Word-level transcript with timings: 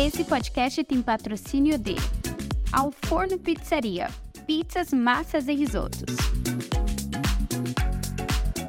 Esse 0.00 0.22
podcast 0.22 0.84
tem 0.84 1.02
patrocínio 1.02 1.76
de 1.76 1.96
Ao 2.72 2.92
Forno 2.92 3.36
Pizzaria, 3.36 4.08
pizzas, 4.46 4.92
massas 4.92 5.48
e 5.48 5.54
risotos. 5.54 6.14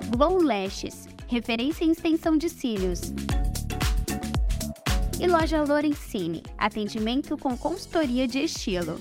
Glow 0.09 0.41
Lashes, 0.41 1.07
referência 1.27 1.85
em 1.85 1.91
extensão 1.91 2.35
de 2.35 2.49
cílios. 2.49 3.13
E 5.19 5.27
loja 5.27 5.63
Lorenzini, 5.63 6.41
atendimento 6.57 7.37
com 7.37 7.55
consultoria 7.55 8.27
de 8.27 8.39
estilo. 8.39 8.99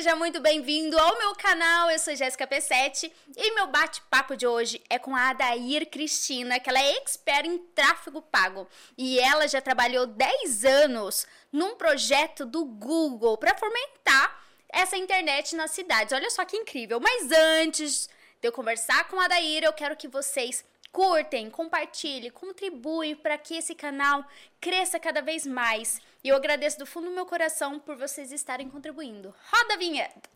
Seja 0.00 0.16
muito 0.16 0.40
bem-vindo 0.40 0.98
ao 0.98 1.18
meu 1.18 1.34
canal. 1.34 1.90
Eu 1.90 1.98
sou 1.98 2.16
Jéssica 2.16 2.46
P7 2.46 3.12
e 3.36 3.54
meu 3.54 3.66
bate-papo 3.66 4.34
de 4.34 4.46
hoje 4.46 4.82
é 4.88 4.98
com 4.98 5.14
a 5.14 5.28
Adair 5.28 5.90
Cristina, 5.90 6.58
que 6.58 6.70
ela 6.70 6.80
é 6.80 6.96
expert 6.96 7.44
em 7.44 7.58
tráfego 7.58 8.22
pago 8.22 8.66
e 8.96 9.20
ela 9.20 9.46
já 9.46 9.60
trabalhou 9.60 10.06
10 10.06 10.64
anos 10.64 11.26
num 11.52 11.76
projeto 11.76 12.46
do 12.46 12.64
Google 12.64 13.36
para 13.36 13.54
fomentar 13.58 14.42
essa 14.70 14.96
internet 14.96 15.54
nas 15.54 15.72
cidades. 15.72 16.14
Olha 16.14 16.30
só 16.30 16.46
que 16.46 16.56
incrível. 16.56 16.98
Mas 16.98 17.30
antes 17.60 18.08
de 18.40 18.48
eu 18.48 18.52
conversar 18.52 19.06
com 19.06 19.20
a 19.20 19.26
Adair, 19.26 19.64
eu 19.64 19.72
quero 19.74 19.98
que 19.98 20.08
vocês 20.08 20.64
curtem, 20.90 21.50
compartilhem, 21.50 22.30
contribuem 22.30 23.14
para 23.14 23.36
que 23.36 23.54
esse 23.54 23.74
canal 23.74 24.24
cresça 24.58 24.98
cada 24.98 25.20
vez 25.20 25.46
mais. 25.46 26.00
E 26.22 26.28
eu 26.28 26.36
agradeço 26.36 26.78
do 26.78 26.84
fundo 26.84 27.06
do 27.08 27.14
meu 27.14 27.24
coração 27.24 27.78
por 27.78 27.96
vocês 27.96 28.30
estarem 28.30 28.68
contribuindo. 28.68 29.34
Roda 29.50 29.74
a 29.74 29.76
vinheta! 29.78 30.28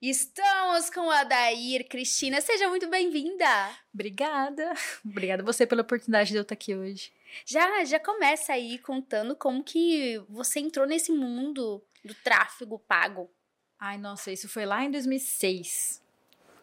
Estamos 0.00 0.88
com 0.90 1.10
a 1.10 1.24
Dair 1.24 1.86
Cristina. 1.88 2.40
Seja 2.40 2.68
muito 2.68 2.88
bem-vinda. 2.88 3.46
Obrigada. 3.92 4.72
Obrigada 5.04 5.42
você 5.42 5.66
pela 5.66 5.82
oportunidade 5.82 6.30
de 6.30 6.36
eu 6.36 6.42
estar 6.42 6.54
aqui 6.54 6.74
hoje. 6.74 7.12
Já, 7.44 7.84
já 7.84 8.00
começa 8.00 8.52
aí 8.52 8.78
contando 8.78 9.36
como 9.36 9.62
que 9.62 10.18
você 10.28 10.58
entrou 10.60 10.86
nesse 10.86 11.12
mundo 11.12 11.82
do 12.04 12.14
tráfego 12.14 12.78
pago. 12.78 13.30
Ai, 13.78 13.98
nossa, 13.98 14.32
isso 14.32 14.48
foi 14.48 14.66
lá 14.66 14.82
em 14.84 14.90
2006. 14.90 16.02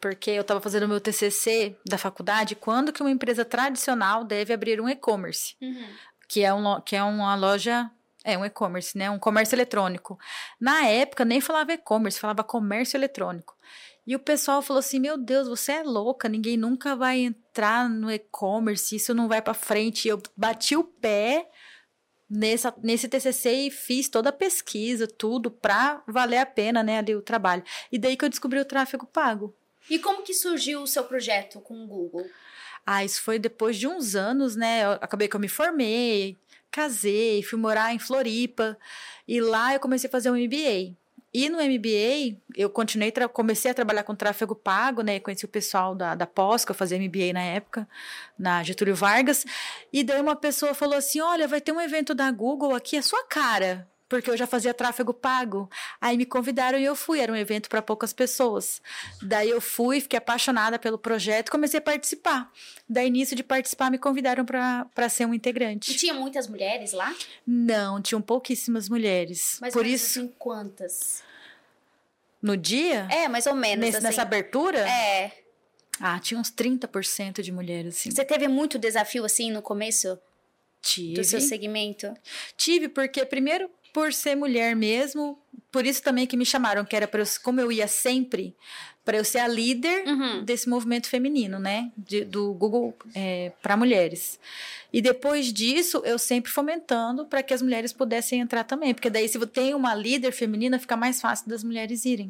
Porque 0.01 0.29
eu 0.31 0.41
estava 0.41 0.61
fazendo 0.61 0.87
meu 0.87 0.99
TCC 1.01 1.75
da 1.87 1.97
faculdade, 1.97 2.55
quando 2.55 2.93
que 2.93 3.01
uma 3.01 3.09
empresa 3.09 3.43
tradicional 3.43 4.23
deve 4.23 4.53
abrir 4.53 4.79
um 4.79 4.87
e-commerce, 4.89 5.55
Uhum. 5.61 5.87
que 6.27 6.43
é, 6.43 6.53
um, 6.53 6.79
que 6.81 6.95
é 6.95 7.01
uma 7.01 7.33
loja, 7.35 7.89
é 8.27 8.37
um 8.37 8.43
e-commerce, 8.43 8.97
né? 8.97 9.09
Um 9.09 9.17
comércio 9.17 9.55
eletrônico. 9.55 10.19
Na 10.59 10.85
época, 10.85 11.23
nem 11.23 11.39
falava 11.39 11.71
e-commerce, 11.71 12.19
falava 12.19 12.43
comércio 12.43 12.97
eletrônico. 12.97 13.55
E 14.05 14.15
o 14.15 14.19
pessoal 14.19 14.61
falou 14.61 14.79
assim: 14.79 14.99
Meu 14.99 15.17
Deus, 15.17 15.47
você 15.47 15.71
é 15.71 15.83
louca, 15.83 16.27
ninguém 16.27 16.57
nunca 16.57 16.93
vai 16.93 17.19
entrar 17.19 17.89
no 17.89 18.11
e-commerce, 18.11 18.97
isso 18.97 19.13
não 19.13 19.29
vai 19.29 19.41
para 19.41 19.53
frente. 19.53 20.05
E 20.05 20.09
eu 20.09 20.21
bati 20.35 20.75
o 20.75 20.83
pé 20.83 21.49
nessa, 22.29 22.75
nesse 22.83 23.07
TCC 23.07 23.67
e 23.67 23.71
fiz 23.71 24.09
toda 24.09 24.27
a 24.27 24.33
pesquisa, 24.33 25.07
tudo, 25.07 25.49
pra 25.49 26.03
valer 26.05 26.39
a 26.39 26.45
pena, 26.45 26.83
né, 26.83 26.97
ali 26.97 27.15
o 27.15 27.21
trabalho. 27.21 27.63
E 27.89 27.97
daí 27.97 28.17
que 28.17 28.25
eu 28.25 28.29
descobri 28.29 28.59
o 28.59 28.65
tráfego 28.65 29.05
pago. 29.05 29.55
E 29.89 29.97
como 29.99 30.21
que 30.23 30.33
surgiu 30.33 30.81
o 30.81 30.87
seu 30.87 31.05
projeto 31.05 31.61
com 31.61 31.81
o 31.81 31.87
Google? 31.87 32.25
Ah, 32.85 33.05
isso 33.05 33.21
foi 33.21 33.39
depois 33.39 33.77
de 33.77 33.87
uns 33.87 34.15
anos, 34.15 34.55
né? 34.55 34.83
Eu 34.83 34.91
acabei 34.91 35.27
que 35.27 35.35
eu 35.35 35.39
me 35.39 35.49
formei, 35.49 36.37
casei, 36.71 37.41
fui 37.43 37.59
morar 37.59 37.93
em 37.93 37.99
Floripa 37.99 38.77
e 39.27 39.41
lá 39.41 39.73
eu 39.73 39.79
comecei 39.79 40.07
a 40.07 40.11
fazer 40.11 40.29
um 40.29 40.35
MBA. 40.35 40.95
E 41.33 41.49
no 41.49 41.57
MBA, 41.57 42.39
eu 42.55 42.69
continuei, 42.69 43.13
comecei 43.31 43.69
a 43.69 43.73
trabalhar 43.73 44.03
com 44.03 44.15
tráfego 44.15 44.55
pago, 44.55 45.01
né? 45.01 45.19
Conheci 45.19 45.45
o 45.45 45.47
pessoal 45.47 45.93
da, 45.93 46.15
da 46.15 46.25
pós, 46.25 46.63
que 46.63 46.71
eu 46.71 46.75
fazia 46.75 46.97
MBA 46.97 47.33
na 47.33 47.41
época, 47.41 47.87
na 48.39 48.63
Getúlio 48.63 48.95
Vargas. 48.95 49.45
E 49.91 50.03
daí 50.03 50.21
uma 50.21 50.35
pessoa 50.35 50.73
falou 50.73 50.95
assim: 50.95 51.19
Olha, 51.19 51.47
vai 51.47 51.61
ter 51.61 51.71
um 51.71 51.81
evento 51.81 52.15
da 52.15 52.31
Google 52.31 52.73
aqui, 52.73 52.95
é 52.95 53.01
sua 53.01 53.23
cara. 53.25 53.87
Porque 54.09 54.29
eu 54.29 54.37
já 54.37 54.47
fazia 54.47 54.73
tráfego 54.73 55.13
pago. 55.13 55.69
Aí 55.99 56.15
me 56.17 56.25
convidaram 56.25 56.79
e 56.79 56.83
eu 56.85 56.95
fui. 56.95 57.19
Era 57.19 57.31
um 57.31 57.35
evento 57.35 57.67
para 57.69 57.81
poucas 57.81 58.13
pessoas. 58.13 58.81
Daí 59.21 59.49
eu 59.49 59.59
fui, 59.59 59.99
fiquei 59.99 60.17
apaixonada 60.17 60.79
pelo 60.79 60.97
projeto, 60.97 61.51
comecei 61.51 61.79
a 61.79 61.81
participar. 61.81 62.49
Daí, 62.87 63.07
início 63.07 63.35
de 63.35 63.43
participar, 63.43 63.91
me 63.91 63.97
convidaram 63.97 64.45
para 64.45 65.09
ser 65.09 65.25
um 65.25 65.33
E 65.33 65.37
integrante. 65.37 65.93
tinha 65.95 66.13
muitas 66.13 66.47
mulheres 66.47 66.93
lá? 66.93 67.13
Não, 67.45 68.01
tinham 68.01 68.21
pouquíssimas 68.21 68.87
mulheres. 68.87 69.57
Mas 69.59 69.73
Por 69.73 69.85
isso, 69.85 70.19
assim, 70.19 70.33
quantas? 70.39 71.21
no 72.41 72.55
dia, 72.55 73.07
É, 73.11 73.27
mais 73.27 73.45
ou 73.47 73.55
menos 73.55 73.83
nesse- 73.83 73.97
assim. 73.97 74.05
nessa 74.07 74.21
abertura, 74.21 74.87
É. 74.87 75.31
ah, 75.99 76.19
tinha 76.19 76.39
uns 76.39 76.49
30% 76.51 77.41
de 77.41 77.51
mulheres, 77.51 77.97
assim. 77.97 78.11
Você 78.11 78.23
teve 78.23 78.47
muito 78.47 78.77
desafio 78.79 79.25
assim 79.25 79.51
no 79.51 79.61
começo 79.61 80.17
Tive. 80.81 81.15
do 81.15 81.23
seu 81.23 81.41
segmento? 81.41 82.13
Tive, 82.55 82.87
porque 82.89 83.25
primeiro 83.25 83.69
por 83.93 84.13
ser 84.13 84.35
mulher 84.35 84.75
mesmo, 84.75 85.37
por 85.71 85.85
isso 85.85 86.01
também 86.03 86.25
que 86.27 86.37
me 86.37 86.45
chamaram, 86.45 86.85
que 86.85 86.95
era 86.95 87.07
para 87.07 87.21
eu, 87.21 87.25
como 87.43 87.59
eu 87.59 87.71
ia 87.71 87.87
sempre, 87.87 88.55
para 89.03 89.17
eu 89.17 89.23
ser 89.23 89.39
a 89.39 89.47
líder 89.47 90.05
Uhum. 90.07 90.43
desse 90.43 90.67
movimento 90.69 91.07
feminino, 91.07 91.59
né? 91.59 91.91
De- 91.97 92.25
do 92.25 92.53
Google 92.53 92.93
para 93.61 93.77
mulheres. 93.77 94.39
E 94.91 95.01
depois 95.01 95.51
disso, 95.53 96.01
eu 96.05 96.17
sempre 96.19 96.51
fomentando 96.51 97.25
para 97.25 97.41
que 97.43 97.53
as 97.53 97.61
mulheres 97.61 97.91
pudessem 97.93 98.39
entrar 98.39 98.63
também, 98.63 98.93
porque 98.93 99.09
daí 99.09 99.27
se 99.27 99.39
tem 99.47 99.73
uma 99.73 99.93
líder 99.95 100.31
feminina, 100.31 100.77
fica 100.79 100.95
mais 100.97 101.19
fácil 101.21 101.47
das 101.49 101.63
mulheres 101.63 102.05
irem, 102.05 102.29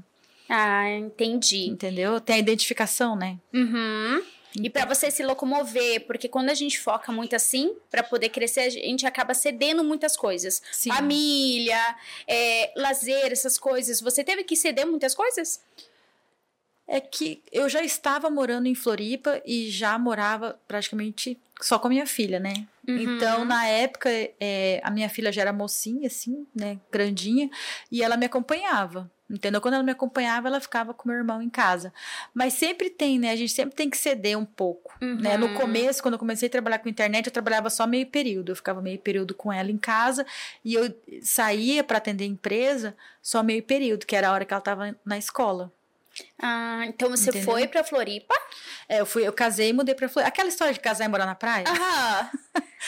Ah, 0.50 0.90
entendi. 0.92 1.68
entendeu? 1.68 2.20
Tem 2.22 2.36
a 2.38 2.40
identificação, 2.40 3.16
né? 3.16 3.38
Uhum. 3.54 4.22
E 4.62 4.70
pra 4.70 4.86
você 4.86 5.12
se 5.12 5.24
locomover, 5.24 6.06
porque 6.08 6.28
quando 6.28 6.50
a 6.50 6.54
gente 6.54 6.80
foca 6.80 7.12
muito 7.12 7.36
assim, 7.36 7.76
pra 7.92 8.02
poder 8.02 8.30
crescer, 8.30 8.62
a 8.62 8.70
gente 8.70 9.06
acaba 9.06 9.34
cedendo 9.34 9.84
muitas 9.84 10.18
coisas. 10.18 10.62
Sim. 10.72 10.90
Família, 10.92 11.96
é, 12.28 12.72
lazer, 12.76 13.32
essas 13.32 13.58
coisas. 13.60 14.02
Você 14.02 14.24
teve 14.24 14.44
que 14.44 14.56
ceder 14.56 14.88
muitas 14.88 15.14
coisas? 15.14 15.62
É 16.88 17.00
que 17.00 17.44
eu 17.52 17.70
já 17.70 17.84
estava 17.84 18.30
morando 18.30 18.68
em 18.68 18.74
Floripa 18.74 19.42
e 19.46 19.70
já 19.70 20.00
morava 20.00 20.60
praticamente 20.68 21.38
só 21.62 21.80
com 21.80 21.88
a 21.88 21.90
minha 21.90 22.06
filha, 22.06 22.40
né? 22.40 22.54
Uhum. 22.88 22.98
Então, 22.98 23.44
na 23.46 23.66
época, 23.66 24.10
é, 24.40 24.80
a 24.84 24.92
minha 24.92 25.10
filha 25.10 25.32
já 25.32 25.42
era 25.42 25.52
mocinha, 25.54 26.08
assim, 26.08 26.46
né? 26.56 26.80
Grandinha, 26.92 27.50
e 27.92 28.02
ela 28.04 28.16
me 28.18 28.26
acompanhava. 28.26 29.10
Entendeu? 29.30 29.60
Quando 29.60 29.74
ela 29.74 29.84
me 29.84 29.92
acompanhava, 29.92 30.48
ela 30.48 30.62
ficava 30.62 30.94
com 30.94 31.10
meu 31.10 31.18
irmão 31.18 31.42
em 31.42 31.50
casa. 31.50 31.92
Mas 32.34 32.54
sempre 32.54 32.90
tem, 32.90 33.20
né? 33.20 33.32
A 33.32 33.36
gente 33.36 33.52
sempre 33.52 33.76
tem 33.76 33.90
que 33.90 33.98
ceder 33.98 34.38
um 34.40 34.46
pouco. 34.46 34.96
Né? 35.02 35.36
No 35.36 35.48
Uhum. 35.48 35.54
começo, 35.56 36.02
quando 36.02 36.14
eu 36.14 36.20
comecei 36.20 36.48
a 36.48 36.50
trabalhar 36.50 36.80
com 36.80 36.88
internet, 36.88 37.26
eu 37.26 37.32
trabalhava 37.34 37.70
só 37.70 37.86
meio 37.86 38.08
período. 38.08 38.54
Eu 38.54 38.56
ficava 38.56 38.82
meio 38.82 39.00
período 39.00 39.34
com 39.36 39.52
ela 39.52 39.70
em 39.70 39.78
casa 39.78 40.26
e 40.64 40.76
eu 40.76 40.96
saía 41.22 41.84
para 41.84 41.98
atender 41.98 42.24
a 42.24 42.28
empresa 42.28 42.96
só 43.22 43.44
meio 43.44 43.62
período, 43.64 44.06
que 44.06 44.16
era 44.16 44.30
a 44.30 44.32
hora 44.32 44.46
que 44.46 44.54
ela 44.54 44.60
estava 44.60 44.96
na 45.04 45.18
escola. 45.18 45.74
Ah, 46.42 46.84
então 46.88 47.10
você 47.10 47.30
Entendeu? 47.30 47.46
foi 47.46 47.68
pra 47.68 47.84
Floripa? 47.84 48.36
É, 48.88 49.00
eu 49.02 49.06
fui, 49.06 49.28
eu 49.28 49.34
casei 49.34 49.70
e 49.70 49.74
mudei 49.74 49.96
pra 49.96 50.08
Floripa. 50.10 50.28
Aquela 50.30 50.50
história 50.50 50.74
de 50.74 50.80
casar 50.80 51.06
e 51.06 51.08
morar 51.08 51.26
na 51.26 51.36
praia? 51.36 51.66
Aham. 51.68 52.30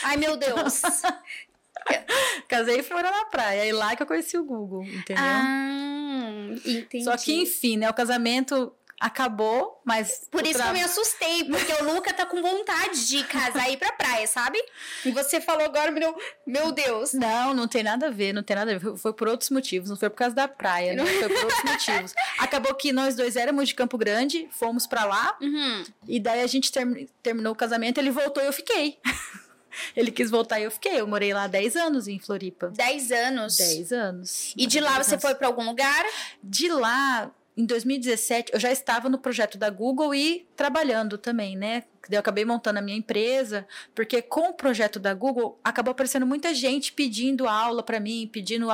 Ai, 0.04 0.16
meu 0.16 0.36
Deus. 0.36 0.82
Casei 2.48 2.80
e 2.80 2.82
fui 2.82 2.94
morar 2.96 3.10
na 3.10 3.24
praia. 3.26 3.62
Aí 3.62 3.72
lá 3.72 3.96
que 3.96 4.02
eu 4.02 4.06
conheci 4.06 4.36
o 4.36 4.44
Google, 4.44 4.84
entendeu? 4.84 5.22
ah, 5.24 6.46
entendi. 6.64 7.04
Só 7.04 7.16
que, 7.16 7.42
enfim, 7.42 7.76
né? 7.78 7.88
O 7.88 7.94
casamento 7.94 8.72
acabou, 9.00 9.80
mas. 9.84 10.28
Por 10.30 10.42
isso 10.42 10.52
que 10.52 10.58
tra- 10.58 10.68
eu 10.68 10.72
me 10.74 10.82
assustei, 10.82 11.44
porque 11.44 11.72
o 11.82 11.92
Luca 11.94 12.12
tá 12.12 12.26
com 12.26 12.40
vontade 12.42 13.08
de 13.08 13.24
casar 13.24 13.68
e 13.68 13.72
ir 13.72 13.76
pra 13.78 13.90
praia, 13.92 14.26
sabe? 14.26 14.58
E 15.04 15.10
você 15.10 15.40
falou 15.40 15.64
agora, 15.64 15.90
meu, 15.90 16.14
meu 16.46 16.70
Deus. 16.70 17.14
Não, 17.14 17.54
não 17.54 17.66
tem 17.66 17.82
nada 17.82 18.08
a 18.08 18.10
ver, 18.10 18.32
não 18.34 18.42
tem 18.42 18.54
nada 18.56 18.74
a 18.74 18.78
ver. 18.78 18.96
Foi- 18.98 19.12
por 19.14 19.26
outros 19.28 19.48
motivos, 19.50 19.88
não 19.88 19.96
foi 19.96 20.10
por 20.10 20.16
causa 20.16 20.34
da 20.36 20.46
praia, 20.46 20.94
né? 20.94 21.04
Foi 21.06 21.28
por 21.28 21.44
outros 21.44 21.64
motivos. 21.64 22.14
Acabou 22.38 22.74
que 22.74 22.92
nós 22.92 23.16
dois 23.16 23.36
éramos 23.36 23.68
de 23.68 23.74
Campo 23.74 23.96
Grande, 23.96 24.48
fomos 24.52 24.86
pra 24.86 25.04
lá, 25.04 25.36
Uhum. 25.40 25.84
e 26.06 26.20
daí 26.20 26.42
a 26.42 26.46
gente 26.46 26.70
termi- 26.70 27.08
terminou 27.22 27.52
o 27.52 27.56
casamento, 27.56 27.98
ele 27.98 28.10
voltou 28.10 28.42
e 28.42 28.46
eu 28.46 28.52
fiquei. 28.52 28.98
ele 29.96 30.10
quis 30.10 30.30
voltar 30.30 30.60
e 30.60 30.64
eu 30.64 30.70
fiquei. 30.70 31.00
Eu 31.00 31.06
morei 31.06 31.32
lá 31.32 31.46
10 31.46 31.76
anos 31.76 32.06
em 32.08 32.18
Floripa. 32.18 32.68
10 32.68 33.10
anos. 33.12 33.56
10 33.56 33.92
anos. 33.92 34.52
E 34.56 34.66
de 34.66 34.80
lá 34.80 35.02
você 35.02 35.18
foi 35.18 35.34
pra 35.34 35.46
algum 35.46 35.64
lugar? 35.64 36.04
De 36.42 36.68
lá, 36.68 37.30
em 37.56 37.66
2017, 37.66 38.52
eu 38.54 38.60
já 38.60 38.70
estava 38.70 39.08
no 39.08 39.18
projeto 39.18 39.58
da 39.58 39.68
Google 39.68 40.14
e 40.14 40.46
trabalhando 40.56 41.18
também, 41.18 41.56
né? 41.56 41.84
Eu 42.08 42.18
acabei 42.18 42.44
montando 42.44 42.78
a 42.78 42.82
minha 42.82 42.96
empresa, 42.96 43.66
porque 43.94 44.22
com 44.22 44.48
o 44.48 44.54
projeto 44.54 44.98
da 44.98 45.12
Google 45.12 45.60
acabou 45.62 45.92
aparecendo 45.92 46.26
muita 46.26 46.54
gente 46.54 46.92
pedindo 46.92 47.46
aula 47.46 47.82
para 47.82 48.00
mim, 48.00 48.28
pedindo 48.32 48.68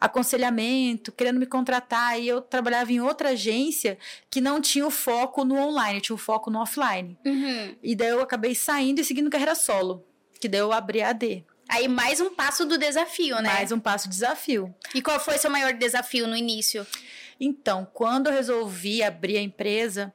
aconselhamento, 0.00 1.12
querendo 1.12 1.38
me 1.38 1.46
contratar. 1.46 2.20
E 2.20 2.26
eu 2.26 2.40
trabalhava 2.40 2.92
em 2.92 3.00
outra 3.00 3.30
agência 3.30 3.96
que 4.28 4.40
não 4.40 4.60
tinha 4.60 4.86
o 4.86 4.90
foco 4.90 5.44
no 5.44 5.56
online, 5.56 6.00
tinha 6.00 6.16
o 6.16 6.18
foco 6.18 6.50
no 6.50 6.60
offline. 6.60 7.16
Uhum. 7.24 7.76
E 7.82 7.94
daí 7.94 8.08
eu 8.08 8.20
acabei 8.20 8.54
saindo 8.54 9.00
e 9.00 9.04
seguindo 9.04 9.30
carreira 9.30 9.54
solo, 9.54 10.04
que 10.40 10.48
daí 10.48 10.60
eu 10.60 10.72
abri 10.72 11.02
a 11.02 11.10
AD. 11.10 11.44
Aí 11.68 11.88
mais 11.88 12.20
um 12.20 12.34
passo 12.34 12.66
do 12.66 12.76
desafio, 12.76 13.36
né? 13.36 13.48
Mais 13.54 13.72
um 13.72 13.80
passo 13.80 14.08
do 14.08 14.10
desafio. 14.10 14.74
E 14.94 15.00
qual 15.00 15.18
foi 15.20 15.38
seu 15.38 15.50
maior 15.50 15.72
desafio 15.72 16.26
no 16.26 16.36
início? 16.36 16.86
Então, 17.44 17.84
quando 17.92 18.28
eu 18.28 18.32
resolvi 18.32 19.02
abrir 19.02 19.36
a 19.36 19.40
empresa, 19.42 20.14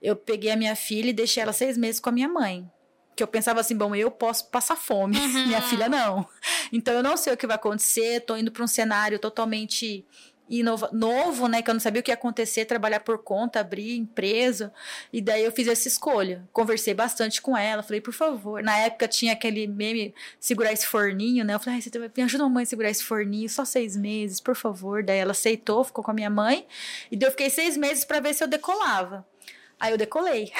eu 0.00 0.14
peguei 0.14 0.52
a 0.52 0.56
minha 0.56 0.76
filha 0.76 1.10
e 1.10 1.12
deixei 1.12 1.42
ela 1.42 1.52
seis 1.52 1.76
meses 1.76 2.00
com 2.00 2.08
a 2.08 2.12
minha 2.12 2.28
mãe. 2.28 2.70
Que 3.16 3.22
eu 3.22 3.26
pensava 3.26 3.58
assim, 3.58 3.76
bom, 3.76 3.96
eu 3.96 4.12
posso 4.12 4.48
passar 4.48 4.76
fome, 4.76 5.18
Uhum. 5.18 5.46
minha 5.48 5.60
filha 5.60 5.88
não. 5.88 6.24
Então 6.72 6.94
eu 6.94 7.02
não 7.02 7.16
sei 7.16 7.32
o 7.32 7.36
que 7.36 7.48
vai 7.48 7.56
acontecer, 7.56 8.20
tô 8.20 8.36
indo 8.36 8.52
para 8.52 8.62
um 8.62 8.68
cenário 8.68 9.18
totalmente 9.18 10.06
inova 10.48 10.88
novo, 10.92 11.46
né? 11.48 11.62
Que 11.62 11.70
eu 11.70 11.74
não 11.74 11.80
sabia 11.80 12.00
o 12.00 12.02
que 12.02 12.10
ia 12.10 12.14
acontecer, 12.14 12.64
trabalhar 12.64 13.00
por 13.00 13.18
conta, 13.18 13.60
abrir 13.60 13.96
empresa. 13.96 14.72
E 15.12 15.20
daí 15.20 15.44
eu 15.44 15.52
fiz 15.52 15.68
essa 15.68 15.88
escolha. 15.88 16.48
Conversei 16.52 16.94
bastante 16.94 17.40
com 17.40 17.56
ela, 17.56 17.82
falei, 17.82 18.00
por 18.00 18.14
favor. 18.14 18.62
Na 18.62 18.76
época 18.78 19.08
tinha 19.08 19.32
aquele 19.32 19.66
meme 19.66 20.14
segurar 20.40 20.72
esse 20.72 20.86
forninho, 20.86 21.44
né? 21.44 21.54
Eu 21.54 21.60
falei, 21.60 21.80
você 21.80 21.90
me 21.98 22.22
ajuda 22.22 22.44
a 22.44 22.48
mãe 22.48 22.62
a 22.62 22.66
segurar 22.66 22.90
esse 22.90 23.04
forninho, 23.04 23.48
só 23.48 23.64
seis 23.64 23.96
meses, 23.96 24.40
por 24.40 24.56
favor. 24.56 25.02
Daí 25.02 25.18
ela 25.18 25.32
aceitou, 25.32 25.84
ficou 25.84 26.02
com 26.02 26.10
a 26.10 26.14
minha 26.14 26.30
mãe. 26.30 26.66
E 27.10 27.16
daí 27.16 27.28
eu 27.28 27.30
fiquei 27.32 27.50
seis 27.50 27.76
meses 27.76 28.04
para 28.04 28.20
ver 28.20 28.34
se 28.34 28.42
eu 28.42 28.48
decolava. 28.48 29.26
Aí 29.80 29.92
eu 29.92 29.98
decolei. 29.98 30.50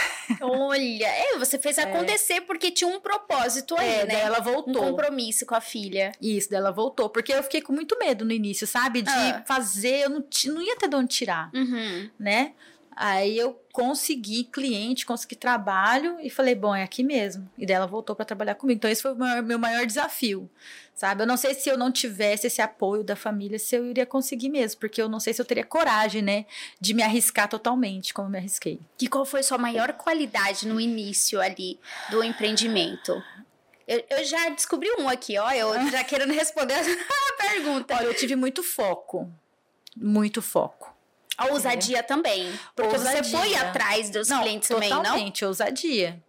Olha, 0.41 1.07
é, 1.07 1.37
você 1.39 1.59
fez 1.59 1.79
acontecer 1.79 2.43
porque 2.43 2.71
tinha 2.71 2.89
um 2.89 3.01
propósito 3.01 3.75
aí, 3.79 3.89
É, 3.89 4.07
né? 4.07 4.15
daí 4.15 4.21
ela 4.23 4.41
Um 4.41 4.45
voltou. 4.45 4.75
compromisso 4.83 5.45
com 5.45 5.55
a 5.55 5.61
filha. 5.61 6.13
Isso, 6.21 6.49
daí 6.51 6.59
ela 6.61 6.71
voltou. 6.71 7.09
Porque 7.11 7.33
eu 7.33 7.43
fiquei 7.43 7.61
com 7.61 7.73
muito 7.73 7.99
medo 7.99 8.25
no 8.25 8.33
início, 8.33 8.67
sabe? 8.67 9.03
De 9.03 9.11
Ah. 9.11 9.43
fazer, 9.47 10.05
eu 10.05 10.11
não, 10.11 10.25
não 10.47 10.63
ia 10.63 10.77
ter 10.77 10.89
de 10.89 10.97
onde 10.97 11.09
tirar. 11.15 11.51
Uhum. 11.55 12.09
né? 12.19 12.53
Aí 13.01 13.39
eu 13.39 13.61
consegui 13.73 14.43
cliente, 14.43 15.07
consegui 15.07 15.37
trabalho 15.37 16.19
e 16.21 16.29
falei, 16.29 16.57
bom, 16.57 16.75
é 16.75 16.83
aqui 16.83 17.05
mesmo. 17.05 17.49
E 17.57 17.65
daí 17.65 17.77
ela 17.77 17.87
voltou 17.87 18.17
para 18.17 18.25
trabalhar 18.25 18.57
comigo. 18.57 18.77
Então 18.77 18.91
esse 18.91 19.01
foi 19.03 19.13
o 19.13 19.43
meu 19.43 19.57
maior 19.59 19.87
desafio, 19.87 20.51
sabe? 20.99 21.23
Eu 21.23 21.29
não 21.29 21.37
sei 21.37 21.55
se 21.55 21.69
eu 21.69 21.79
não 21.79 21.93
tivesse 21.93 22.49
esse 22.49 22.61
apoio 22.61 23.05
da 23.05 23.15
família, 23.15 23.57
se 23.57 23.77
eu 23.77 23.87
iria 23.87 24.05
conseguir 24.05 24.49
mesmo, 24.49 24.81
porque 24.81 25.01
eu 25.01 25.09
não 25.09 25.21
sei 25.21 25.33
se 25.33 25.41
eu 25.41 25.45
teria 25.45 25.65
coragem, 25.65 26.21
né, 26.21 26.45
de 26.81 26.93
me 26.93 27.05
arriscar 27.05 27.49
totalmente 27.49 28.13
como 28.13 28.27
eu 28.27 28.33
me 28.33 28.39
arrisquei. 28.39 28.81
E 29.01 29.07
qual 29.07 29.25
foi 29.25 29.45
sua 29.45 29.59
maior 29.59 29.93
qualidade 29.93 30.67
no 30.67 30.81
início 30.81 31.41
ali 31.41 31.79
do 32.11 32.25
empreendimento? 32.25 33.23
Eu, 33.87 34.05
eu 34.11 34.25
já 34.25 34.49
descobri 34.49 34.91
um 34.99 35.09
aqui, 35.09 35.39
ó. 35.39 35.49
Eu 35.53 35.73
já 35.89 36.03
querendo 36.03 36.33
responder 36.33 36.75
a 36.75 36.83
pergunta. 37.41 37.95
Olha, 37.95 38.07
eu 38.07 38.15
tive 38.15 38.35
muito 38.35 38.65
foco, 38.65 39.33
muito 39.97 40.43
foco. 40.43 40.93
A 41.37 41.47
ousadia 41.47 42.03
também. 42.03 42.53
Porque 42.75 42.99
você 42.99 43.19
Ousadia. 43.19 43.39
foi 43.39 43.55
atrás 43.55 44.11
dos 44.11 44.29
não, 44.29 44.43
clientes 44.43 44.69
também, 44.69 44.91
não? 44.91 44.97
totalmente 44.97 45.45
ousadia. 45.45 46.21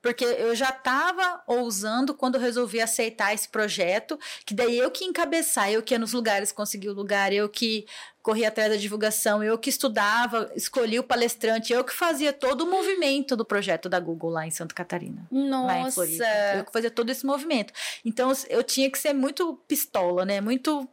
Porque 0.00 0.24
eu 0.24 0.54
já 0.54 0.70
estava 0.70 1.42
ousando 1.46 2.14
quando 2.14 2.38
resolvi 2.38 2.80
aceitar 2.80 3.32
esse 3.34 3.48
projeto, 3.48 4.18
que 4.44 4.54
daí 4.54 4.78
eu 4.78 4.90
que 4.90 5.04
encabeçar, 5.04 5.70
eu 5.70 5.82
que 5.82 5.94
ia 5.94 5.98
nos 5.98 6.12
lugares, 6.12 6.52
consegui 6.52 6.88
o 6.88 6.92
lugar, 6.92 7.32
eu 7.32 7.48
que 7.48 7.86
corria 8.22 8.48
atrás 8.48 8.70
da 8.70 8.76
divulgação, 8.76 9.42
eu 9.42 9.58
que 9.58 9.68
estudava, 9.68 10.50
escolhi 10.54 10.98
o 10.98 11.02
palestrante, 11.02 11.72
eu 11.72 11.82
que 11.82 11.92
fazia 11.92 12.32
todo 12.32 12.62
o 12.62 12.70
movimento 12.70 13.36
do 13.36 13.44
projeto 13.44 13.88
da 13.88 13.98
Google 13.98 14.30
lá 14.30 14.46
em 14.46 14.50
Santa 14.50 14.74
Catarina. 14.74 15.26
Floripa. 15.90 16.24
Eu 16.24 16.56
Nossa. 16.56 16.64
que 16.64 16.72
fazia 16.72 16.90
todo 16.90 17.10
esse 17.10 17.26
movimento. 17.26 17.72
Então 18.04 18.32
eu 18.48 18.62
tinha 18.62 18.90
que 18.90 18.98
ser 18.98 19.12
muito 19.12 19.58
pistola, 19.66 20.24
né? 20.24 20.40
Muito 20.40 20.88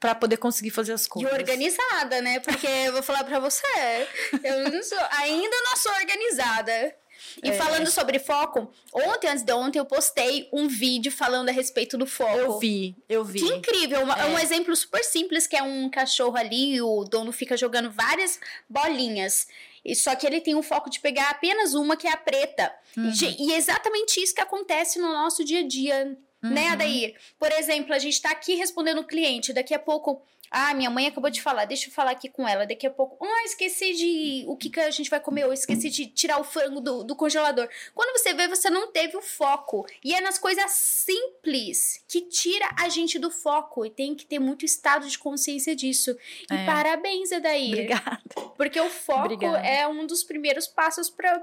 para 0.00 0.14
poder 0.14 0.36
conseguir 0.36 0.70
fazer 0.70 0.92
as 0.92 1.06
E 1.06 1.08
coisas. 1.08 1.32
organizada, 1.32 2.20
né? 2.20 2.38
Porque 2.40 2.66
eu 2.66 2.92
vou 2.92 3.02
falar 3.02 3.24
pra 3.24 3.38
você, 3.40 4.06
eu 4.42 4.70
não 4.70 4.82
sou, 4.82 4.98
ainda 5.12 5.56
não 5.64 5.76
sou 5.76 5.92
organizada. 5.92 6.94
E 7.42 7.50
É. 7.50 7.52
falando 7.54 7.90
sobre 7.90 8.18
foco, 8.18 8.70
ontem, 8.92 9.28
antes 9.28 9.42
de 9.42 9.52
ontem, 9.52 9.78
eu 9.78 9.84
postei 9.86 10.48
um 10.52 10.68
vídeo 10.68 11.10
falando 11.10 11.48
a 11.48 11.52
respeito 11.52 11.98
do 11.98 12.06
foco. 12.06 12.36
Eu 12.38 12.58
vi, 12.58 12.94
eu 13.08 13.24
vi. 13.24 13.40
Que 13.40 13.54
incrível! 13.54 14.02
Uma- 14.02 14.18
É. 14.20 14.24
um 14.26 14.38
É. 14.38 14.42
exemplo 14.42 14.74
super 14.76 15.02
simples, 15.04 15.46
que 15.46 15.56
é 15.56 15.62
um 15.62 15.88
cachorro 15.90 16.36
ali, 16.36 16.80
o 16.80 17.04
dono 17.04 17.32
fica 17.32 17.56
jogando 17.56 17.90
várias 17.90 18.38
bolinhas. 18.68 19.46
E 19.84 19.94
só 19.94 20.14
que 20.16 20.26
ele 20.26 20.40
tem 20.40 20.54
o 20.54 20.62
foco 20.62 20.88
de 20.88 20.98
pegar 21.00 21.28
apenas 21.30 21.74
uma, 21.74 21.96
que 21.96 22.06
é 22.06 22.12
a 22.12 22.16
preta. 22.16 22.72
Uhum. 22.96 23.10
E, 23.10 23.48
E 23.48 23.52
é 23.52 23.56
exatamente 23.56 24.20
isso 24.22 24.34
que 24.34 24.40
acontece 24.40 24.98
no 24.98 25.12
nosso 25.12 25.44
dia 25.44 25.60
a 25.60 25.66
dia, 25.66 26.16
né, 26.42 26.66
Uhum. 26.68 26.72
Adair? 26.72 27.14
Por 27.38 27.50
exemplo, 27.52 27.92
a 27.94 27.98
gente 27.98 28.20
tá 28.20 28.30
aqui 28.30 28.54
respondendo 28.54 28.98
o 29.00 29.04
cliente, 29.04 29.52
daqui 29.52 29.74
a 29.74 29.78
pouco. 29.78 30.22
Ah, 30.56 30.72
minha 30.72 30.88
mãe 30.88 31.08
acabou 31.08 31.30
de 31.30 31.42
falar, 31.42 31.64
deixa 31.64 31.88
eu 31.88 31.92
falar 31.92 32.12
aqui 32.12 32.28
com 32.28 32.46
ela. 32.46 32.64
Daqui 32.64 32.86
a 32.86 32.90
pouco, 32.90 33.16
ah, 33.26 33.42
esqueci 33.44 33.92
de 33.94 34.44
o 34.46 34.56
que, 34.56 34.70
que 34.70 34.78
a 34.78 34.90
gente 34.90 35.10
vai 35.10 35.18
comer, 35.18 35.44
ou 35.46 35.52
esqueci 35.52 35.90
de 35.90 36.06
tirar 36.06 36.38
o 36.40 36.44
frango 36.44 36.80
do, 36.80 37.02
do 37.02 37.16
congelador. 37.16 37.68
Quando 37.92 38.16
você 38.16 38.32
vê, 38.34 38.46
você 38.46 38.70
não 38.70 38.92
teve 38.92 39.16
o 39.16 39.20
foco. 39.20 39.84
E 40.04 40.14
é 40.14 40.20
nas 40.20 40.38
coisas 40.38 40.70
simples 40.70 42.04
que 42.08 42.20
tira 42.22 42.68
a 42.78 42.88
gente 42.88 43.18
do 43.18 43.30
foco. 43.30 43.84
E 43.84 43.90
tem 43.90 44.14
que 44.14 44.24
ter 44.24 44.38
muito 44.38 44.64
estado 44.64 45.08
de 45.08 45.18
consciência 45.18 45.74
disso. 45.74 46.16
E 46.50 46.54
É. 46.54 46.64
parabéns, 46.66 47.32
Adair. 47.32 47.72
Obrigada. 47.72 48.20
Porque 48.56 48.80
o 48.80 48.88
foco 48.90 49.24
Obrigada. 49.34 49.58
é 49.66 49.86
um 49.88 50.06
dos 50.06 50.22
primeiros 50.22 50.66
passos 50.68 51.10
para 51.10 51.42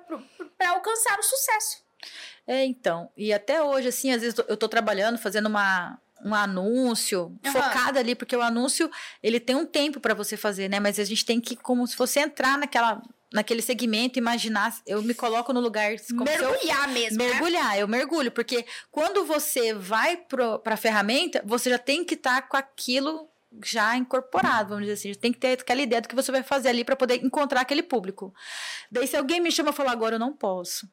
alcançar 0.69 1.19
o 1.19 1.23
sucesso. 1.23 1.83
É, 2.47 2.65
então. 2.65 3.09
E 3.15 3.31
até 3.31 3.61
hoje, 3.61 3.89
assim, 3.89 4.11
às 4.11 4.21
vezes 4.21 4.39
eu 4.47 4.57
tô 4.57 4.67
trabalhando, 4.67 5.17
fazendo 5.17 5.47
uma, 5.47 5.99
um 6.23 6.33
anúncio, 6.33 7.37
focada 7.51 7.99
ali, 7.99 8.15
porque 8.15 8.35
o 8.35 8.41
anúncio, 8.41 8.89
ele 9.21 9.39
tem 9.39 9.55
um 9.55 9.65
tempo 9.65 9.99
para 9.99 10.13
você 10.13 10.37
fazer, 10.37 10.69
né? 10.69 10.79
Mas 10.79 10.99
a 10.99 11.03
gente 11.03 11.25
tem 11.25 11.39
que, 11.39 11.55
como 11.55 11.87
se 11.87 11.97
você 11.97 12.19
entrar 12.19 12.57
naquela, 12.57 13.01
naquele 13.33 13.61
segmento, 13.61 14.19
imaginar, 14.19 14.75
eu 14.85 15.01
me 15.01 15.13
coloco 15.13 15.53
no 15.53 15.59
lugar 15.59 15.95
como 16.09 16.27
se 16.27 16.35
eu 16.35 16.51
Mergulhar 16.51 16.89
mesmo, 16.89 17.17
né? 17.17 17.29
mergulhar, 17.29 17.79
eu 17.79 17.87
mergulho, 17.87 18.31
porque 18.31 18.65
quando 18.91 19.25
você 19.25 19.73
vai 19.73 20.17
para 20.17 20.61
a 20.65 20.77
ferramenta, 20.77 21.41
você 21.45 21.69
já 21.69 21.77
tem 21.77 22.03
que 22.03 22.15
estar 22.15 22.41
com 22.47 22.57
aquilo 22.57 23.27
já 23.63 23.97
incorporado, 23.97 24.69
vamos 24.69 24.85
dizer 24.85 24.93
assim, 24.93 25.19
tem 25.19 25.33
que 25.33 25.39
ter 25.39 25.59
aquela 25.59 25.81
ideia 25.81 26.01
do 26.01 26.07
que 26.07 26.15
você 26.15 26.31
vai 26.31 26.41
fazer 26.41 26.69
ali 26.69 26.85
para 26.85 26.95
poder 26.95 27.23
encontrar 27.23 27.61
aquele 27.61 27.83
público. 27.83 28.33
Daí 28.89 29.05
se 29.05 29.17
alguém 29.17 29.41
me 29.41 29.51
chama 29.51 29.71
e 29.71 29.73
fala 29.73 29.91
agora 29.91 30.15
eu 30.15 30.19
não 30.19 30.31
posso, 30.31 30.87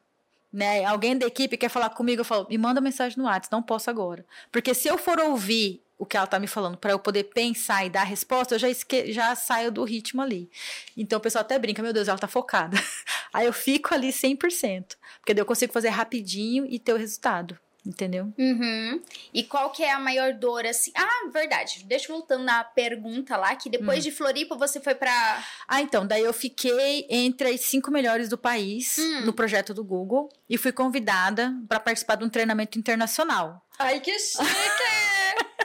né? 0.51 0.83
Alguém 0.85 1.17
da 1.17 1.27
equipe 1.27 1.57
quer 1.57 1.69
falar 1.69 1.89
comigo, 1.91 2.21
eu 2.21 2.25
falo, 2.25 2.47
me 2.49 2.57
manda 2.57 2.81
mensagem 2.81 3.17
no 3.17 3.25
WhatsApp, 3.25 3.51
não 3.51 3.61
posso 3.61 3.89
agora. 3.89 4.25
Porque 4.51 4.73
se 4.73 4.87
eu 4.87 4.97
for 4.97 5.19
ouvir 5.19 5.81
o 5.97 6.05
que 6.05 6.15
ela 6.15 6.25
tá 6.25 6.39
me 6.39 6.47
falando 6.47 6.77
para 6.77 6.91
eu 6.91 6.99
poder 6.99 7.25
pensar 7.25 7.85
e 7.85 7.89
dar 7.89 8.01
a 8.01 8.05
resposta, 8.05 8.55
eu 8.55 8.59
já, 8.59 8.69
esque 8.69 9.11
já 9.11 9.35
saio 9.35 9.69
do 9.69 9.83
ritmo 9.83 10.21
ali. 10.21 10.49
Então 10.95 11.19
o 11.19 11.21
pessoal 11.21 11.41
até 11.41 11.59
brinca, 11.59 11.83
meu 11.83 11.91
Deus, 11.91 12.07
ela 12.07 12.17
tá 12.17 12.27
focada. 12.27 12.77
Aí 13.33 13.45
eu 13.45 13.53
fico 13.53 13.93
ali 13.93 14.09
100%, 14.09 14.95
porque 15.19 15.33
daí 15.33 15.41
eu 15.41 15.45
consigo 15.45 15.73
fazer 15.73 15.89
rapidinho 15.89 16.65
e 16.65 16.79
ter 16.79 16.93
o 16.93 16.97
resultado, 16.97 17.59
entendeu? 17.85 18.31
Uhum. 18.37 19.01
E 19.33 19.43
qual 19.43 19.71
que 19.71 19.83
é 19.83 19.91
a 19.91 19.99
maior 19.99 20.33
dor, 20.33 20.65
assim? 20.65 20.91
Ah, 20.95 21.29
verdade. 21.33 21.83
Deixa 21.85 22.11
eu 22.11 22.17
voltando 22.17 22.43
na 22.43 22.63
pergunta 22.63 23.35
lá, 23.37 23.55
que 23.55 23.67
Hum. 23.69 23.71
depois 23.71 24.03
de 24.03 24.11
Floripa 24.11 24.55
você 24.55 24.79
foi 24.79 24.95
pra... 24.95 25.43
Ah, 25.67 25.81
então, 25.81 26.05
daí 26.05 26.23
eu 26.23 26.33
fiquei 26.33 27.05
entre 27.09 27.49
as 27.49 27.61
cinco 27.61 27.89
melhores 27.91 28.29
do 28.29 28.37
país 28.37 28.97
Hum. 28.97 29.21
no 29.25 29.33
projeto 29.33 29.73
do 29.73 29.83
Google 29.83 30.29
e 30.49 30.57
fui 30.57 30.71
convidada 30.71 31.53
para 31.67 31.79
participar 31.79 32.15
de 32.15 32.23
um 32.25 32.29
treinamento 32.29 32.77
internacional. 32.77 33.65
Ai, 33.77 33.99
que 33.99 34.17
chique! 34.19 34.43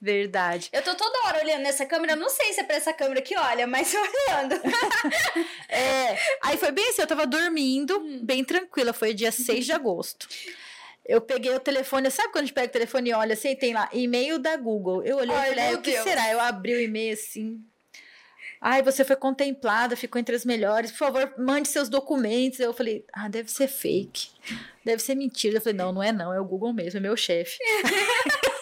Verdade. 0.00 0.68
eu 0.72 0.82
tô 0.82 0.94
toda 0.94 1.26
hora 1.26 1.42
olhando 1.42 1.62
nessa 1.62 1.86
câmera, 1.86 2.14
não 2.14 2.28
sei 2.28 2.52
se 2.52 2.60
é 2.60 2.64
pra 2.64 2.76
essa 2.76 2.92
câmera 2.92 3.22
que 3.22 3.36
olha, 3.36 3.66
mas 3.66 3.92
eu 3.94 4.00
olhando. 4.02 4.54
É, 5.68 6.16
aí 6.42 6.56
foi 6.58 6.70
bem 6.70 6.88
assim, 6.90 7.00
eu 7.02 7.06
tava 7.06 7.26
dormindo, 7.26 7.98
bem 8.22 8.44
tranquila, 8.44 8.92
foi 8.92 9.12
dia 9.14 9.32
6 9.32 9.64
de 9.66 9.72
agosto. 9.72 10.28
Eu 11.06 11.20
peguei 11.20 11.54
o 11.54 11.60
telefone, 11.60 12.10
sabe 12.10 12.30
quando 12.32 12.44
a 12.44 12.46
gente 12.46 12.54
pega 12.54 12.68
o 12.68 12.72
telefone 12.72 13.10
e 13.10 13.12
olha 13.12 13.34
assim, 13.34 13.54
tem 13.54 13.74
lá, 13.74 13.88
e-mail 13.92 14.38
da 14.38 14.56
Google. 14.56 15.02
Eu 15.04 15.18
olhei 15.18 15.34
Ai, 15.34 15.46
e 15.46 15.50
falei, 15.50 15.64
meu 15.68 15.76
"Ah, 15.76 15.78
o 15.78 15.82
que 15.82 15.90
Deus." 15.90 16.02
será? 16.04 16.32
Eu 16.32 16.40
abri 16.40 16.74
o 16.74 16.80
e-mail 16.80 17.12
assim. 17.12 17.60
Ai, 18.60 18.82
você 18.82 19.04
foi 19.04 19.16
contemplada, 19.16 19.94
ficou 19.94 20.18
entre 20.18 20.34
as 20.34 20.42
melhores. 20.44 20.90
Por 20.90 20.96
favor, 20.96 21.34
mande 21.36 21.68
seus 21.68 21.90
documentos. 21.90 22.58
Eu 22.60 22.72
falei, 22.72 23.04
ah, 23.12 23.28
deve 23.28 23.50
ser 23.50 23.68
fake. 23.68 24.28
Deve 24.82 25.02
ser 25.02 25.14
mentira. 25.14 25.58
Eu 25.58 25.60
falei, 25.60 25.76
não, 25.76 25.92
não 25.92 26.02
é 26.02 26.10
não, 26.12 26.32
é 26.32 26.40
o 26.40 26.44
Google 26.46 26.72
mesmo, 26.72 26.96
é 26.96 27.00
meu 27.00 27.14
chefe. 27.14 27.58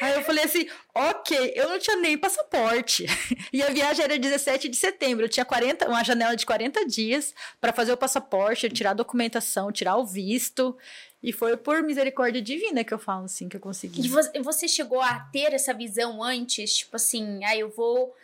Aí 0.00 0.14
eu 0.14 0.22
falei 0.22 0.44
assim, 0.44 0.66
ok, 0.94 1.52
eu 1.54 1.68
não 1.68 1.78
tinha 1.78 1.96
nem 1.96 2.16
passaporte. 2.16 3.06
E 3.52 3.62
a 3.62 3.70
viagem 3.70 4.04
era 4.04 4.18
17 4.18 4.68
de 4.68 4.76
setembro. 4.76 5.24
Eu 5.24 5.28
tinha 5.28 5.44
40, 5.44 5.88
uma 5.88 6.04
janela 6.04 6.36
de 6.36 6.46
40 6.46 6.86
dias 6.86 7.34
para 7.60 7.72
fazer 7.72 7.92
o 7.92 7.96
passaporte, 7.96 8.68
tirar 8.70 8.90
a 8.90 8.94
documentação, 8.94 9.72
tirar 9.72 9.96
o 9.96 10.06
visto. 10.06 10.76
E 11.22 11.32
foi 11.32 11.56
por 11.56 11.82
misericórdia 11.82 12.40
divina 12.40 12.84
que 12.84 12.94
eu 12.94 12.98
falo 12.98 13.24
assim 13.24 13.48
que 13.48 13.56
eu 13.56 13.60
consegui. 13.60 14.06
E 14.06 14.40
você, 14.40 14.68
chegou 14.68 15.00
a 15.00 15.18
ter 15.32 15.52
essa 15.52 15.74
visão 15.74 16.22
antes? 16.22 16.78
Tipo 16.78 16.96
assim, 16.96 17.44
ah, 17.44 17.56
eu 17.56 17.68
vou... 17.70 18.14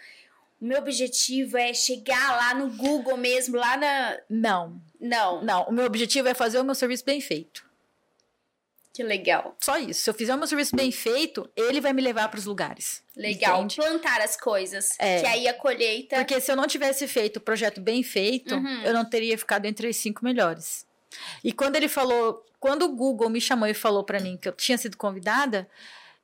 meu 0.61 0.79
objetivo 0.79 1.59
é 1.59 1.75
chegar 1.75 2.37
lá 2.37 2.55
no 2.55 2.71
Google 2.71 3.17
mesmo, 3.17 3.57
lá 3.57 3.77
na. 3.77 4.19
Não. 4.31 4.81
Não. 5.01 5.43
Não, 5.43 5.63
o 5.65 5.73
meu 5.73 5.85
objetivo 5.85 6.29
é 6.29 6.35
fazer 6.35 6.59
o 6.59 6.65
meu 6.65 6.75
serviço 6.75 7.05
bem 7.05 7.21
feito. 7.21 7.66
Que 8.97 9.03
legal. 9.03 9.55
Só 9.61 9.77
isso. 9.77 10.01
Se 10.05 10.09
eu 10.09 10.15
fizer 10.15 10.35
o 10.35 10.39
meu 10.39 10.47
serviço 10.47 10.75
bem 10.75 10.91
feito, 10.91 11.47
ele 11.55 11.83
vai 11.83 11.93
me 11.93 12.01
levar 12.01 12.29
para 12.31 12.39
os 12.39 12.47
lugares. 12.47 13.03
Legal. 13.15 13.59
Entende? 13.59 13.77
Plantar 13.77 14.23
as 14.23 14.39
coisas. 14.39 14.95
É. 14.99 15.21
Que 15.21 15.27
aí 15.27 15.47
a 15.49 15.53
colheita. 15.53 16.17
Porque 16.17 16.41
se 16.41 16.51
eu 16.51 16.57
não 16.57 16.67
tivesse 16.67 17.07
feito 17.07 17.37
o 17.37 17.41
projeto 17.41 17.79
bem 17.79 18.03
feito, 18.03 18.55
Uhum. 18.55 18.83
eu 18.85 18.95
não 18.95 19.05
teria 19.05 19.37
ficado 19.37 19.67
entre 19.67 19.87
os 19.87 19.97
cinco 19.97 20.25
melhores. 20.25 20.87
E 21.45 21.53
quando 21.53 21.77
ele 21.77 21.89
falou, 21.89 22.43
quando 22.59 22.87
o 22.87 22.89
Google 22.97 23.29
me 23.29 23.39
chamou 23.39 23.69
e 23.69 23.75
falou 23.75 24.03
para 24.03 24.19
mim 24.19 24.39
que 24.39 24.49
eu 24.49 24.53
tinha 24.53 24.79
sido 24.79 24.97
convidada, 24.97 25.69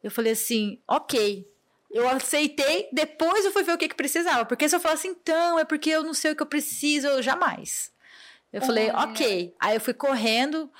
eu 0.03 0.11
falei 0.11 0.33
assim, 0.33 0.79
ok. 0.89 1.47
Eu 1.91 2.09
aceitei, 2.09 2.89
depois 2.91 3.45
eu 3.45 3.53
fui 3.53 3.63
ver 3.65 3.73
o 3.75 3.79
que, 3.79 3.87
que 3.87 3.95
precisava. 3.95 4.47
Porque 4.47 4.67
se 4.67 4.75
eu 4.75 4.81
falasse, 4.81 5.07
então, 5.07 5.59
é 5.59 5.65
porque 5.67 5.91
eu 5.91 6.03
não 6.03 6.15
sei 6.15 6.33
o 6.33 6.37
que 6.37 6.43
eu 6.43 6.47
preciso, 6.47 7.07
eu 7.07 7.23
jamais. 7.23 7.93
Eu 8.51 8.61
falei, 8.63 8.91
ok. 8.91 9.55
Aí 9.61 9.77
eu 9.77 9.81
fui 9.81 9.93
correndo 9.95 10.71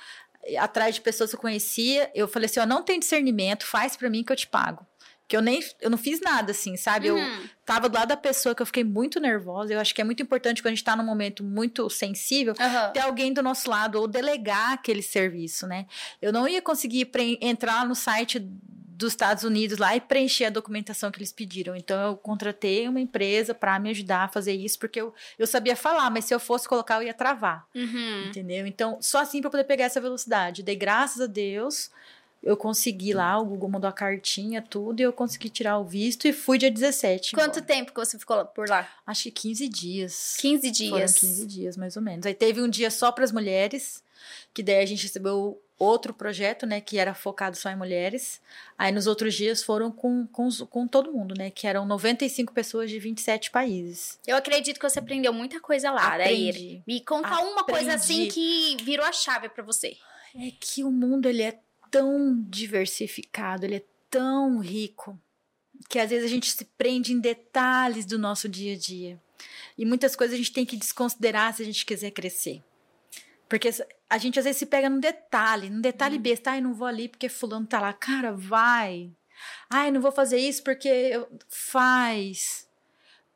atrás 0.59 0.95
de 0.95 1.01
pessoas 1.01 1.29
que 1.29 1.35
eu 1.35 1.39
conhecia. 1.41 2.11
Eu 2.13 2.27
falei 2.27 2.45
assim, 2.47 2.59
eu 2.59 2.67
não 2.67 2.83
tenho 2.83 2.99
discernimento, 2.99 3.65
faz 3.65 3.95
para 3.95 4.09
mim 4.09 4.23
que 4.23 4.31
eu 4.31 4.35
te 4.35 4.47
pago. 4.47 4.85
Que 5.25 5.37
eu 5.37 5.41
nem, 5.41 5.63
eu 5.79 5.89
não 5.89 5.97
fiz 5.97 6.19
nada 6.19 6.51
assim, 6.51 6.75
sabe? 6.75 7.07
Eu, 7.07 7.15
Uhum. 7.17 7.49
tava 7.65 7.87
do 7.87 7.95
lado 7.95 8.09
da 8.09 8.17
pessoa 8.17 8.53
que 8.53 8.61
eu 8.61 8.65
fiquei 8.65 8.83
muito 8.83 9.19
nervosa. 9.21 9.73
Eu 9.73 9.79
acho 9.79 9.95
que 9.95 10.01
é 10.01 10.03
muito 10.03 10.21
importante 10.21 10.61
quando 10.61 10.73
a 10.73 10.75
gente 10.75 10.83
tá 10.83 10.95
num 10.97 11.03
momento 11.05 11.43
muito 11.43 11.89
sensível, 11.89 12.53
Aham. 12.59 12.91
ter 12.91 12.99
alguém 12.99 13.31
do 13.31 13.41
nosso 13.41 13.69
lado 13.69 13.99
ou 13.99 14.07
delegar 14.07 14.73
aquele 14.73 15.01
serviço, 15.01 15.65
né? 15.65 15.85
Eu 16.21 16.33
não 16.33 16.45
ia 16.47 16.61
conseguir 16.61 17.09
entrar 17.41 17.85
no 17.87 17.95
site 17.95 18.45
dos 19.03 19.13
Estados 19.13 19.43
Unidos 19.43 19.77
lá 19.77 19.95
e 19.95 20.01
preencher 20.01 20.45
a 20.45 20.49
documentação 20.49 21.11
que 21.11 21.19
eles 21.19 21.31
pediram. 21.31 21.75
Então 21.75 21.99
eu 22.09 22.17
contratei 22.17 22.87
uma 22.87 22.99
empresa 22.99 23.53
para 23.53 23.77
me 23.79 23.89
ajudar 23.91 24.23
a 24.23 24.27
fazer 24.27 24.53
isso, 24.53 24.79
porque 24.79 24.99
eu, 24.99 25.13
eu 25.37 25.45
sabia 25.45 25.75
falar, 25.75 26.09
mas 26.09 26.25
se 26.25 26.33
eu 26.33 26.39
fosse 26.39 26.67
colocar 26.67 26.95
eu 26.97 27.03
ia 27.03 27.13
travar, 27.13 27.67
Uhum. 27.75 28.25
entendeu? 28.27 28.65
Então 28.65 28.97
só 29.01 29.19
assim 29.19 29.41
para 29.41 29.49
poder 29.51 29.63
pegar 29.65 29.85
essa 29.85 30.01
velocidade. 30.01 30.63
Dei 30.63 30.75
graças 30.75 31.21
a 31.21 31.27
Deus. 31.27 31.91
Eu 32.41 32.57
consegui 32.57 33.13
lá, 33.13 33.39
o 33.39 33.45
Google 33.45 33.69
mandou 33.69 33.89
a 33.89 33.93
cartinha, 33.93 34.61
tudo, 34.61 34.99
e 34.99 35.03
eu 35.03 35.13
consegui 35.13 35.47
tirar 35.49 35.77
o 35.77 35.85
visto 35.85 36.27
e 36.27 36.33
fui 36.33 36.57
dia 36.57 36.69
17. 36.69 37.31
Quanto 37.31 37.59
embora. 37.59 37.61
tempo 37.65 37.93
que 37.93 37.99
você 38.01 38.19
ficou 38.19 38.43
por 38.47 38.67
lá? 38.67 38.85
Acho 39.07 39.23
que 39.23 39.31
15 39.31 39.69
dias. 39.69 40.35
15 40.39 40.61
Foram 40.89 40.97
dias. 40.99 41.19
15 41.19 41.45
dias, 41.47 41.77
mais 41.77 41.95
ou 41.95 42.01
menos. 42.01 42.25
Aí 42.25 42.33
teve 42.33 42.61
um 42.61 42.67
dia 42.67 42.91
só 42.91 43.13
para 43.13 43.23
as 43.23 43.31
mulheres, 43.31 44.03
que 44.53 44.61
daí 44.61 44.83
a 44.83 44.85
gente 44.85 45.03
recebeu 45.03 45.57
outro 45.77 46.13
projeto, 46.13 46.65
né, 46.65 46.79
que 46.79 46.97
era 46.97 47.13
focado 47.13 47.57
só 47.57 47.69
em 47.69 47.75
mulheres. 47.75 48.41
Aí 48.77 48.91
nos 48.91 49.07
outros 49.07 49.33
dias 49.33 49.63
foram 49.63 49.91
com, 49.91 50.25
com, 50.27 50.49
com 50.69 50.87
todo 50.87 51.11
mundo, 51.11 51.33
né, 51.37 51.49
que 51.49 51.67
eram 51.67 51.85
95 51.85 52.53
pessoas 52.53 52.89
de 52.89 52.99
27 52.99 53.51
países. 53.51 54.19
Eu 54.25 54.37
acredito 54.37 54.79
que 54.79 54.89
você 54.89 54.99
aprendeu 54.99 55.33
muita 55.33 55.59
coisa 55.59 55.91
lá, 55.91 56.17
Daíra. 56.17 56.57
Aprendi. 56.57 56.83
Me 56.85 57.01
conta 57.01 57.39
uma 57.39 57.63
coisa 57.63 57.95
assim 57.95 58.27
Aprendi. 58.27 58.77
que 58.77 58.83
virou 58.83 59.05
a 59.05 59.11
chave 59.11 59.49
pra 59.49 59.63
você. 59.63 59.97
É 60.35 60.51
que 60.59 60.83
o 60.83 60.91
mundo 60.91 61.27
ele 61.27 61.43
é 61.43 61.59
tão 61.91 62.41
diversificado, 62.49 63.65
ele 63.65 63.75
é 63.75 63.83
tão 64.09 64.59
rico, 64.59 65.19
que 65.89 65.99
às 65.99 66.09
vezes 66.09 66.25
a 66.25 66.29
gente 66.29 66.49
se 66.49 66.65
prende 66.77 67.13
em 67.13 67.19
detalhes 67.19 68.05
do 68.05 68.17
nosso 68.17 68.49
dia 68.49 68.73
a 68.73 68.77
dia. 68.77 69.21
E 69.77 69.85
muitas 69.85 70.15
coisas 70.15 70.33
a 70.33 70.37
gente 70.37 70.53
tem 70.53 70.65
que 70.65 70.77
desconsiderar 70.77 71.53
se 71.53 71.61
a 71.61 71.65
gente 71.65 71.85
quiser 71.85 72.11
crescer. 72.11 72.63
Porque 73.53 73.69
a 74.09 74.17
gente 74.17 74.39
às 74.39 74.45
vezes 74.45 74.57
se 74.57 74.65
pega 74.65 74.89
num 74.89 74.99
detalhe, 74.99 75.69
num 75.69 75.79
detalhe 75.79 76.17
besta, 76.17 76.49
ai, 76.49 76.59
não 76.59 76.73
vou 76.73 76.87
ali 76.87 77.07
porque 77.07 77.29
fulano 77.29 77.67
tá 77.67 77.79
lá. 77.79 77.93
Cara, 77.93 78.33
vai. 78.33 79.11
Ai, 79.69 79.91
não 79.91 80.01
vou 80.01 80.11
fazer 80.11 80.39
isso 80.39 80.63
porque 80.63 80.87
eu... 80.87 81.29
faz. 81.47 82.67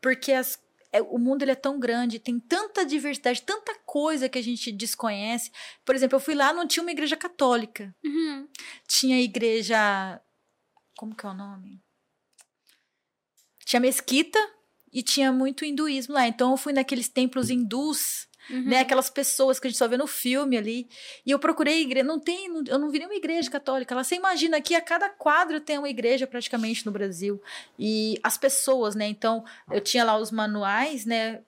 Porque 0.02 0.32
as 0.32 0.60
é, 0.92 1.04
o 1.04 1.20
mundo 1.20 1.44
ele 1.44 1.52
é 1.52 1.56
tão 1.56 1.80
grande, 1.80 2.18
tem 2.18 2.40
tanta 2.40 2.84
diversidade, 2.84 3.44
tanta 3.44 3.76
coisa 3.86 4.28
que 4.28 4.40
a 4.40 4.42
gente 4.42 4.72
desconhece. 4.72 5.52
Por 5.86 5.94
exemplo, 5.94 6.16
eu 6.16 6.20
fui 6.20 6.34
lá, 6.34 6.52
não 6.52 6.68
tinha 6.68 6.82
uma 6.82 6.92
igreja 6.92 7.16
católica. 7.16 7.96
Uhum. 8.04 8.48
Tinha 8.88 9.22
igreja. 9.22 10.20
Como 10.98 11.16
que 11.16 11.28
é 11.28 11.30
o 11.30 11.34
nome? 11.36 11.80
Tinha 13.64 13.80
mesquita 13.80 14.40
e 14.92 15.04
tinha 15.04 15.32
muito 15.32 15.64
hinduísmo 15.64 16.16
lá. 16.16 16.28
Então 16.28 16.50
eu 16.50 16.58
fui 16.58 16.74
naqueles 16.74 17.08
templos 17.08 17.52
hindus, 17.52 18.27
Uhum. 18.50 18.64
né? 18.64 18.80
Aquelas 18.80 19.10
pessoas 19.10 19.60
que 19.60 19.68
a 19.68 19.70
gente 19.70 19.78
só 19.78 19.88
vê 19.88 19.98
no 19.98 20.08
filme 20.08 20.58
ali. 20.58 20.88
E 21.26 21.32
eu 21.32 21.40
procurei 21.40 21.82
igreja. 21.82 22.06
Não 22.06 22.20
tem, 22.20 22.48
eu 22.68 22.80
não 22.80 22.90
vi 22.90 23.00
nenhuma 23.00 23.16
igreja 23.16 23.50
católica. 23.50 23.94
Lá 23.94 24.04
você 24.04 24.16
imagina 24.16 24.58
aqui, 24.58 24.76
a 24.76 24.82
cada 24.82 25.10
quadro 25.10 25.60
tem 25.60 25.78
uma 25.78 25.90
igreja 25.90 26.26
praticamente 26.26 26.86
no 26.86 26.92
Brasil. 26.92 27.42
E 27.78 28.20
as 28.24 28.38
pessoas, 28.38 28.96
né? 28.96 29.08
Então, 29.08 29.44
eu 29.72 29.82
tinha 29.82 30.04
lá 30.04 30.18
os 30.18 30.32
manuais, 30.32 31.06
né? 31.06 31.42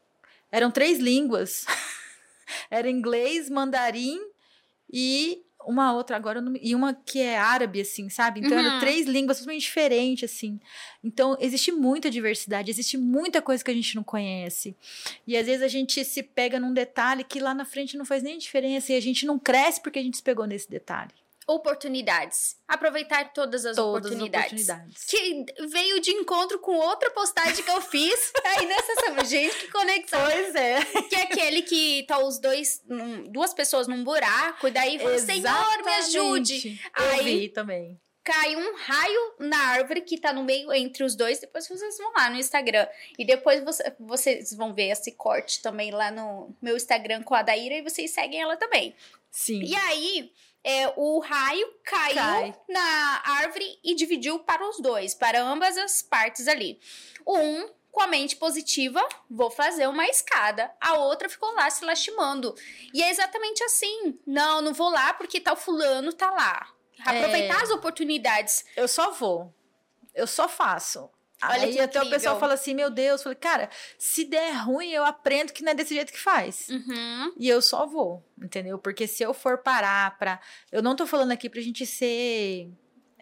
Eram 0.52 0.72
três 0.72 1.00
línguas. 1.00 1.66
Era 2.70 2.90
inglês, 2.90 3.50
mandarim 3.50 4.20
e 4.92 5.44
uma 5.66 5.94
outra 5.94 6.16
agora 6.16 6.42
não 6.42 6.54
e 6.62 6.74
uma 6.74 6.94
que 6.94 7.20
é 7.20 7.38
árabe 7.38 7.82
assim, 7.82 8.10
sabe? 8.10 8.40
Então 8.40 8.58
Uhum. 8.58 8.66
eram 8.66 8.80
três 8.80 9.06
línguas 9.06 9.38
totalmente 9.40 9.62
diferentes 9.62 10.32
assim. 10.32 10.60
Então 11.04 11.38
existe 11.40 11.72
muita 11.72 12.10
diversidade, 12.10 12.72
existe 12.72 12.98
muita 12.98 13.42
coisa 13.42 13.64
que 13.64 13.72
a 13.72 13.74
gente 13.74 13.96
não 13.96 14.04
conhece. 14.04 14.76
E 15.28 15.36
às 15.38 15.46
vezes 15.46 15.62
a 15.62 15.68
gente 15.68 16.04
se 16.06 16.24
pega 16.24 16.60
num 16.60 16.74
detalhe 16.74 17.24
que 17.24 17.40
lá 17.40 17.54
na 17.54 17.66
frente 17.66 17.98
não 17.98 18.06
faz 18.06 18.24
nem 18.24 18.38
diferença 18.38 18.94
e 18.94 18.96
a 18.96 19.02
gente 19.02 19.26
não 19.26 19.38
cresce 19.38 19.82
porque 19.82 20.00
a 20.00 20.04
gente 20.04 20.18
se 20.18 20.24
pegou 20.24 20.46
nesse 20.48 20.70
detalhe. 20.70 21.12
Oportunidades. 21.50 22.56
Aproveitar 22.68 23.34
todas 23.34 23.66
as 23.66 23.76
Todas 23.76 24.06
oportunidades. 24.12 24.70
oportunidades. 24.70 25.04
Que 25.06 25.46
veio 25.68 26.00
de 26.00 26.12
encontro 26.12 26.60
com 26.60 26.76
outra 26.76 27.10
postagem 27.12 27.64
que 27.64 27.72
eu 27.72 27.82
fiz. 27.82 28.32
Aí 28.46 28.66
nessa 28.66 28.96
semana, 28.96 29.26
gente, 29.26 29.56
que 29.56 29.72
conexão. 29.72 30.20
Pois 30.22 30.56
é. 30.56 30.86
Que 31.10 31.16
é 31.16 31.22
aquele 31.24 31.62
que 31.64 32.04
tá 32.08 32.20
os 32.20 32.38
dois, 32.40 32.82
num- 32.86 33.24
duas 33.32 33.54
pessoas 33.54 33.88
num 33.88 34.04
buraco, 34.04 34.68
e 34.68 34.72
daí 34.72 35.00
fala, 35.00 35.18
Senhor, 35.18 35.84
me 35.84 35.92
ajude. 35.94 36.56
Exatamente. 36.56 36.92
Aí- 36.94 37.18
Eu 37.34 37.40
vi 37.40 37.50
também. 37.50 38.00
Cai 38.24 38.56
um 38.56 38.76
raio 38.76 39.34
na 39.40 39.58
árvore 39.70 40.02
que 40.02 40.20
tá 40.20 40.32
no 40.32 40.44
meio 40.44 40.72
entre 40.72 41.04
os 41.04 41.16
dois. 41.16 41.40
Depois 41.40 41.68
vocês 41.68 41.98
vão 41.98 42.12
lá 42.16 42.30
no 42.30 42.36
Instagram. 42.38 42.86
E 43.18 43.26
depois 43.26 43.64
você- 43.64 43.96
vocês 44.00 44.54
vão 44.54 44.72
ver 44.72 44.90
esse 44.90 45.14
corte 45.14 45.62
também 45.64 45.90
lá 45.90 46.12
no 46.12 46.56
meu 46.62 46.76
Instagram 46.78 47.24
com 47.24 47.34
a 47.34 47.42
Daíra 47.42 47.76
e 47.76 47.82
vocês 47.82 48.12
seguem 48.12 48.40
ela 48.40 48.56
também. 48.56 48.94
Sim. 49.32 49.64
E 49.64 49.76
aí, 49.76 50.32
é, 50.64 50.92
o 50.96 51.20
raio 51.20 51.68
caiu 51.84 52.16
Cai. 52.16 52.56
na 52.68 53.22
árvore 53.26 53.80
e 53.84 53.96
dividiu 53.96 54.40
para 54.40 54.68
os 54.68 54.80
dois, 54.80 55.14
para 55.14 55.42
ambas 55.42 55.78
as 55.78 56.02
partes 56.02 56.48
ali. 56.48 56.80
Um, 57.26 57.70
com 57.92 58.02
a 58.02 58.08
mente 58.08 58.36
positiva, 58.36 59.02
vou 59.30 59.50
fazer 59.50 59.88
uma 59.88 60.06
escada. 60.06 60.72
A 60.80 60.94
outra 60.94 61.28
ficou 61.28 61.52
lá 61.56 61.70
se 61.70 61.84
lastimando. 61.84 62.54
E 62.94 63.02
é 63.02 63.10
exatamente 63.10 63.64
assim. 63.64 64.20
Não, 64.26 64.62
não 64.62 64.74
vou 64.74 64.90
lá 64.90 65.14
porque 65.14 65.40
tal 65.42 65.56
fulano 65.56 66.14
tá 66.14 66.30
lá. 66.30 66.68
Aproveitar 67.06 67.60
É. 67.60 67.64
as 67.64 67.72
oportunidades. 67.72 68.66
Eu 68.76 68.88
só 68.88 69.12
vou. 69.12 69.54
Eu 70.14 70.28
só 70.28 70.48
faço. 70.50 71.10
Olha 71.42 71.64
Aí 71.64 71.74
que 71.74 71.80
até 71.80 72.02
o 72.02 72.10
pessoal 72.10 72.40
fala 72.40 72.54
assim, 72.54 72.74
meu 72.74 72.90
Deus, 72.90 73.22
eu 73.22 73.24
falei, 73.24 73.38
cara, 73.38 73.70
se 73.98 74.26
der 74.26 74.52
ruim, 74.64 74.92
eu 74.92 75.06
aprendo 75.06 75.54
que 75.54 75.64
não 75.64 75.72
é 75.72 75.76
desse 75.76 75.94
jeito 75.94 76.12
que 76.12 76.20
faz. 76.20 76.68
Uhum. 76.70 77.34
E 77.38 77.48
eu 77.48 77.62
só 77.62 77.86
vou, 77.86 78.24
entendeu? 78.42 78.78
Porque 78.78 79.08
se 79.08 79.24
eu 79.24 79.34
for 79.34 79.58
parar 79.60 80.18
pra. 80.18 80.40
Eu 80.72 80.82
não 80.82 80.96
tô 80.96 81.08
falando 81.08 81.32
aqui 81.32 81.50
pra 81.50 81.62
gente 81.62 81.86
ser 81.86 82.70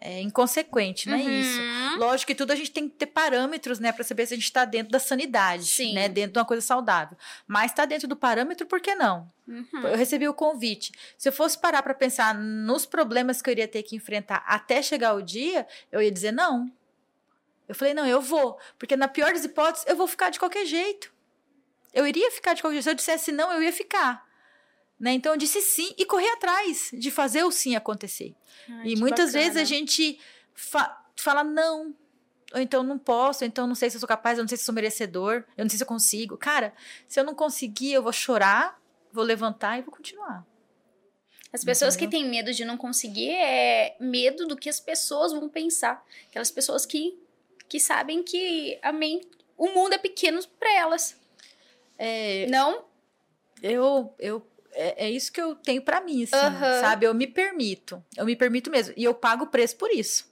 é, 0.00 0.20
inconsequente, 0.20 1.08
não 1.08 1.16
é 1.16 1.22
isso. 1.22 1.60
Uhum. 1.60 1.98
Lógico 1.98 2.28
que 2.28 2.34
tudo 2.34 2.52
a 2.52 2.56
gente 2.56 2.70
tem 2.70 2.88
que 2.88 2.94
ter 2.94 3.06
parâmetros, 3.06 3.78
né, 3.78 3.92
Pra 3.92 4.04
saber 4.04 4.26
se 4.26 4.34
a 4.34 4.36
gente 4.36 4.52
tá 4.52 4.64
dentro 4.64 4.92
da 4.92 5.00
sanidade, 5.00 5.64
Sim. 5.64 5.94
né, 5.94 6.08
dentro 6.08 6.32
de 6.32 6.38
uma 6.38 6.44
coisa 6.44 6.64
saudável. 6.64 7.16
Mas 7.46 7.72
tá 7.72 7.84
dentro 7.84 8.06
do 8.06 8.16
parâmetro, 8.16 8.66
por 8.66 8.80
que 8.80 8.94
não? 8.94 9.30
Uhum. 9.46 9.80
Eu 9.82 9.96
recebi 9.96 10.28
o 10.28 10.34
convite. 10.34 10.92
Se 11.16 11.28
eu 11.28 11.32
fosse 11.32 11.58
parar 11.58 11.82
pra 11.82 11.94
pensar 11.94 12.34
nos 12.34 12.86
problemas 12.86 13.42
que 13.42 13.50
eu 13.50 13.52
iria 13.52 13.66
ter 13.66 13.82
que 13.82 13.96
enfrentar 13.96 14.44
até 14.46 14.82
chegar 14.82 15.14
o 15.14 15.22
dia, 15.22 15.66
eu 15.90 16.00
ia 16.00 16.12
dizer 16.12 16.32
não. 16.32 16.70
Eu 17.68 17.74
falei, 17.74 17.92
não, 17.94 18.06
eu 18.06 18.20
vou. 18.20 18.58
Porque 18.78 18.96
na 18.96 19.06
pior 19.08 19.32
das 19.32 19.44
hipóteses, 19.44 19.86
eu 19.86 19.94
vou 19.96 20.06
ficar 20.06 20.30
de 20.30 20.38
qualquer 20.38 20.64
jeito. 20.64 21.12
Eu 21.92 22.06
iria 22.06 22.30
ficar 22.30 22.54
de 22.54 22.62
qualquer 22.62 22.76
jeito. 22.76 22.84
Se 22.84 22.90
eu 22.90 22.94
dissesse 22.94 23.32
não, 23.32 23.52
eu 23.52 23.62
ia 23.62 23.72
ficar. 23.72 24.26
Né? 24.98 25.12
Então 25.12 25.32
eu 25.32 25.38
disse 25.38 25.60
sim 25.60 25.94
e 25.96 26.04
corri 26.04 26.26
atrás 26.30 26.90
de 26.92 27.10
fazer 27.10 27.44
o 27.44 27.50
sim 27.52 27.76
acontecer. 27.76 28.34
Ai, 28.68 28.88
e 28.88 28.94
que 28.94 29.00
muitas 29.00 29.32
bacana. 29.32 29.44
vezes 29.44 29.56
a 29.62 29.64
gente 29.64 30.18
fa- 30.54 31.04
fala 31.16 31.44
não. 31.44 31.94
Ou 32.54 32.60
então 32.60 32.82
não 32.82 32.98
posso, 32.98 33.44
ou 33.44 33.46
então 33.48 33.66
não 33.66 33.74
sei 33.74 33.90
se 33.90 33.96
eu 33.96 34.00
sou 34.00 34.08
capaz, 34.08 34.38
eu 34.38 34.42
não 34.42 34.48
sei 34.48 34.56
se 34.56 34.62
eu 34.62 34.66
sou 34.66 34.74
merecedor, 34.74 35.44
eu 35.56 35.64
não 35.64 35.68
sei 35.68 35.76
se 35.76 35.82
eu 35.84 35.86
consigo. 35.86 36.36
Cara, 36.38 36.72
se 37.06 37.20
eu 37.20 37.24
não 37.24 37.34
conseguir, 37.34 37.92
eu 37.92 38.02
vou 38.02 38.12
chorar, 38.12 38.80
vou 39.12 39.22
levantar 39.22 39.78
e 39.78 39.82
vou 39.82 39.92
continuar. 39.94 40.46
As 41.52 41.62
pessoas 41.64 41.94
que 41.94 42.04
Entendeu? 42.06 42.22
têm 42.22 42.30
medo 42.30 42.52
de 42.52 42.64
não 42.64 42.76
conseguir 42.76 43.30
é 43.30 43.96
medo 44.00 44.46
do 44.46 44.56
que 44.56 44.68
as 44.68 44.80
pessoas 44.80 45.32
vão 45.32 45.48
pensar. 45.48 46.02
Aquelas 46.28 46.50
pessoas 46.50 46.84
que, 46.86 47.18
que 47.68 47.78
sabem 47.80 48.22
que 48.22 48.78
a 48.82 48.92
men- 48.92 49.20
o 49.56 49.68
mundo 49.70 49.92
é 49.94 49.98
pequeno 49.98 50.40
para 50.58 50.72
elas. 50.74 51.16
É, 51.98 52.46
Não? 52.48 52.84
eu, 53.62 54.14
eu 54.18 54.46
é, 54.72 55.06
é 55.06 55.10
isso 55.10 55.32
que 55.32 55.40
eu 55.40 55.54
tenho 55.56 55.82
pra 55.82 56.00
mim, 56.00 56.22
assim, 56.22 56.36
Aham. 56.36 56.80
sabe? 56.80 57.06
Eu 57.06 57.14
me 57.14 57.26
permito, 57.26 58.02
eu 58.16 58.24
me 58.24 58.36
permito 58.36 58.70
mesmo 58.70 58.94
e 58.96 59.02
eu 59.04 59.14
pago 59.14 59.44
o 59.44 59.48
preço 59.48 59.76
por 59.76 59.90
isso. 59.90 60.26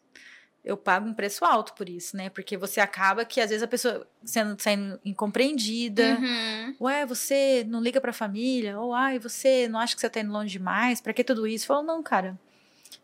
eu 0.65 0.77
pago 0.77 1.09
um 1.09 1.15
preço 1.15 1.45
alto 1.45 1.75
por 1.75 1.89
isso, 1.89 2.17
né? 2.17 2.29
Porque 2.29 2.57
você 2.57 2.81
acaba 2.81 3.25
que 3.25 3.41
às 3.41 3.51
vezes 3.51 3.63
a 3.63 3.69
pessoa 3.69 4.05
sendo, 4.25 4.61
sendo 4.61 5.01
incompreendida. 5.05 6.19
Uhum. 6.21 6.77
Ué, 6.81 7.07
você 7.07 7.65
não 7.69 7.81
liga 7.81 8.01
pra 8.01 8.13
família? 8.13 8.79
Ou, 8.81 8.93
ai, 8.93 9.19
você 9.19 9.69
não 9.69 9.79
acha 9.79 9.95
que 9.95 10.01
você 10.01 10.11
tá 10.11 10.19
indo 10.21 10.33
longe 10.33 10.51
demais? 10.59 11.01
Pra 11.01 11.13
que 11.13 11.23
tudo 11.25 11.47
isso? 11.47 11.67
Falou, 11.67 11.83
não, 11.85 12.03
cara. 12.03 12.37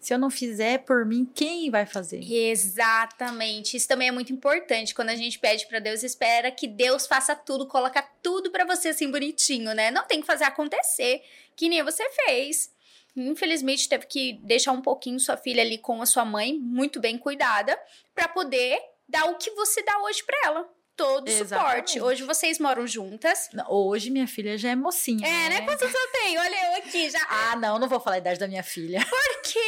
Se 0.02 0.12
eu 0.12 0.18
não 0.18 0.30
fizer 0.30 0.78
por 0.78 1.06
mim, 1.06 1.24
quem 1.32 1.70
vai 1.70 1.86
fazer? 1.86 2.20
Exatamente. 2.20 3.76
Isso 3.76 3.86
também 3.86 4.08
é 4.08 4.10
muito 4.10 4.32
importante. 4.32 4.96
Quando 4.96 5.10
a 5.10 5.14
gente 5.14 5.38
pede 5.38 5.64
para 5.68 5.78
Deus, 5.78 6.02
espera 6.02 6.50
que 6.50 6.66
Deus 6.66 7.06
faça 7.06 7.36
tudo, 7.36 7.68
coloca 7.68 8.02
tudo 8.20 8.50
para 8.50 8.64
você 8.64 8.88
assim 8.88 9.08
bonitinho, 9.12 9.72
né? 9.72 9.92
Não 9.92 10.04
tem 10.04 10.20
que 10.20 10.26
fazer 10.26 10.42
acontecer, 10.42 11.22
que 11.54 11.68
nem 11.68 11.84
você 11.84 12.02
fez. 12.26 12.74
Infelizmente 13.14 13.88
teve 13.88 14.06
que 14.06 14.32
deixar 14.42 14.72
um 14.72 14.82
pouquinho 14.82 15.20
sua 15.20 15.36
filha 15.36 15.62
ali 15.62 15.78
com 15.78 16.02
a 16.02 16.06
sua 16.06 16.24
mãe, 16.24 16.58
muito 16.58 16.98
bem 16.98 17.16
cuidada, 17.16 17.78
para 18.12 18.26
poder 18.26 18.80
dar 19.08 19.26
o 19.26 19.36
que 19.36 19.52
você 19.52 19.84
dá 19.84 20.00
hoje 20.00 20.24
para 20.24 20.40
ela 20.44 20.81
todo 20.96 21.28
o 21.28 21.30
suporte. 21.32 22.00
Hoje 22.00 22.22
vocês 22.24 22.58
moram 22.58 22.86
juntas. 22.86 23.48
Hoje 23.68 24.10
minha 24.10 24.26
filha 24.26 24.56
já 24.58 24.70
é 24.70 24.76
mocinha. 24.76 25.26
É, 25.26 25.48
né? 25.48 25.60
Quantos 25.62 25.82
anos 25.82 26.10
tenho? 26.12 26.40
Olha 26.40 26.66
eu 26.70 26.74
aqui 26.78 27.10
já. 27.10 27.20
Ah, 27.52 27.56
não, 27.56 27.78
não 27.78 27.88
vou 27.88 27.98
falar 28.00 28.16
a 28.16 28.18
idade 28.18 28.38
da 28.38 28.46
minha 28.48 28.62
filha. 28.62 29.04
Por 29.08 29.42
quê? 29.42 29.60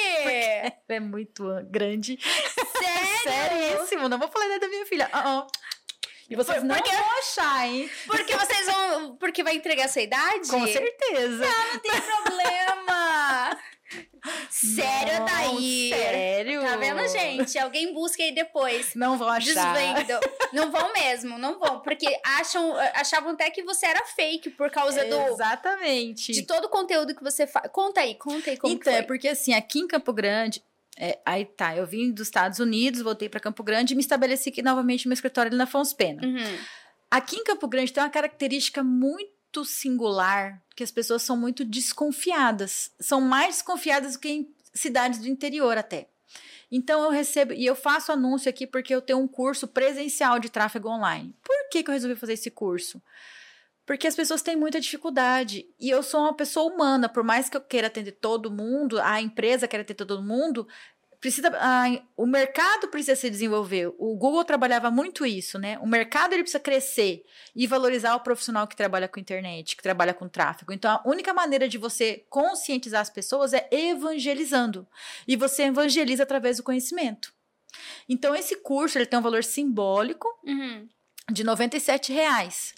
Porque 0.73 0.93
é 0.93 1.01
muito 1.01 1.45
grande. 1.71 2.19
Sério? 3.23 3.79
Seríssimo, 3.79 4.09
não 4.09 4.19
vou 4.19 4.29
falar 4.29 4.45
a 4.45 4.49
idade 4.49 4.61
da 4.63 4.69
minha 4.69 4.87
filha. 4.87 5.09
Uh 5.13 5.19
-uh. 5.19 5.47
E 6.31 6.37
vocês 6.37 6.59
Por- 6.59 6.65
não 6.65 6.75
porque- 6.77 6.91
vão 6.97 7.19
achar, 7.19 7.67
hein? 7.69 7.91
Porque 8.07 8.35
vocês 8.37 8.67
vão. 8.67 9.17
Porque 9.17 9.43
vai 9.43 9.55
entregar 9.57 9.85
a 9.85 9.89
sua 9.89 10.03
idade? 10.03 10.49
Com 10.49 10.67
certeza. 10.67 11.45
Não 11.47 11.79
tem 11.81 12.01
problema. 12.01 12.74
Sério, 14.49 15.19
Não, 15.19 15.27
daí. 15.27 15.91
Sério? 15.91 16.61
Tá 16.63 16.77
vendo, 16.77 17.09
gente? 17.09 17.59
Alguém 17.59 17.93
busca 17.93 18.23
aí 18.23 18.35
depois. 18.35 18.95
Não 18.95 19.19
vão 19.19 19.29
achar. 19.29 19.75
Desvendo. 19.75 20.21
Não 20.53 20.71
vão 20.71 20.93
mesmo, 20.93 21.39
não 21.39 21.59
vão. 21.59 21.81
Porque 21.81 22.07
acham, 22.25 22.75
achavam 22.95 23.33
até 23.33 23.51
que 23.51 23.63
você 23.63 23.87
era 23.87 24.05
fake 24.07 24.51
por 24.51 24.71
causa 24.71 25.05
do. 25.05 25.21
Exatamente. 25.21 26.33
De 26.33 26.43
todo 26.43 26.67
o 26.67 26.69
conteúdo 26.69 27.15
que 27.15 27.23
você 27.23 27.47
faz. 27.47 27.71
Conta 27.71 28.01
aí, 28.01 28.15
conta 28.15 28.51
aí 28.51 28.57
como 28.57 28.73
então, 28.73 28.93
é 28.93 29.03
porque 29.03 29.29
assim, 29.29 29.53
aqui 29.53 29.81
em 29.81 29.87
Campo 29.87 30.13
Grande, 30.13 30.63
é, 30.97 31.19
aí 31.27 31.45
tá, 31.45 31.77
eu 31.77 31.87
vim 31.87 32.11
dos 32.11 32.29
Estados 32.29 32.59
Unidos, 32.59 33.03
voltei 33.03 33.29
para 33.29 33.41
Campo 33.41 33.63
Grande 33.63 33.93
e 33.93 33.97
me 33.97 34.01
estabeleci 34.01 34.49
aqui 34.49 34.63
novamente 34.63 35.05
no 35.05 35.11
meu 35.11 35.15
escritório 35.15 35.51
ali 35.51 35.59
na 35.59 35.65
Afonso 35.65 35.97
Pena. 35.97 36.23
Uhum. 36.25 36.59
Aqui 37.11 37.37
em 37.37 37.45
Campo 37.45 37.69
Grande 37.69 37.93
tem 37.93 38.03
uma 38.03 38.11
característica 38.11 38.83
muito 38.83 39.34
singular, 39.63 40.63
que 40.75 40.83
as 40.83 40.91
pessoas 40.91 41.23
são 41.23 41.37
muito 41.37 41.67
desconfiadas. 41.67 42.91
São 42.99 43.21
mais 43.21 43.57
desconfiadas 43.57 44.15
do 44.15 44.21
que 44.21 44.29
em 44.31 44.55
cidades 44.73 45.19
do 45.19 45.29
interior 45.29 45.77
até. 45.77 46.09
Então 46.73 47.05
eu 47.05 47.11
recebo, 47.11 47.53
e 47.53 47.67
eu 47.67 47.77
faço 47.77 48.11
anúncio 48.11 48.49
aqui 48.49 48.67
porque 48.67 48.95
eu 48.95 49.03
tenho 49.03 49.19
um 49.19 49.29
curso 49.29 49.69
presencial 49.69 50.39
de 50.39 50.49
tráfego 50.49 50.89
online. 50.89 51.35
Por 51.45 51.69
que, 51.71 51.83
que 51.83 51.91
eu 51.91 51.93
resolvi 51.93 52.17
fazer 52.17 52.33
esse 52.33 52.51
curso? 52.51 53.03
Porque 53.87 54.07
as 54.07 54.17
pessoas 54.17 54.41
têm 54.41 54.57
muita 54.57 54.81
dificuldade. 54.81 55.69
E 55.79 55.91
eu 55.91 56.03
sou 56.03 56.23
uma 56.23 56.35
pessoa 56.35 56.73
humana, 56.73 57.09
por 57.09 57.23
mais 57.23 57.49
que 57.49 57.57
eu 57.57 57.61
queira 57.61 57.89
atender 57.89 58.13
todo 58.13 58.51
mundo, 58.51 58.99
a 59.01 59.21
empresa 59.21 59.69
queira 59.69 59.83
atender 59.83 60.05
todo 60.05 60.23
mundo, 60.23 60.67
precisa 61.25 61.49
a- 61.59 62.03
o 62.19 62.27
mercado 62.27 62.89
precisa 62.89 63.17
se 63.17 63.31
desenvolver. 63.31 63.87
O 63.99 64.15
Google 64.15 64.45
trabalhava 64.45 64.91
muito 64.91 65.25
isso, 65.25 65.59
né? 65.59 65.79
O 65.79 65.87
mercado 65.87 66.35
ele 66.35 66.43
precisa 66.43 66.61
crescer 66.61 67.25
e 67.57 67.67
valorizar 67.67 68.15
o 68.15 68.21
profissional 68.21 68.67
que 68.69 68.77
trabalha 68.77 69.09
com 69.09 69.19
internet, 69.19 69.75
que 69.75 69.83
trabalha 69.83 70.13
com 70.13 70.29
tráfego. 70.29 70.71
Então 70.71 70.91
a 70.91 71.03
única 71.09 71.33
maneira 71.33 71.67
de 71.67 71.79
você 71.79 72.27
conscientizar 72.29 73.01
as 73.01 73.09
pessoas 73.09 73.55
é 73.55 73.67
evangelizando. 73.73 74.87
E 75.27 75.35
você 75.35 75.63
evangeliza 75.63 76.25
através 76.25 76.59
do 76.59 76.63
conhecimento. 76.63 77.33
Então 78.07 78.35
esse 78.37 78.57
curso 78.57 78.99
ele 78.99 79.07
tem 79.07 79.19
um 79.19 79.23
valor 79.23 79.43
simbólico 79.43 80.29
Uhum. 80.45 80.87
de 81.33 81.43
97 81.43 82.13
reais. 82.13 82.75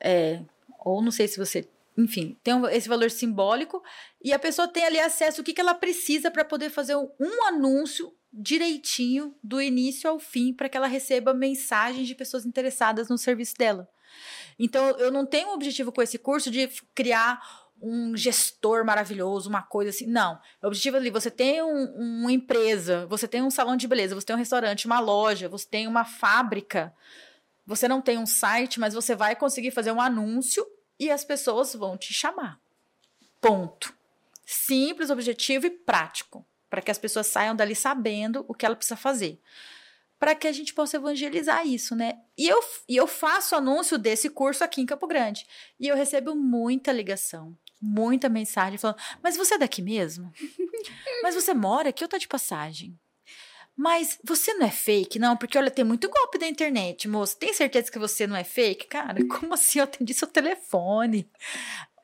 É, 0.00 0.40
ou 0.84 1.00
não 1.00 1.12
sei 1.12 1.28
se 1.28 1.38
você. 1.38 1.68
Enfim, 1.96 2.38
tem 2.42 2.54
esse 2.70 2.88
valor 2.88 3.10
simbólico 3.10 3.82
e 4.22 4.32
a 4.32 4.38
pessoa 4.38 4.66
tem 4.66 4.84
ali 4.84 4.98
acesso 4.98 5.40
ao 5.40 5.44
que, 5.44 5.52
que 5.52 5.60
ela 5.60 5.74
precisa 5.74 6.30
para 6.30 6.44
poder 6.44 6.70
fazer 6.70 6.96
um, 6.96 7.44
anúncio 7.48 8.14
direitinho 8.32 9.34
do 9.42 9.60
início 9.60 10.08
ao 10.08 10.18
fim 10.18 10.54
para 10.54 10.68
que 10.68 10.76
ela 10.76 10.86
receba 10.86 11.34
mensagens 11.34 12.08
de 12.08 12.14
pessoas 12.14 12.46
interessadas 12.46 13.08
no 13.08 13.18
serviço 13.18 13.54
dela. 13.56 13.86
Então, 14.58 14.90
eu 14.98 15.10
não 15.10 15.26
tenho 15.26 15.48
o 15.48 15.54
objetivo 15.54 15.92
com 15.92 16.00
esse 16.00 16.18
curso 16.18 16.50
de 16.50 16.68
criar 16.94 17.42
um 17.80 18.16
gestor 18.16 18.84
maravilhoso, 18.86 19.48
uma 19.48 19.62
coisa 19.62 19.90
assim. 19.90 20.06
Não. 20.06 20.38
O 20.62 20.68
objetivo 20.68 20.96
ali, 20.96 21.10
você 21.10 21.30
tem 21.30 21.60
um- 21.62 22.20
uma 22.22 22.32
empresa, 22.32 23.06
você 23.06 23.26
tem 23.26 23.42
um 23.42 23.50
salão 23.50 23.76
de 23.76 23.88
beleza, 23.88 24.14
você 24.14 24.26
tem 24.26 24.36
um 24.36 24.38
restaurante, 24.38 24.86
uma 24.86 25.00
loja, 25.00 25.48
você 25.48 25.66
tem 25.68 25.86
uma 25.86 26.04
fábrica. 26.04 26.94
Você 27.66 27.88
não 27.88 28.00
tem 28.00 28.18
um 28.18 28.26
site, 28.26 28.78
mas 28.78 28.94
você 28.94 29.14
vai 29.14 29.34
conseguir 29.34 29.72
fazer 29.72 29.90
um 29.90 30.00
anúncio 30.00 30.64
e 31.02 31.10
as 31.10 31.24
pessoas 31.24 31.74
vão 31.74 31.96
te 31.96 32.14
chamar. 32.14 32.60
Ponto. 33.40 33.92
Simples, 34.46 35.10
objetivo 35.10 35.66
e 35.66 35.70
prático. 35.70 36.46
Para 36.70 36.80
que 36.80 36.92
as 36.92 36.98
pessoas 36.98 37.26
saiam 37.26 37.56
dali 37.56 37.74
sabendo 37.74 38.44
o 38.46 38.54
que 38.54 38.64
ela 38.64 38.76
precisa 38.76 38.96
fazer. 38.96 39.40
Para 40.16 40.36
que 40.36 40.46
a 40.46 40.52
gente 40.52 40.72
possa 40.72 40.96
evangelizar 40.96 41.66
isso, 41.66 41.96
né? 41.96 42.20
E 42.38 42.48
eu, 42.48 42.60
e 42.88 42.96
eu 42.96 43.08
faço 43.08 43.56
anúncio 43.56 43.98
desse 43.98 44.30
curso 44.30 44.62
aqui 44.62 44.80
em 44.80 44.86
Campo 44.86 45.08
Grande. 45.08 45.44
E 45.80 45.88
eu 45.88 45.96
recebo 45.96 46.36
muita 46.36 46.92
ligação, 46.92 47.58
muita 47.80 48.28
mensagem 48.28 48.78
falando: 48.78 48.98
Mas 49.20 49.36
você 49.36 49.54
é 49.54 49.58
daqui 49.58 49.82
mesmo? 49.82 50.32
Mas 51.24 51.34
você 51.34 51.52
mora 51.52 51.88
aqui 51.88 52.04
ou 52.04 52.08
tá 52.08 52.16
de 52.16 52.28
passagem? 52.28 52.96
Mas 53.76 54.18
você 54.22 54.54
não 54.54 54.66
é 54.66 54.70
fake? 54.70 55.18
Não, 55.18 55.36
porque 55.36 55.56
olha, 55.56 55.70
tem 55.70 55.84
muito 55.84 56.08
golpe 56.08 56.38
da 56.38 56.46
internet, 56.46 57.08
moço. 57.08 57.36
Tem 57.36 57.52
certeza 57.52 57.90
que 57.90 57.98
você 57.98 58.26
não 58.26 58.36
é 58.36 58.44
fake? 58.44 58.86
Cara, 58.86 59.16
como 59.26 59.54
assim? 59.54 59.78
Eu 59.78 59.84
atendi 59.84 60.12
seu 60.12 60.28
telefone. 60.28 61.28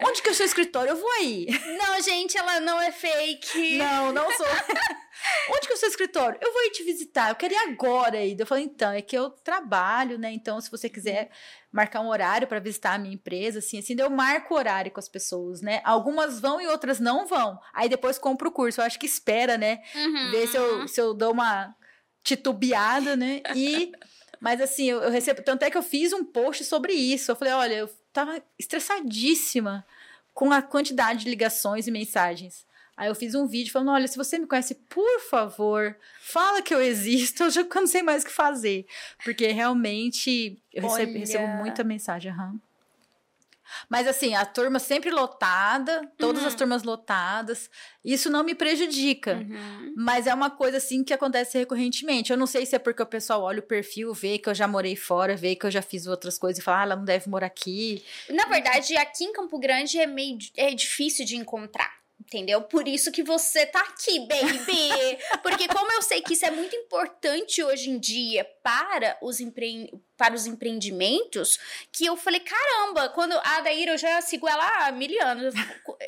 Onde 0.00 0.22
que 0.22 0.28
é 0.28 0.32
o 0.32 0.34
seu 0.34 0.46
escritório? 0.46 0.90
Eu 0.90 0.96
vou 0.96 1.10
aí. 1.12 1.46
Não, 1.76 2.00
gente, 2.00 2.38
ela 2.38 2.60
não 2.60 2.80
é 2.80 2.92
fake. 2.92 3.78
Não, 3.78 4.12
não 4.12 4.30
sou. 4.32 4.46
Onde 5.50 5.66
que 5.66 5.72
é 5.72 5.76
o 5.76 5.78
seu 5.78 5.88
escritório? 5.88 6.38
Eu 6.40 6.52
vou 6.52 6.62
ir 6.64 6.70
te 6.70 6.82
visitar. 6.82 7.30
Eu 7.30 7.34
quero 7.34 7.54
ir 7.54 7.56
agora 7.56 8.18
aí. 8.18 8.36
Eu 8.38 8.46
falei, 8.46 8.64
então, 8.64 8.92
é 8.92 9.02
que 9.02 9.16
eu 9.16 9.30
trabalho, 9.30 10.18
né? 10.18 10.30
Então, 10.32 10.60
se 10.60 10.70
você 10.70 10.88
quiser 10.88 11.30
marcar 11.72 12.00
um 12.00 12.08
horário 12.08 12.46
para 12.46 12.60
visitar 12.60 12.94
a 12.94 12.98
minha 12.98 13.14
empresa, 13.14 13.58
assim, 13.58 13.78
assim, 13.78 13.96
eu 13.98 14.10
marco 14.10 14.54
horário 14.54 14.90
com 14.90 15.00
as 15.00 15.08
pessoas, 15.08 15.60
né? 15.60 15.80
Algumas 15.84 16.40
vão 16.40 16.60
e 16.60 16.66
outras 16.66 17.00
não 17.00 17.26
vão. 17.26 17.58
Aí 17.72 17.88
depois 17.88 18.18
compro 18.18 18.48
o 18.48 18.52
curso. 18.52 18.80
Eu 18.80 18.84
acho 18.84 18.98
que 18.98 19.06
espera, 19.06 19.58
né? 19.58 19.82
Uhum. 19.94 20.30
ver 20.30 20.46
se 20.48 20.56
eu, 20.56 20.88
se 20.88 21.00
eu 21.00 21.14
dou 21.14 21.32
uma 21.32 21.74
titubeada, 22.22 23.16
né? 23.16 23.42
E. 23.54 23.92
Mas 24.40 24.60
assim, 24.60 24.84
eu, 24.84 25.02
eu 25.02 25.10
recebo. 25.10 25.42
Tanto 25.42 25.64
é 25.64 25.70
que 25.70 25.76
eu 25.76 25.82
fiz 25.82 26.12
um 26.12 26.24
post 26.24 26.64
sobre 26.64 26.92
isso. 26.92 27.32
Eu 27.32 27.36
falei, 27.36 27.54
olha, 27.54 27.74
eu 27.74 27.90
tava 28.12 28.40
estressadíssima 28.56 29.84
com 30.32 30.52
a 30.52 30.62
quantidade 30.62 31.24
de 31.24 31.30
ligações 31.30 31.88
e 31.88 31.90
mensagens. 31.90 32.67
Aí 32.98 33.08
eu 33.08 33.14
fiz 33.14 33.32
um 33.36 33.46
vídeo 33.46 33.72
falando: 33.72 33.92
olha, 33.92 34.08
se 34.08 34.16
você 34.16 34.36
me 34.40 34.46
conhece, 34.46 34.74
por 34.74 35.20
favor, 35.30 35.96
fala 36.20 36.60
que 36.60 36.74
eu 36.74 36.82
existo. 36.82 37.44
Eu 37.44 37.50
já 37.50 37.64
não 37.72 37.86
sei 37.86 38.02
mais 38.02 38.24
o 38.24 38.26
que 38.26 38.32
fazer. 38.32 38.86
Porque 39.24 39.46
realmente 39.46 40.60
eu 40.74 40.82
recebo, 40.82 41.18
recebo 41.18 41.46
muita 41.46 41.84
mensagem. 41.84 42.32
aham. 42.32 42.60
Mas 43.88 44.06
assim, 44.06 44.34
a 44.34 44.44
turma 44.46 44.78
sempre 44.78 45.10
lotada, 45.10 46.10
todas 46.16 46.44
as 46.44 46.54
turmas 46.54 46.82
lotadas. 46.82 47.70
Isso 48.02 48.30
não 48.30 48.42
me 48.42 48.54
prejudica. 48.54 49.34
Uhum. 49.34 49.94
Mas 49.94 50.26
é 50.26 50.32
uma 50.32 50.50
coisa 50.50 50.78
assim 50.78 51.04
que 51.04 51.12
acontece 51.12 51.58
recorrentemente. 51.58 52.32
Eu 52.32 52.38
não 52.38 52.46
sei 52.46 52.64
se 52.64 52.74
é 52.74 52.78
porque 52.78 53.02
o 53.02 53.06
pessoal 53.06 53.42
olha 53.42 53.60
o 53.60 53.62
perfil, 53.62 54.14
vê 54.14 54.38
que 54.38 54.48
eu 54.48 54.54
já 54.54 54.66
morei 54.66 54.96
fora, 54.96 55.36
vê 55.36 55.54
que 55.54 55.66
eu 55.66 55.70
já 55.70 55.82
fiz 55.82 56.06
outras 56.06 56.38
coisas 56.38 56.58
e 56.58 56.64
fala, 56.64 56.78
ah, 56.78 56.82
ela 56.84 56.96
não 56.96 57.04
deve 57.04 57.28
morar 57.28 57.46
aqui. 57.46 58.02
Na 58.30 58.46
verdade, 58.46 58.96
aqui 58.96 59.24
em 59.24 59.32
Campo 59.32 59.58
Grande 59.58 59.98
é 59.98 60.06
meio 60.06 60.38
é 60.56 60.74
difícil 60.74 61.26
de 61.26 61.36
encontrar. 61.36 61.97
Entendeu? 62.28 62.60
Por 62.60 62.86
isso 62.86 63.10
que 63.10 63.22
você 63.22 63.64
tá 63.64 63.80
aqui, 63.80 64.20
baby! 64.20 65.18
Porque 65.42 65.66
como 65.66 65.90
eu 65.92 66.02
sei 66.02 66.20
que 66.20 66.34
isso 66.34 66.44
é 66.44 66.50
muito 66.50 66.76
importante 66.76 67.62
hoje 67.64 67.88
em 67.88 67.98
dia 67.98 68.44
para 68.62 69.16
os, 69.22 69.40
empre... 69.40 69.90
para 70.14 70.34
os 70.34 70.46
empreendimentos, 70.46 71.58
que 71.90 72.04
eu 72.04 72.18
falei, 72.18 72.40
caramba, 72.40 73.08
quando 73.08 73.32
a 73.32 73.56
Adaíra, 73.56 73.92
eu 73.92 73.98
já 73.98 74.20
sigo 74.20 74.46
ela 74.46 74.86
há 74.86 74.92
mil 74.92 75.10
anos. 75.26 75.54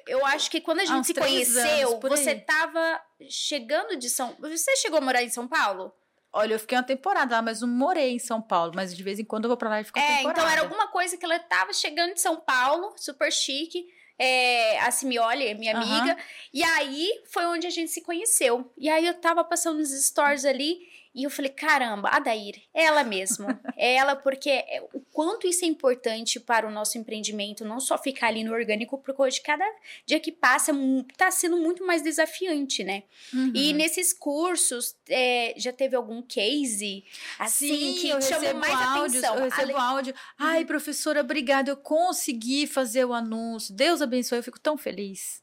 Eu 0.06 0.26
acho 0.26 0.50
que 0.50 0.60
quando 0.60 0.80
a 0.80 0.84
gente 0.84 1.06
se 1.06 1.14
conheceu, 1.14 1.88
anos, 1.88 2.00
você 2.02 2.34
tava 2.34 3.00
chegando 3.30 3.96
de 3.96 4.10
São... 4.10 4.36
Você 4.40 4.76
chegou 4.76 4.98
a 4.98 5.00
morar 5.00 5.22
em 5.22 5.30
São 5.30 5.48
Paulo? 5.48 5.90
Olha, 6.30 6.52
eu 6.52 6.58
fiquei 6.58 6.76
uma 6.76 6.84
temporada 6.84 7.36
lá, 7.36 7.40
mas 7.40 7.62
não 7.62 7.68
morei 7.68 8.10
em 8.10 8.18
São 8.18 8.42
Paulo. 8.42 8.72
Mas 8.74 8.94
de 8.94 9.02
vez 9.02 9.18
em 9.18 9.24
quando 9.24 9.44
eu 9.44 9.48
vou 9.48 9.56
pra 9.56 9.70
lá 9.70 9.80
e 9.80 9.84
fico 9.84 9.98
É, 9.98 10.18
temporada. 10.18 10.38
então 10.38 10.50
era 10.50 10.60
alguma 10.60 10.88
coisa 10.88 11.16
que 11.16 11.24
ela 11.24 11.38
tava 11.38 11.72
chegando 11.72 12.12
de 12.12 12.20
São 12.20 12.36
Paulo, 12.36 12.92
super 12.98 13.32
chique. 13.32 13.86
É, 14.22 14.78
a 14.80 14.90
Simioli, 14.90 15.54
minha 15.54 15.74
Aham. 15.74 15.82
amiga. 15.82 16.16
E 16.52 16.62
aí 16.62 17.22
foi 17.24 17.46
onde 17.46 17.66
a 17.66 17.70
gente 17.70 17.90
se 17.90 18.02
conheceu. 18.02 18.70
E 18.76 18.86
aí 18.90 19.06
eu 19.06 19.14
tava 19.14 19.42
passando 19.42 19.78
nos 19.78 19.90
stories 20.04 20.44
ali 20.44 20.86
E 21.12 21.24
eu 21.24 21.30
falei, 21.30 21.50
caramba, 21.50 22.08
a 22.08 22.20
Dair, 22.20 22.62
ela 22.72 23.02
mesmo. 23.02 23.46
é 23.76 23.94
ela, 23.94 24.14
porque 24.14 24.48
é, 24.48 24.86
o 24.92 25.00
quanto 25.12 25.46
isso 25.46 25.64
é 25.64 25.68
importante 25.68 26.38
para 26.38 26.68
o 26.68 26.70
nosso 26.70 26.96
empreendimento, 26.98 27.64
não 27.64 27.80
só 27.80 27.98
ficar 27.98 28.28
ali 28.28 28.44
no 28.44 28.52
orgânico, 28.52 28.96
porque 28.98 29.20
hoje 29.20 29.40
cada 29.40 29.64
dia 30.06 30.20
que 30.20 30.30
passa 30.30 30.72
está 31.10 31.30
sendo 31.30 31.56
muito 31.56 31.84
mais 31.84 32.00
desafiante, 32.02 32.84
né? 32.84 33.02
Uhum. 33.34 33.52
E 33.54 33.72
nesses 33.72 34.12
cursos, 34.12 34.94
é, 35.08 35.52
já 35.56 35.72
teve 35.72 35.96
algum 35.96 36.22
case 36.22 37.04
assim 37.38 37.94
Sim, 37.94 37.94
que 38.00 38.08
eu 38.08 38.22
chamou 38.22 38.54
mais 38.54 38.80
áudios, 38.80 39.24
atenção? 39.24 39.36
Eu 39.36 39.44
recebo 39.50 39.62
Ale- 39.62 39.72
áudio. 39.74 40.14
Ai, 40.38 40.64
professora, 40.64 41.20
obrigada. 41.20 41.70
Eu 41.70 41.76
consegui 41.76 42.66
fazer 42.66 43.04
o 43.04 43.12
anúncio. 43.12 43.74
Deus 43.74 44.00
abençoe, 44.00 44.38
eu 44.38 44.42
fico 44.44 44.60
tão 44.60 44.78
feliz. 44.78 45.42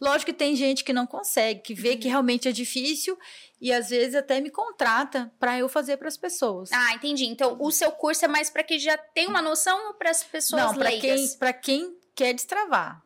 Lógico 0.00 0.30
que 0.32 0.36
tem 0.36 0.54
gente 0.56 0.84
que 0.84 0.92
não 0.92 1.06
consegue, 1.06 1.60
que 1.60 1.74
vê 1.74 1.90
Uhum. 1.92 1.98
que 1.98 2.08
realmente 2.08 2.48
é 2.48 2.52
difícil 2.52 3.18
e 3.60 3.72
às 3.72 3.90
vezes 3.90 4.14
até 4.14 4.40
me 4.40 4.50
contrata 4.50 5.32
para 5.38 5.58
eu 5.58 5.68
fazer 5.68 5.96
para 5.96 6.08
as 6.08 6.16
pessoas. 6.16 6.70
Ah, 6.72 6.94
entendi. 6.94 7.24
Então, 7.26 7.56
o 7.60 7.70
seu 7.70 7.90
curso 7.92 8.24
é 8.24 8.28
mais 8.28 8.50
para 8.50 8.62
quem 8.62 8.78
já 8.78 8.96
tem 8.96 9.26
uma 9.26 9.42
noção 9.42 9.88
ou 9.88 9.94
para 9.94 10.10
as 10.10 10.22
pessoas 10.24 10.62
não, 10.62 10.74
para 10.74 10.90
quem, 10.90 11.00
leigas? 11.00 11.34
pra 11.36 11.52
quem 11.52 11.96
quer 12.14 12.32
destravar. 12.34 13.02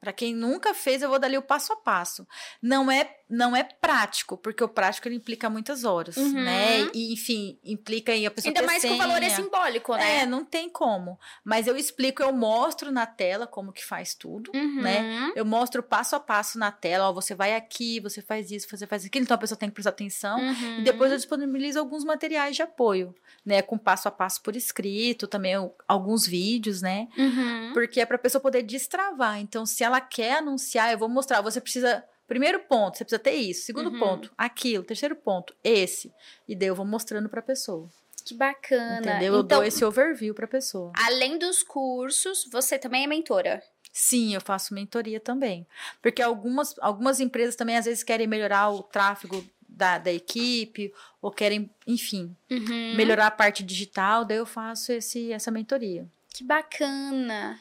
Para 0.00 0.12
quem 0.12 0.34
nunca 0.34 0.74
fez, 0.74 1.00
eu 1.00 1.08
vou 1.08 1.18
dar 1.18 1.28
ali 1.28 1.38
o 1.38 1.42
passo 1.42 1.72
a 1.72 1.76
passo. 1.76 2.26
Não 2.60 2.90
é 2.90 3.18
não 3.34 3.56
é 3.56 3.62
prático, 3.64 4.36
porque 4.36 4.62
o 4.62 4.68
prático 4.68 5.08
ele 5.08 5.16
implica 5.16 5.48
muitas 5.48 5.84
horas, 5.84 6.18
Uhum. 6.18 6.32
né? 6.44 6.80
E 6.92 7.14
enfim, 7.14 7.58
implica 7.64 8.12
aí 8.12 8.26
a 8.26 8.30
pessoa 8.30 8.50
Ainda 8.50 8.60
ter 8.60 8.66
mais 8.66 8.82
que 8.82 8.90
o 8.90 8.98
valor 8.98 9.22
é 9.22 9.30
senha. 9.30 9.36
simbólico, 9.42 9.96
né? 9.96 10.18
É, 10.18 10.26
não 10.26 10.44
tem 10.44 10.68
como. 10.68 11.18
Mas 11.42 11.66
eu 11.66 11.74
explico, 11.76 12.22
eu 12.22 12.30
mostro 12.32 12.92
na 12.92 13.06
tela 13.06 13.46
como 13.46 13.72
que 13.72 13.82
faz 13.82 14.14
tudo, 14.14 14.52
Uhum. 14.54 14.82
né? 14.82 15.32
Eu 15.34 15.46
mostro 15.46 15.82
passo 15.82 16.14
a 16.14 16.20
passo 16.20 16.58
na 16.58 16.70
tela, 16.70 17.08
ó, 17.08 17.12
você 17.12 17.34
vai 17.34 17.54
aqui, 17.56 18.00
você 18.00 18.20
faz 18.20 18.50
isso, 18.50 18.66
você 18.70 18.86
faz 18.86 19.04
aquilo, 19.06 19.22
então 19.24 19.34
a 19.34 19.38
pessoa 19.38 19.56
tem 19.58 19.70
que 19.70 19.74
prestar 19.74 19.90
atenção. 19.90 20.38
Uhum. 20.38 20.80
E 20.80 20.82
depois 20.82 21.10
eu 21.10 21.16
disponibilizo 21.16 21.78
alguns 21.78 22.04
materiais 22.04 22.54
de 22.54 22.60
apoio, 22.62 23.14
né? 23.46 23.62
Com 23.62 23.78
passo 23.78 24.08
a 24.08 24.10
passo 24.10 24.42
por 24.42 24.54
escrito, 24.54 25.26
também 25.26 25.54
alguns 25.88 26.26
vídeos, 26.26 26.82
né? 26.82 27.08
Uhum. 27.16 27.70
Porque 27.72 27.98
é 27.98 28.04
para 28.04 28.16
a 28.16 28.18
pessoa 28.18 28.42
poder 28.42 28.62
destravar. 28.62 29.38
Então, 29.40 29.64
se 29.64 29.82
ela 29.82 30.00
quer 30.02 30.38
anunciar, 30.38 30.92
eu 30.92 30.98
vou 30.98 31.08
mostrar. 31.08 31.40
Você 31.40 31.60
precisa. 31.60 32.04
Primeiro 32.32 32.60
ponto, 32.60 32.96
você 32.96 33.04
precisa 33.04 33.18
ter 33.18 33.34
isso. 33.34 33.66
Segundo 33.66 33.90
Uhum. 33.90 33.98
ponto, 33.98 34.32
aquilo. 34.38 34.82
Terceiro 34.84 35.14
ponto, 35.14 35.54
esse. 35.62 36.10
E 36.48 36.56
daí 36.56 36.68
eu 36.68 36.74
vou 36.74 36.86
mostrando 36.86 37.28
para 37.28 37.40
a 37.40 37.42
pessoa. 37.42 37.90
Que 38.24 38.32
bacana. 38.34 39.00
Entendeu? 39.00 39.34
Eu 39.34 39.40
Então, 39.40 39.58
dou 39.58 39.64
esse 39.64 39.84
overview 39.84 40.34
para 40.34 40.46
a 40.46 40.48
pessoa. 40.48 40.92
além 40.96 41.36
dos 41.38 41.62
cursos, 41.62 42.48
você 42.50 42.78
também 42.78 43.04
é 43.04 43.06
mentora. 43.06 43.62
Sim, 43.92 44.34
eu 44.34 44.40
faço 44.40 44.72
mentoria 44.72 45.20
também. 45.20 45.66
Porque 46.00 46.22
algumas, 46.22 46.74
algumas 46.80 47.20
empresas 47.20 47.54
também 47.54 47.76
às 47.76 47.84
vezes 47.84 48.02
querem 48.02 48.26
melhorar 48.26 48.70
o 48.70 48.82
tráfego 48.82 49.44
da, 49.68 49.98
da 49.98 50.10
equipe, 50.12 50.92
ou 51.20 51.30
querem, 51.30 51.68
enfim, 51.86 52.34
Uhum. 52.50 52.94
melhorar 52.96 53.26
a 53.26 53.30
parte 53.30 53.62
digital, 53.62 54.24
daí 54.24 54.38
eu 54.38 54.46
faço 54.46 54.92
esse, 54.92 55.30
essa 55.32 55.50
mentoria. 55.50 56.06
Que 56.32 56.42
bacana. 56.44 57.60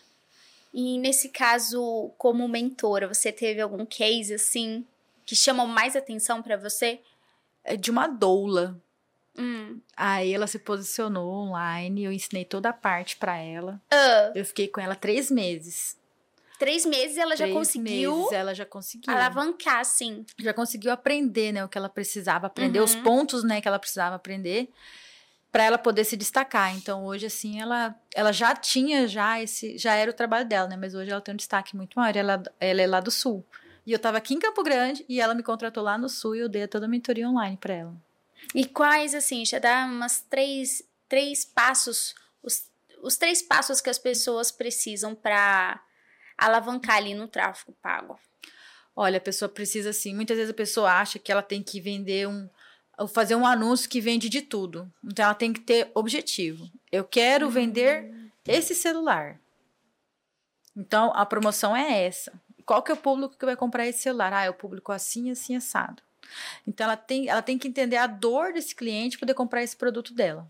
E 0.73 0.97
nesse 0.99 1.29
caso, 1.29 2.11
como 2.17 2.47
mentora, 2.47 3.07
você 3.07 3.31
teve 3.31 3.59
algum 3.61 3.85
case 3.85 4.33
assim 4.33 4.85
que 5.25 5.35
chamou 5.35 5.67
mais 5.67 5.95
atenção 5.95 6.41
pra 6.41 6.55
você? 6.57 6.99
É 7.63 7.75
de 7.75 7.91
uma 7.91 8.07
doula. 8.07 8.79
Hum. 9.37 9.79
Aí 9.95 10.33
ela 10.33 10.47
se 10.47 10.59
posicionou 10.59 11.29
online, 11.31 12.03
eu 12.03 12.11
ensinei 12.11 12.43
toda 12.45 12.69
a 12.69 12.73
parte 12.73 13.15
para 13.17 13.37
ela. 13.37 13.81
Ah, 13.91 14.31
Eu 14.35 14.43
fiquei 14.45 14.67
com 14.67 14.81
ela 14.81 14.95
três 14.95 15.29
meses. 15.31 15.97
três 16.59 16.85
meses 16.85 17.17
ela 17.17 17.35
já 17.35 17.45
Três 17.45 17.53
conseguiu 17.57 18.15
meses 18.15 18.31
ela 18.33 18.53
já 18.53 18.65
conseguiu. 18.65 19.11
alavancar, 19.13 19.79
assim. 19.79 20.25
Já 20.37 20.53
conseguiu 20.53 20.91
aprender, 20.91 21.51
né, 21.51 21.63
o 21.65 21.69
que 21.69 21.77
ela 21.77 21.89
precisava 21.89 22.47
aprender, 22.47 22.79
os 22.81 22.93
Uhum. 22.95 23.03
pontos, 23.03 23.43
né, 23.43 23.59
que 23.61 23.67
ela 23.67 23.79
precisava 23.79 24.15
aprender 24.15 24.69
para 25.51 25.63
ela 25.63 25.77
poder 25.77 26.05
se 26.05 26.15
destacar. 26.15 26.75
Então 26.75 27.05
hoje 27.05 27.25
assim, 27.25 27.59
ela 27.59 27.95
ela 28.15 28.31
já 28.31 28.55
tinha 28.55 29.07
já 29.07 29.41
esse 29.41 29.77
já 29.77 29.95
era 29.95 30.11
o 30.11 30.13
trabalho 30.13 30.47
dela, 30.47 30.67
né, 30.67 30.77
mas 30.77 30.95
hoje 30.95 31.11
ela 31.11 31.21
tem 31.21 31.33
um 31.33 31.37
destaque 31.37 31.75
muito 31.75 31.95
maior. 31.95 32.15
Ela 32.15 32.43
ela 32.59 32.81
é 32.81 32.87
lá 32.87 32.99
do 32.99 33.11
sul. 33.11 33.45
E 33.85 33.91
eu 33.91 33.99
tava 33.99 34.17
aqui 34.17 34.33
em 34.33 34.39
Campo 34.39 34.63
Grande 34.63 35.03
e 35.09 35.19
ela 35.19 35.33
me 35.33 35.43
contratou 35.43 35.83
lá 35.83 35.97
no 35.97 36.07
sul 36.07 36.35
e 36.35 36.39
eu 36.39 36.49
dei 36.49 36.67
toda 36.67 36.85
a 36.85 36.89
mentoria 36.89 37.27
online 37.27 37.57
para 37.57 37.73
ela. 37.73 37.95
E 38.53 38.65
quais, 38.65 39.15
assim, 39.15 39.45
já 39.45 39.59
dá 39.59 39.85
umas 39.85 40.21
três, 40.21 40.83
três 41.07 41.45
passos, 41.45 42.15
os, 42.43 42.69
os 43.01 43.17
três 43.17 43.41
passos 43.41 43.81
que 43.81 43.89
as 43.89 43.97
pessoas 43.97 44.51
precisam 44.51 45.15
pra 45.15 45.81
alavancar 46.37 46.97
ali 46.97 47.13
no 47.13 47.27
tráfego 47.27 47.75
pago. 47.81 48.19
Olha, 48.95 49.17
a 49.17 49.21
pessoa 49.21 49.47
precisa 49.47 49.91
assim, 49.91 50.13
muitas 50.13 50.37
vezes 50.37 50.51
a 50.51 50.55
pessoa 50.55 50.91
acha 50.91 51.17
que 51.17 51.31
ela 51.31 51.41
tem 51.41 51.63
que 51.63 51.79
vender 51.79 52.27
um 52.27 52.49
fazer 53.07 53.35
um 53.35 53.45
anúncio 53.45 53.89
que 53.89 54.01
vende 54.01 54.29
de 54.29 54.41
tudo. 54.41 54.91
Então 55.03 55.25
ela 55.25 55.33
tem 55.33 55.53
que 55.53 55.59
ter 55.59 55.91
objetivo. 55.93 56.69
Eu 56.91 57.03
quero 57.03 57.49
vender 57.49 58.13
esse 58.47 58.75
celular. 58.75 59.39
Então 60.75 61.11
a 61.15 61.25
promoção 61.25 61.75
é 61.75 62.05
essa. 62.05 62.33
Qual 62.65 62.81
que 62.81 62.91
é 62.91 62.93
o 62.93 62.97
público 62.97 63.35
que 63.37 63.45
vai 63.45 63.55
comprar 63.55 63.87
esse 63.87 63.99
celular? 63.99 64.33
Ah, 64.33 64.43
é 64.45 64.49
o 64.49 64.53
público 64.53 64.91
assim, 64.91 65.31
assim 65.31 65.55
assado. 65.55 66.01
Então 66.65 66.85
ela 66.85 66.97
tem, 66.97 67.27
ela 67.27 67.41
tem 67.41 67.57
que 67.57 67.67
entender 67.67 67.97
a 67.97 68.07
dor 68.07 68.53
desse 68.53 68.75
cliente 68.75 69.17
para 69.17 69.25
poder 69.25 69.33
comprar 69.33 69.63
esse 69.63 69.75
produto 69.75 70.13
dela. 70.13 70.47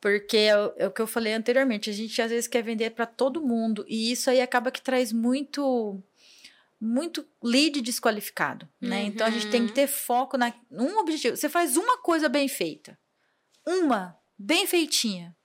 Porque 0.00 0.36
é 0.36 0.56
o, 0.56 0.72
é 0.76 0.86
o 0.86 0.90
que 0.90 1.02
eu 1.02 1.06
falei 1.06 1.34
anteriormente, 1.34 1.90
a 1.90 1.92
gente 1.92 2.22
às 2.22 2.30
vezes 2.30 2.46
quer 2.46 2.62
vender 2.62 2.90
para 2.90 3.04
todo 3.04 3.42
mundo 3.42 3.84
e 3.88 4.12
isso 4.12 4.30
aí 4.30 4.40
acaba 4.40 4.70
que 4.70 4.80
traz 4.80 5.12
muito 5.12 6.00
muito 6.80 7.26
lead 7.42 7.80
desqualificado, 7.80 8.68
né? 8.80 9.02
Então 9.02 9.26
a 9.26 9.30
gente 9.30 9.50
tem 9.50 9.66
que 9.66 9.72
ter 9.72 9.86
foco 9.86 10.36
na 10.36 10.52
um 10.70 10.98
objetivo. 10.98 11.36
Você 11.36 11.48
faz 11.48 11.76
uma 11.76 11.98
coisa 11.98 12.28
bem 12.28 12.48
feita, 12.48 12.98
uma 13.66 14.16
bem 14.38 14.66
feitinha, 14.66 15.36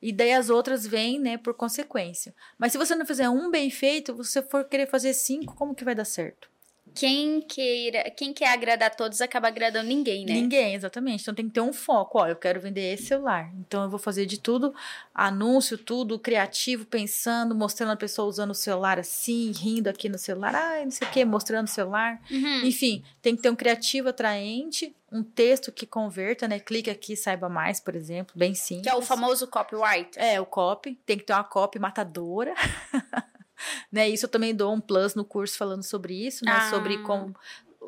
e 0.00 0.12
daí 0.12 0.32
as 0.32 0.50
outras 0.50 0.86
vêm, 0.86 1.18
né, 1.18 1.38
por 1.38 1.54
consequência. 1.54 2.34
Mas 2.58 2.72
se 2.72 2.78
você 2.78 2.94
não 2.94 3.06
fizer 3.06 3.28
um 3.30 3.50
bem 3.50 3.70
feito, 3.70 4.14
você 4.14 4.42
for 4.42 4.64
querer 4.64 4.88
fazer 4.88 5.14
cinco, 5.14 5.54
como 5.54 5.74
que 5.74 5.84
vai 5.84 5.94
dar 5.94 6.04
certo? 6.04 6.50
Quem 6.94 7.40
queira, 7.40 8.10
quem 8.10 8.32
quer 8.32 8.48
agradar 8.48 8.94
todos 8.94 9.20
acaba 9.20 9.48
agradando 9.48 9.88
ninguém, 9.88 10.24
né? 10.24 10.34
Ninguém, 10.34 10.74
exatamente. 10.74 11.22
Então 11.22 11.34
tem 11.34 11.46
que 11.46 11.52
ter 11.52 11.60
um 11.60 11.72
foco. 11.72 12.18
Ó, 12.18 12.26
eu 12.26 12.36
quero 12.36 12.60
vender 12.60 12.94
esse 12.94 13.06
celular. 13.06 13.50
Então 13.58 13.82
eu 13.82 13.90
vou 13.90 13.98
fazer 13.98 14.26
de 14.26 14.38
tudo, 14.38 14.74
anúncio, 15.14 15.78
tudo 15.78 16.18
criativo, 16.18 16.84
pensando, 16.84 17.54
mostrando 17.54 17.92
a 17.92 17.96
pessoa 17.96 18.28
usando 18.28 18.50
o 18.50 18.54
celular 18.54 18.98
assim, 18.98 19.52
rindo 19.52 19.88
aqui 19.88 20.08
no 20.08 20.18
celular, 20.18 20.54
ai, 20.54 20.84
não 20.84 20.90
sei 20.90 21.08
o 21.08 21.10
quê, 21.10 21.24
mostrando 21.24 21.66
o 21.66 21.70
celular. 21.70 22.20
Uhum. 22.30 22.64
Enfim, 22.64 23.02
tem 23.20 23.34
que 23.34 23.42
ter 23.42 23.50
um 23.50 23.56
criativo 23.56 24.08
atraente, 24.08 24.94
um 25.10 25.22
texto 25.22 25.70
que 25.70 25.86
converta, 25.86 26.48
né? 26.48 26.58
Clique 26.58 26.90
aqui, 26.90 27.16
saiba 27.16 27.48
mais, 27.48 27.80
por 27.80 27.94
exemplo, 27.94 28.34
bem 28.36 28.54
simples. 28.54 28.86
Que 28.86 28.90
é 28.90 28.94
o 28.94 29.02
famoso 29.02 29.46
copyright. 29.46 30.18
É, 30.18 30.40
o 30.40 30.46
copy. 30.46 30.98
Tem 31.04 31.18
que 31.18 31.24
ter 31.24 31.34
uma 31.34 31.44
copy 31.44 31.78
matadora. 31.78 32.54
né? 33.92 34.08
Isso 34.08 34.26
eu 34.26 34.30
também 34.30 34.54
dou 34.54 34.72
um 34.72 34.80
plus 34.80 35.14
no 35.14 35.24
curso 35.24 35.56
falando 35.56 35.82
sobre 35.82 36.14
isso, 36.26 36.44
né? 36.44 36.52
Ah. 36.52 36.70
Sobre 36.70 36.98
como 37.02 37.34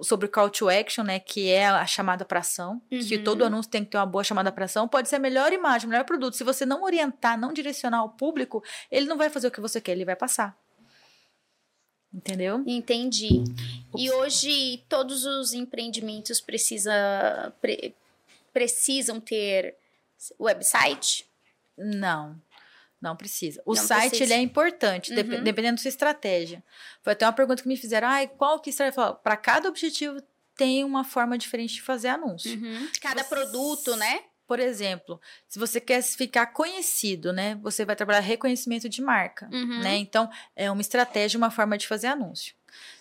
sobre 0.02 0.26
call 0.26 0.50
to 0.50 0.68
action, 0.68 1.04
né, 1.04 1.20
que 1.20 1.48
é 1.48 1.68
a 1.68 1.86
chamada 1.86 2.24
para 2.24 2.40
ação, 2.40 2.82
que 2.90 3.16
Uhum. 3.16 3.22
todo 3.22 3.44
anúncio 3.44 3.70
tem 3.70 3.84
que 3.84 3.92
ter 3.92 3.96
uma 3.96 4.04
boa 4.04 4.24
chamada 4.24 4.50
para 4.50 4.64
ação, 4.64 4.88
pode 4.88 5.08
ser 5.08 5.14
a 5.16 5.18
melhor 5.20 5.52
imagem, 5.52 5.86
o 5.86 5.90
melhor 5.90 6.04
produto. 6.04 6.34
Se 6.34 6.42
você 6.42 6.66
não 6.66 6.82
orientar, 6.82 7.38
não 7.38 7.52
direcionar 7.52 8.02
o 8.02 8.08
público, 8.08 8.60
ele 8.90 9.06
não 9.06 9.16
vai 9.16 9.30
fazer 9.30 9.46
o 9.46 9.50
que 9.52 9.60
você 9.60 9.80
quer, 9.80 9.92
ele 9.92 10.04
vai 10.04 10.16
passar. 10.16 10.58
Entendeu? 12.12 12.62
Entendi. 12.66 13.44
E 13.96 14.10
hoje 14.10 14.82
todos 14.88 15.24
os 15.24 15.52
empreendimentos 15.52 16.40
precisa, 16.40 17.52
pre- 17.60 17.94
precisam 18.52 19.20
ter 19.20 19.76
website? 20.40 21.24
Não. 21.78 22.40
Não 23.04 23.14
precisa. 23.16 23.62
O 23.66 23.74
Não 23.74 23.82
site 23.82 24.08
precisa. 24.10 24.24
ele 24.24 24.40
é 24.40 24.42
importante, 24.42 25.14
dep- 25.14 25.30
Uhum. 25.30 25.42
dependendo 25.44 25.76
da 25.76 25.82
sua 25.82 25.90
estratégia. 25.90 26.64
Foi 27.02 27.12
até 27.12 27.26
uma 27.26 27.32
pergunta 27.32 27.62
que 27.62 27.68
me 27.68 27.76
fizeram: 27.76 28.08
ah, 28.08 28.26
qual 28.26 28.58
que 28.60 28.70
estratégia? 28.70 29.12
Para 29.22 29.36
cada 29.36 29.68
objetivo 29.68 30.22
tem 30.56 30.82
uma 30.84 31.04
forma 31.04 31.36
diferente 31.36 31.74
de 31.74 31.82
fazer 31.82 32.08
anúncio. 32.08 32.58
Cada 33.00 33.22
Você- 33.22 33.28
produto, 33.28 33.94
né? 33.96 34.22
Por 34.46 34.60
exemplo, 34.60 35.18
se 35.48 35.58
você 35.58 35.80
quer 35.80 36.02
ficar 36.02 36.46
conhecido, 36.48 37.32
né? 37.32 37.54
Você 37.62 37.84
vai 37.84 37.96
trabalhar 37.96 38.20
reconhecimento 38.20 38.88
de 38.88 39.00
marca, 39.02 39.48
Uhum. 39.52 39.80
né? 39.80 39.96
Então, 39.96 40.30
é 40.54 40.70
uma 40.70 40.80
estratégia, 40.82 41.38
uma 41.38 41.50
forma 41.50 41.76
de 41.78 41.86
fazer 41.86 42.08
anúncio. 42.08 42.54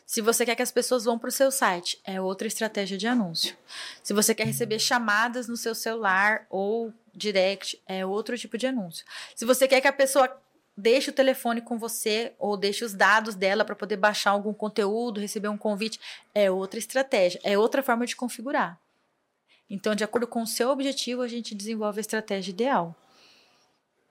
Se 0.05 0.21
você 0.21 0.45
quer 0.45 0.55
que 0.55 0.61
as 0.61 0.71
pessoas 0.71 1.03
vão 1.05 1.17
para 1.19 1.27
o 1.29 1.31
seu 1.31 1.51
site, 1.51 1.99
é 2.05 2.19
outra 2.21 2.47
estratégia 2.47 2.97
de 2.97 3.07
anúncio. 3.07 3.57
Se 4.01 4.13
você 4.13 4.33
quer 4.35 4.45
receber 4.45 4.79
chamadas 4.79 5.47
no 5.47 5.57
seu 5.57 5.73
celular 5.75 6.45
ou 6.49 6.93
direct, 7.13 7.81
é 7.87 8.05
outro 8.05 8.37
tipo 8.37 8.57
de 8.57 8.67
anúncio. 8.67 9.05
Se 9.35 9.45
você 9.45 9.67
quer 9.67 9.81
que 9.81 9.87
a 9.87 9.93
pessoa 9.93 10.29
deixe 10.75 11.11
o 11.11 11.13
telefone 11.13 11.61
com 11.61 11.77
você 11.77 12.33
ou 12.39 12.57
deixe 12.57 12.83
os 12.83 12.93
dados 12.93 13.35
dela 13.35 13.63
para 13.63 13.75
poder 13.75 13.97
baixar 13.97 14.31
algum 14.31 14.53
conteúdo, 14.53 15.19
receber 15.19 15.47
um 15.47 15.57
convite, 15.57 15.99
é 16.33 16.49
outra 16.49 16.79
estratégia, 16.79 17.39
é 17.43 17.57
outra 17.57 17.83
forma 17.83 18.05
de 18.05 18.15
configurar. 18.15 18.79
Então, 19.69 19.95
de 19.95 20.03
acordo 20.03 20.27
com 20.27 20.41
o 20.41 20.47
seu 20.47 20.69
objetivo, 20.69 21.21
a 21.21 21.27
gente 21.27 21.55
desenvolve 21.55 21.99
a 21.99 22.01
estratégia 22.01 22.51
ideal. 22.51 22.95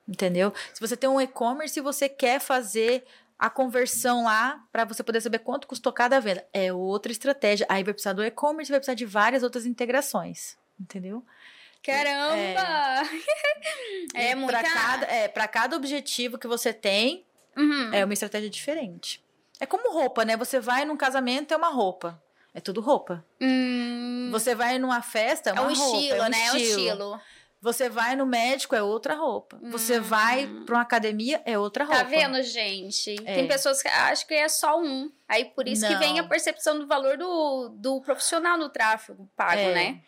Entendeu? 0.07 0.53
Se 0.73 0.79
você 0.81 0.97
tem 0.97 1.09
um 1.09 1.21
e-commerce 1.21 1.79
e 1.79 1.81
você 1.81 2.09
quer 2.09 2.39
fazer 2.39 3.05
a 3.39 3.49
conversão 3.49 4.25
lá 4.25 4.61
para 4.71 4.85
você 4.85 5.03
poder 5.03 5.21
saber 5.21 5.39
quanto 5.39 5.67
custou 5.67 5.91
cada 5.91 6.19
venda, 6.19 6.45
é 6.53 6.71
outra 6.71 7.11
estratégia. 7.11 7.65
Aí 7.69 7.83
vai 7.83 7.93
precisar 7.93 8.13
do 8.13 8.23
e-commerce, 8.23 8.71
vai 8.71 8.79
precisar 8.79 8.95
de 8.95 9.05
várias 9.05 9.43
outras 9.43 9.65
integrações. 9.65 10.57
entendeu? 10.79 11.23
Caramba! 11.83 13.03
É, 14.13 14.27
é 14.31 14.35
muita... 14.35 14.59
Para 14.59 14.69
cada, 14.71 15.05
é, 15.07 15.27
pra 15.27 15.47
cada 15.47 15.75
objetivo 15.75 16.37
que 16.37 16.47
você 16.47 16.73
tem, 16.73 17.25
Uhum. 17.55 17.93
é 17.93 18.03
uma 18.03 18.13
estratégia 18.13 18.49
diferente. 18.49 19.23
É 19.59 19.65
como 19.65 19.91
roupa, 19.93 20.25
né? 20.25 20.35
Você 20.35 20.59
vai 20.59 20.85
num 20.85 20.97
casamento, 20.97 21.53
é 21.53 21.57
uma 21.57 21.69
roupa. 21.69 22.21
É 22.53 22.59
tudo 22.59 22.81
roupa. 22.81 23.23
Hum, 23.41 24.29
Você 24.31 24.53
vai 24.55 24.77
numa 24.79 25.01
festa, 25.01 25.49
é 25.49 25.51
é 25.51 25.53
uma 25.53 25.69
um 25.69 25.73
roupa. 25.73 25.97
estilo, 25.97 26.15
é 26.21 26.25
um 26.25 26.29
né? 26.29 26.37
É 26.47 26.51
um 26.51 26.55
estilo. 26.57 26.79
estilo. 26.81 27.21
Você 27.61 27.89
vai 27.89 28.15
no 28.15 28.25
médico, 28.25 28.75
é 28.75 28.83
outra 28.83 29.15
roupa. 29.15 29.57
Você 29.71 29.99
vai 29.99 30.47
pra 30.65 30.75
uma 30.75 30.81
academia, 30.81 31.41
é 31.45 31.57
outra 31.57 31.85
roupa. 31.85 32.01
Hum. 32.01 32.03
Tá 32.03 32.09
vendo, 32.09 32.41
gente? 32.43 33.15
É. 33.25 33.35
Tem 33.35 33.47
pessoas 33.47 33.81
que 33.81 33.87
acham 33.87 34.27
que 34.27 34.33
é 34.33 34.49
só 34.49 34.77
um. 34.79 35.09
Aí 35.29 35.45
por 35.45 35.67
isso 35.67 35.87
que 35.87 35.93
Não. 35.93 35.99
vem 35.99 36.19
a 36.19 36.23
percepção 36.23 36.77
do 36.77 36.85
valor 36.85 37.17
do, 37.17 37.69
do 37.69 38.01
profissional 38.01 38.57
no 38.57 38.67
tráfego 38.69 39.29
pago, 39.35 39.61
É, 39.61 39.73
né? 39.73 40.01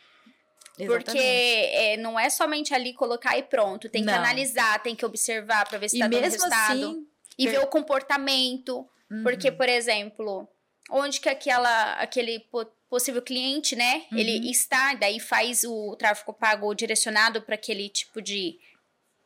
Exatamente. 0.78 1.06
Porque 1.06 1.20
é, 1.20 1.98
não 1.98 2.20
é 2.20 2.30
somente 2.30 2.74
ali 2.74 2.94
colocar 2.94 3.38
e 3.38 3.44
pronto. 3.44 3.88
Tem 3.90 4.02
que 4.02 4.08
Não. 4.12 4.16
analisar, 4.18 4.82
tem 4.84 4.96
que 4.96 5.06
observar 5.06 5.68
pra 5.68 5.78
ver 5.78 5.90
se 5.90 5.98
E 5.98 6.00
tá 6.00 6.08
dando 6.08 6.22
resultado. 6.24 6.72
assim, 6.86 7.08
e 7.38 7.46
per- 7.46 7.54
ver 7.60 7.64
o 7.64 7.68
comportamento. 7.68 8.88
Uhum. 9.10 9.24
Porque, 9.24 9.52
por 9.52 9.70
exemplo, 9.70 10.48
onde 10.90 11.20
que 11.20 11.30
aquela, 11.30 11.94
aquele 11.94 12.40
po- 12.40 12.66
possível 12.90 13.22
cliente, 13.22 13.76
né? 13.76 14.06
Uhum. 14.12 14.18
Ele 14.18 14.50
está, 14.52 14.94
daí 14.96 15.20
faz 15.20 15.64
o 15.64 15.96
tráfego 15.96 16.34
pago 16.34 16.74
direcionado 16.74 17.42
para 17.42 17.56
aquele 17.56 17.88
tipo 17.90 18.22
de 18.22 18.60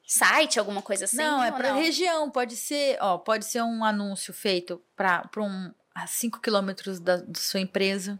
site, 0.05 0.57
alguma 0.59 0.81
coisa 0.81 1.05
assim? 1.05 1.17
não, 1.17 1.43
é 1.43 1.51
não? 1.51 1.79
região. 1.79 2.29
Pode 2.31 2.55
ser, 2.55 2.97
ó, 2.99 3.17
pode 3.17 3.45
ser 3.45 3.61
um 3.61 3.83
anúncio 3.83 4.33
feito 4.33 4.81
para 4.95 5.29
um 5.37 5.71
a 5.93 6.07
5 6.07 6.39
quilômetros 6.41 6.99
da, 6.99 7.17
da 7.17 7.39
sua 7.39 7.59
empresa, 7.59 8.19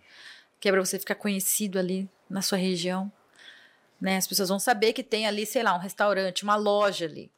que 0.60 0.68
é 0.68 0.72
pra 0.72 0.82
você 0.84 1.00
ficar 1.00 1.15
conhecido 1.15 1.80
ali 1.80 2.10
na 2.30 2.42
sua 2.42 2.58
região. 2.58 3.12
Né? 4.00 4.18
As 4.18 4.28
pessoas 4.28 4.50
vão 4.50 4.60
saber 4.60 4.94
que 4.94 5.04
tem 5.04 5.28
ali, 5.28 5.46
sei 5.46 5.64
lá, 5.64 5.76
um 5.76 5.80
restaurante, 5.80 6.44
uma 6.44 6.56
loja 6.56 7.06
ali. 7.06 7.32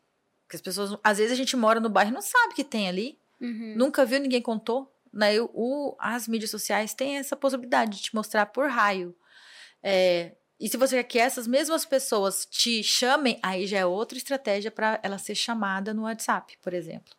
Porque 0.43 0.57
as 0.57 0.61
pessoas, 0.61 0.97
às 1.03 1.17
vezes 1.17 1.31
a 1.31 1.35
gente 1.35 1.55
mora 1.55 1.79
no 1.79 1.89
bairro 1.89 2.11
e 2.11 2.13
não 2.13 2.21
sabe 2.21 2.53
que 2.53 2.63
tem 2.63 2.87
ali. 2.87 3.17
Uhum. 3.39 3.73
Nunca 3.75 4.05
viu, 4.05 4.19
ninguém 4.19 4.41
contou. 4.41 4.93
Né? 5.11 5.39
O, 5.41 5.95
as 5.99 6.27
mídias 6.27 6.51
sociais 6.51 6.93
têm 6.93 7.17
essa 7.17 7.35
possibilidade 7.35 7.97
de 7.97 8.03
te 8.03 8.15
mostrar 8.15 8.45
por 8.47 8.69
raio. 8.69 9.15
É, 9.81 10.33
e 10.59 10.69
se 10.69 10.77
você 10.77 10.97
quer 10.97 11.03
que 11.03 11.19
essas 11.19 11.47
mesmas 11.47 11.85
pessoas 11.85 12.45
te 12.45 12.83
chamem, 12.83 13.39
aí 13.41 13.65
já 13.65 13.79
é 13.79 13.85
outra 13.85 14.17
estratégia 14.17 14.69
para 14.69 14.99
ela 15.01 15.17
ser 15.17 15.33
chamada 15.33 15.93
no 15.93 16.03
WhatsApp, 16.03 16.55
por 16.61 16.73
exemplo. 16.73 17.15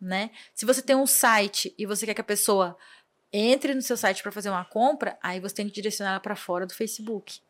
Né? 0.00 0.30
Se 0.54 0.64
você 0.64 0.80
tem 0.80 0.94
um 0.94 1.06
site 1.06 1.74
e 1.76 1.84
você 1.84 2.06
quer 2.06 2.14
que 2.14 2.20
a 2.20 2.24
pessoa 2.24 2.76
entre 3.32 3.74
no 3.74 3.82
seu 3.82 3.96
site 3.96 4.22
para 4.22 4.32
fazer 4.32 4.50
uma 4.50 4.64
compra, 4.64 5.18
aí 5.22 5.40
você 5.40 5.56
tem 5.56 5.66
que 5.66 5.74
direcionar 5.74 6.12
ela 6.12 6.20
para 6.20 6.36
fora 6.36 6.64
do 6.64 6.74
Facebook. 6.74 7.40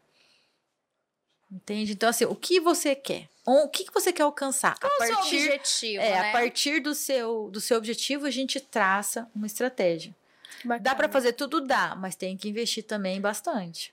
Entende? 1.51 1.93
Então, 1.93 2.09
assim, 2.09 2.25
o 2.25 2.35
que 2.35 2.61
você 2.61 2.95
quer? 2.95 3.29
O 3.45 3.69
que 3.69 3.85
que 3.85 3.93
você 3.93 4.13
quer 4.13 4.23
alcançar? 4.23 4.79
Qual 4.79 4.93
a 4.93 4.95
o 4.95 5.07
seu 5.07 5.17
partir 5.17 5.37
objetivo, 5.37 6.03
é, 6.03 6.11
né? 6.11 6.29
a 6.29 6.33
partir 6.33 6.81
do 6.81 6.95
seu, 6.95 7.51
do 7.51 7.61
seu 7.61 7.77
objetivo, 7.77 8.27
a 8.27 8.31
gente 8.31 8.61
traça 8.61 9.29
uma 9.35 9.47
estratégia. 9.47 10.15
Dá 10.65 10.77
Bacana. 10.77 10.95
para 10.95 11.09
fazer 11.09 11.33
tudo? 11.33 11.61
Dá, 11.61 11.97
mas 11.97 12.15
tem 12.15 12.37
que 12.37 12.49
investir 12.49 12.85
também 12.85 13.21
bastante. 13.21 13.93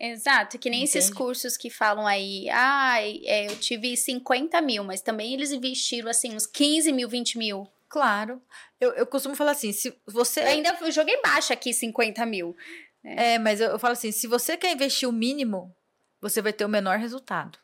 Exato, 0.00 0.58
que 0.58 0.70
nem 0.70 0.84
esses 0.84 1.06
Entende? 1.06 1.18
cursos 1.18 1.56
que 1.56 1.70
falam 1.70 2.06
aí, 2.06 2.48
ah, 2.50 2.98
eu 3.02 3.56
tive 3.56 3.96
50 3.96 4.60
mil, 4.60 4.84
mas 4.84 5.00
também 5.00 5.34
eles 5.34 5.50
investiram, 5.50 6.08
assim, 6.08 6.34
uns 6.34 6.46
15 6.46 6.92
mil, 6.92 7.08
20 7.08 7.36
mil. 7.36 7.68
Claro. 7.88 8.40
Eu, 8.80 8.92
eu 8.92 9.06
costumo 9.06 9.34
falar 9.34 9.52
assim, 9.52 9.72
se 9.72 9.92
você... 10.06 10.40
Eu 10.40 10.46
ainda 10.46 10.90
joguei 10.90 11.20
baixo 11.20 11.52
aqui 11.52 11.72
50 11.74 12.24
mil. 12.26 12.56
É, 13.02 13.38
mas 13.38 13.60
eu, 13.60 13.70
eu 13.70 13.78
falo 13.78 13.92
assim, 13.92 14.12
se 14.12 14.26
você 14.26 14.56
quer 14.56 14.72
investir 14.72 15.08
o 15.08 15.12
mínimo, 15.12 15.74
você 16.20 16.42
vai 16.42 16.52
ter 16.52 16.64
o 16.64 16.68
menor 16.68 16.98
resultado. 16.98 17.58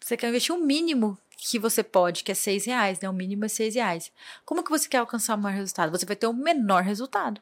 Você 0.00 0.16
quer 0.16 0.28
investir 0.28 0.54
o 0.54 0.58
mínimo 0.58 1.18
que 1.36 1.58
você 1.58 1.82
pode, 1.82 2.24
que 2.24 2.32
é 2.32 2.34
seis 2.34 2.64
reais, 2.64 3.00
né? 3.00 3.08
O 3.08 3.12
mínimo 3.12 3.44
é 3.44 3.48
seis 3.48 3.74
reais. 3.74 4.12
Como 4.44 4.62
que 4.62 4.70
você 4.70 4.88
quer 4.88 4.98
alcançar 4.98 5.34
o 5.34 5.38
maior 5.38 5.56
resultado? 5.56 5.90
Você 5.90 6.06
vai 6.06 6.16
ter 6.16 6.26
o 6.26 6.32
menor 6.32 6.82
resultado. 6.82 7.40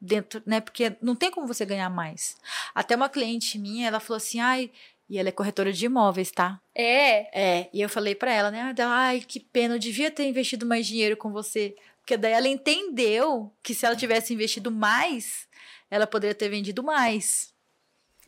Dentro, 0.00 0.42
né? 0.44 0.60
Porque 0.60 0.96
não 1.00 1.16
tem 1.16 1.30
como 1.30 1.46
você 1.46 1.64
ganhar 1.64 1.88
mais. 1.88 2.36
Até 2.74 2.94
uma 2.94 3.08
cliente 3.08 3.58
minha, 3.58 3.88
ela 3.88 4.00
falou 4.00 4.18
assim, 4.18 4.38
ai, 4.38 4.70
e 5.08 5.18
ela 5.18 5.28
é 5.28 5.32
corretora 5.32 5.72
de 5.72 5.86
imóveis, 5.86 6.30
tá? 6.30 6.60
É, 6.74 7.60
É, 7.62 7.70
e 7.72 7.80
eu 7.80 7.88
falei 7.88 8.14
pra 8.14 8.32
ela, 8.32 8.50
né? 8.50 8.74
Ai, 8.80 9.20
que 9.20 9.40
pena, 9.40 9.76
eu 9.76 9.78
devia 9.78 10.10
ter 10.10 10.28
investido 10.28 10.66
mais 10.66 10.86
dinheiro 10.86 11.16
com 11.16 11.30
você. 11.30 11.74
Porque 12.00 12.16
daí 12.16 12.32
ela 12.32 12.48
entendeu 12.48 13.50
que 13.62 13.74
se 13.74 13.86
ela 13.86 13.96
tivesse 13.96 14.34
investido 14.34 14.70
mais, 14.70 15.48
ela 15.90 16.06
poderia 16.06 16.34
ter 16.34 16.48
vendido 16.48 16.82
mais. 16.82 17.53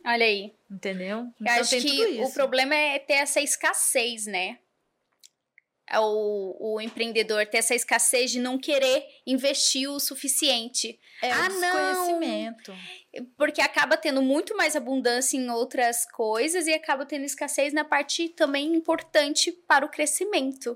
Olha 0.07 0.25
aí. 0.25 0.53
Entendeu? 0.71 1.27
Eu 1.39 1.51
acho 1.61 1.79
que 1.79 2.21
o 2.21 2.31
problema 2.31 2.73
é 2.73 2.97
ter 2.99 3.13
essa 3.13 3.41
escassez, 3.41 4.25
né? 4.25 4.57
É 5.89 5.99
O, 5.99 6.73
o 6.75 6.81
empreendedor 6.81 7.45
ter 7.45 7.57
essa 7.59 7.73
escassez 7.73 8.29
de 8.31 8.39
não 8.39 8.57
querer 8.57 9.05
investir 9.25 9.89
o 9.89 9.99
suficiente. 10.01 10.99
é 11.21 11.31
Ah, 11.31 11.47
o 11.49 11.59
não! 11.59 12.05
desconhecimento. 12.09 12.73
Porque 13.37 13.61
acaba 13.61 13.95
tendo 13.95 14.21
muito 14.21 14.55
mais 14.57 14.75
abundância 14.75 15.37
em 15.37 15.49
outras 15.49 16.05
coisas 16.11 16.67
e 16.67 16.73
acaba 16.73 17.05
tendo 17.05 17.23
escassez 17.23 17.71
na 17.73 17.85
parte 17.85 18.27
também 18.29 18.75
importante 18.75 19.49
para 19.51 19.85
o 19.85 19.89
crescimento. 19.89 20.75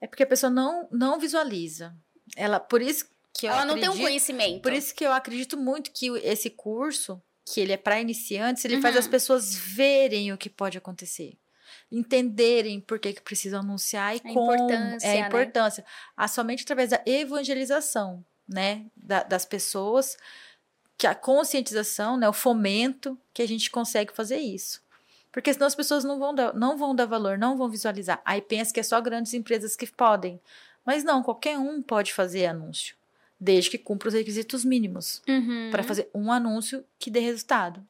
É 0.00 0.06
porque 0.06 0.22
a 0.24 0.26
pessoa 0.26 0.50
não, 0.50 0.86
não 0.92 1.18
visualiza. 1.18 1.94
Ela, 2.36 2.60
por 2.60 2.82
isso 2.82 3.08
que 3.32 3.46
eu 3.46 3.52
Ela 3.52 3.64
não 3.64 3.74
tem 3.74 3.84
um 3.84 3.92
acredito- 3.92 4.06
conhecimento. 4.06 4.62
Por 4.62 4.72
isso 4.74 4.94
que 4.94 5.04
eu 5.06 5.12
acredito 5.12 5.56
muito 5.56 5.90
que 5.92 6.08
esse 6.18 6.50
curso, 6.50 7.22
que 7.44 7.60
ele 7.60 7.72
é 7.72 7.76
para 7.76 8.00
iniciantes, 8.00 8.64
ele 8.64 8.80
faz 8.80 8.94
Uhum. 8.94 9.00
as 9.00 9.08
pessoas 9.08 9.54
verem 9.54 10.32
o 10.32 10.38
que 10.38 10.48
pode 10.50 10.78
acontecer. 10.78 11.36
Entenderem 11.90 12.80
por 12.80 12.98
que, 12.98 13.12
que 13.12 13.20
precisam 13.22 13.60
anunciar 13.60 14.14
e 14.14 14.18
A 14.18 14.20
como 14.22 14.30
importância, 14.54 15.06
é 15.06 15.14
né? 15.16 15.22
a 15.22 15.26
importância. 15.28 15.84
Ah, 16.16 16.28
somente 16.28 16.62
através 16.62 16.90
da 16.90 17.02
evangelização, 17.06 18.24
né? 18.48 18.86
da- 18.96 19.22
das 19.22 19.44
pessoas, 19.44 20.16
que 20.96 21.06
a 21.06 21.14
conscientização, 21.14 22.16
né? 22.16 22.28
o 22.28 22.32
fomento, 22.32 23.18
que 23.34 23.42
a 23.42 23.48
gente 23.48 23.70
consegue 23.70 24.12
fazer 24.14 24.38
isso. 24.38 24.82
Porque 25.30 25.52
senão 25.52 25.66
as 25.66 25.74
pessoas 25.74 26.04
não 26.04 26.18
vão 26.18 26.34
dar, 26.34 26.54
não 26.54 26.76
vão 26.76 26.94
dar 26.94 27.06
valor, 27.06 27.38
não 27.38 27.56
vão 27.56 27.68
visualizar. 27.68 28.20
Aí 28.24 28.40
pensa 28.42 28.72
que 28.72 28.80
é 28.80 28.82
só 28.82 29.00
grandes 29.00 29.32
empresas 29.34 29.74
que 29.74 29.86
podem. 29.86 30.38
Mas 30.84 31.02
não, 31.04 31.22
qualquer 31.22 31.58
um 31.58 31.80
pode 31.80 32.12
fazer 32.12 32.46
anúncio, 32.46 32.94
desde 33.42 33.70
que 33.70 33.78
cumpra 33.78 34.08
os 34.08 34.14
requisitos 34.14 34.64
mínimos 34.64 35.20
Uhum. 35.28 35.68
para 35.72 35.82
fazer 35.82 36.08
um 36.14 36.30
anúncio 36.30 36.84
que 36.98 37.10
dê 37.10 37.18
resultado. 37.20 37.84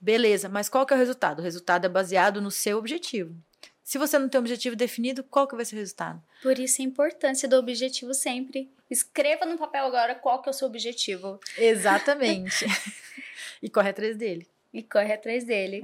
Beleza, 0.00 0.48
mas 0.48 0.68
qual 0.68 0.86
que 0.86 0.92
é 0.94 0.96
o 0.96 0.98
resultado? 0.98 1.40
O 1.40 1.42
resultado 1.42 1.84
é 1.84 1.88
baseado 1.88 2.40
no 2.40 2.50
seu 2.50 2.78
objetivo. 2.78 3.34
Se 3.82 3.98
você 3.98 4.18
não 4.18 4.28
tem 4.28 4.38
um 4.38 4.42
objetivo 4.42 4.76
definido, 4.76 5.24
qual 5.24 5.48
que 5.48 5.56
vai 5.56 5.64
ser 5.64 5.74
o 5.74 5.78
resultado? 5.78 6.22
Por 6.42 6.58
isso 6.58 6.80
a 6.80 6.84
importância 6.84 7.48
do 7.48 7.56
objetivo 7.56 8.14
sempre. 8.14 8.70
Escreva 8.88 9.44
no 9.46 9.58
papel 9.58 9.84
agora 9.86 10.14
qual 10.14 10.40
que 10.40 10.48
é 10.48 10.52
o 10.52 10.54
seu 10.54 10.68
objetivo 10.68 11.40
Exatamente. 11.56 12.64
e 13.62 13.68
corre 13.68 13.88
atrás 13.90 14.16
dele. 14.16 14.46
e 14.72 14.82
corre 14.82 15.12
atrás 15.12 15.42
dele. 15.44 15.80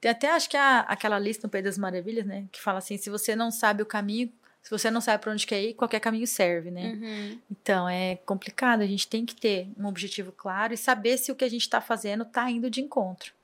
Tem 0.00 0.10
até, 0.10 0.28
acho 0.28 0.50
que 0.50 0.56
a- 0.56 0.80
aquela 0.80 1.18
lista 1.18 1.46
no 1.46 1.50
País 1.50 1.64
das 1.64 1.78
Maravilhas, 1.78 2.26
né? 2.26 2.44
Que 2.52 2.60
fala 2.60 2.78
assim, 2.78 2.98
se 2.98 3.08
você 3.08 3.34
não 3.36 3.50
sabe 3.50 3.82
o 3.82 3.86
caminho, 3.86 4.30
se 4.64 4.70
você 4.70 4.90
não 4.90 5.02
sabe 5.02 5.22
para 5.22 5.30
onde 5.30 5.46
quer 5.46 5.62
ir, 5.62 5.74
qualquer 5.74 6.00
caminho 6.00 6.26
serve, 6.26 6.70
né? 6.70 6.94
Uhum. 6.94 7.40
Então, 7.50 7.86
é 7.86 8.16
complicado. 8.24 8.80
A 8.80 8.86
gente 8.86 9.06
tem 9.06 9.26
que 9.26 9.36
ter 9.36 9.68
um 9.76 9.86
objetivo 9.86 10.32
claro 10.32 10.72
e 10.72 10.76
saber 10.78 11.18
se 11.18 11.30
o 11.30 11.36
que 11.36 11.44
a 11.44 11.50
gente 11.50 11.60
está 11.60 11.82
fazendo 11.82 12.22
está 12.22 12.50
indo 12.50 12.70
de 12.70 12.80
encontro. 12.80 13.34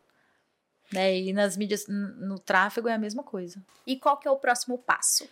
Né? 0.91 1.19
E 1.19 1.33
nas 1.35 1.59
mídias, 1.59 1.87
no 1.87 2.39
tráfego 2.39 2.89
é 2.89 2.95
a 2.95 2.99
mesma 2.99 3.23
coisa. 3.23 3.63
E 3.87 3.97
qual 3.97 4.17
que 4.17 4.27
é 4.27 4.31
o 4.31 4.37
próximo 4.39 4.79
passo? 4.79 5.29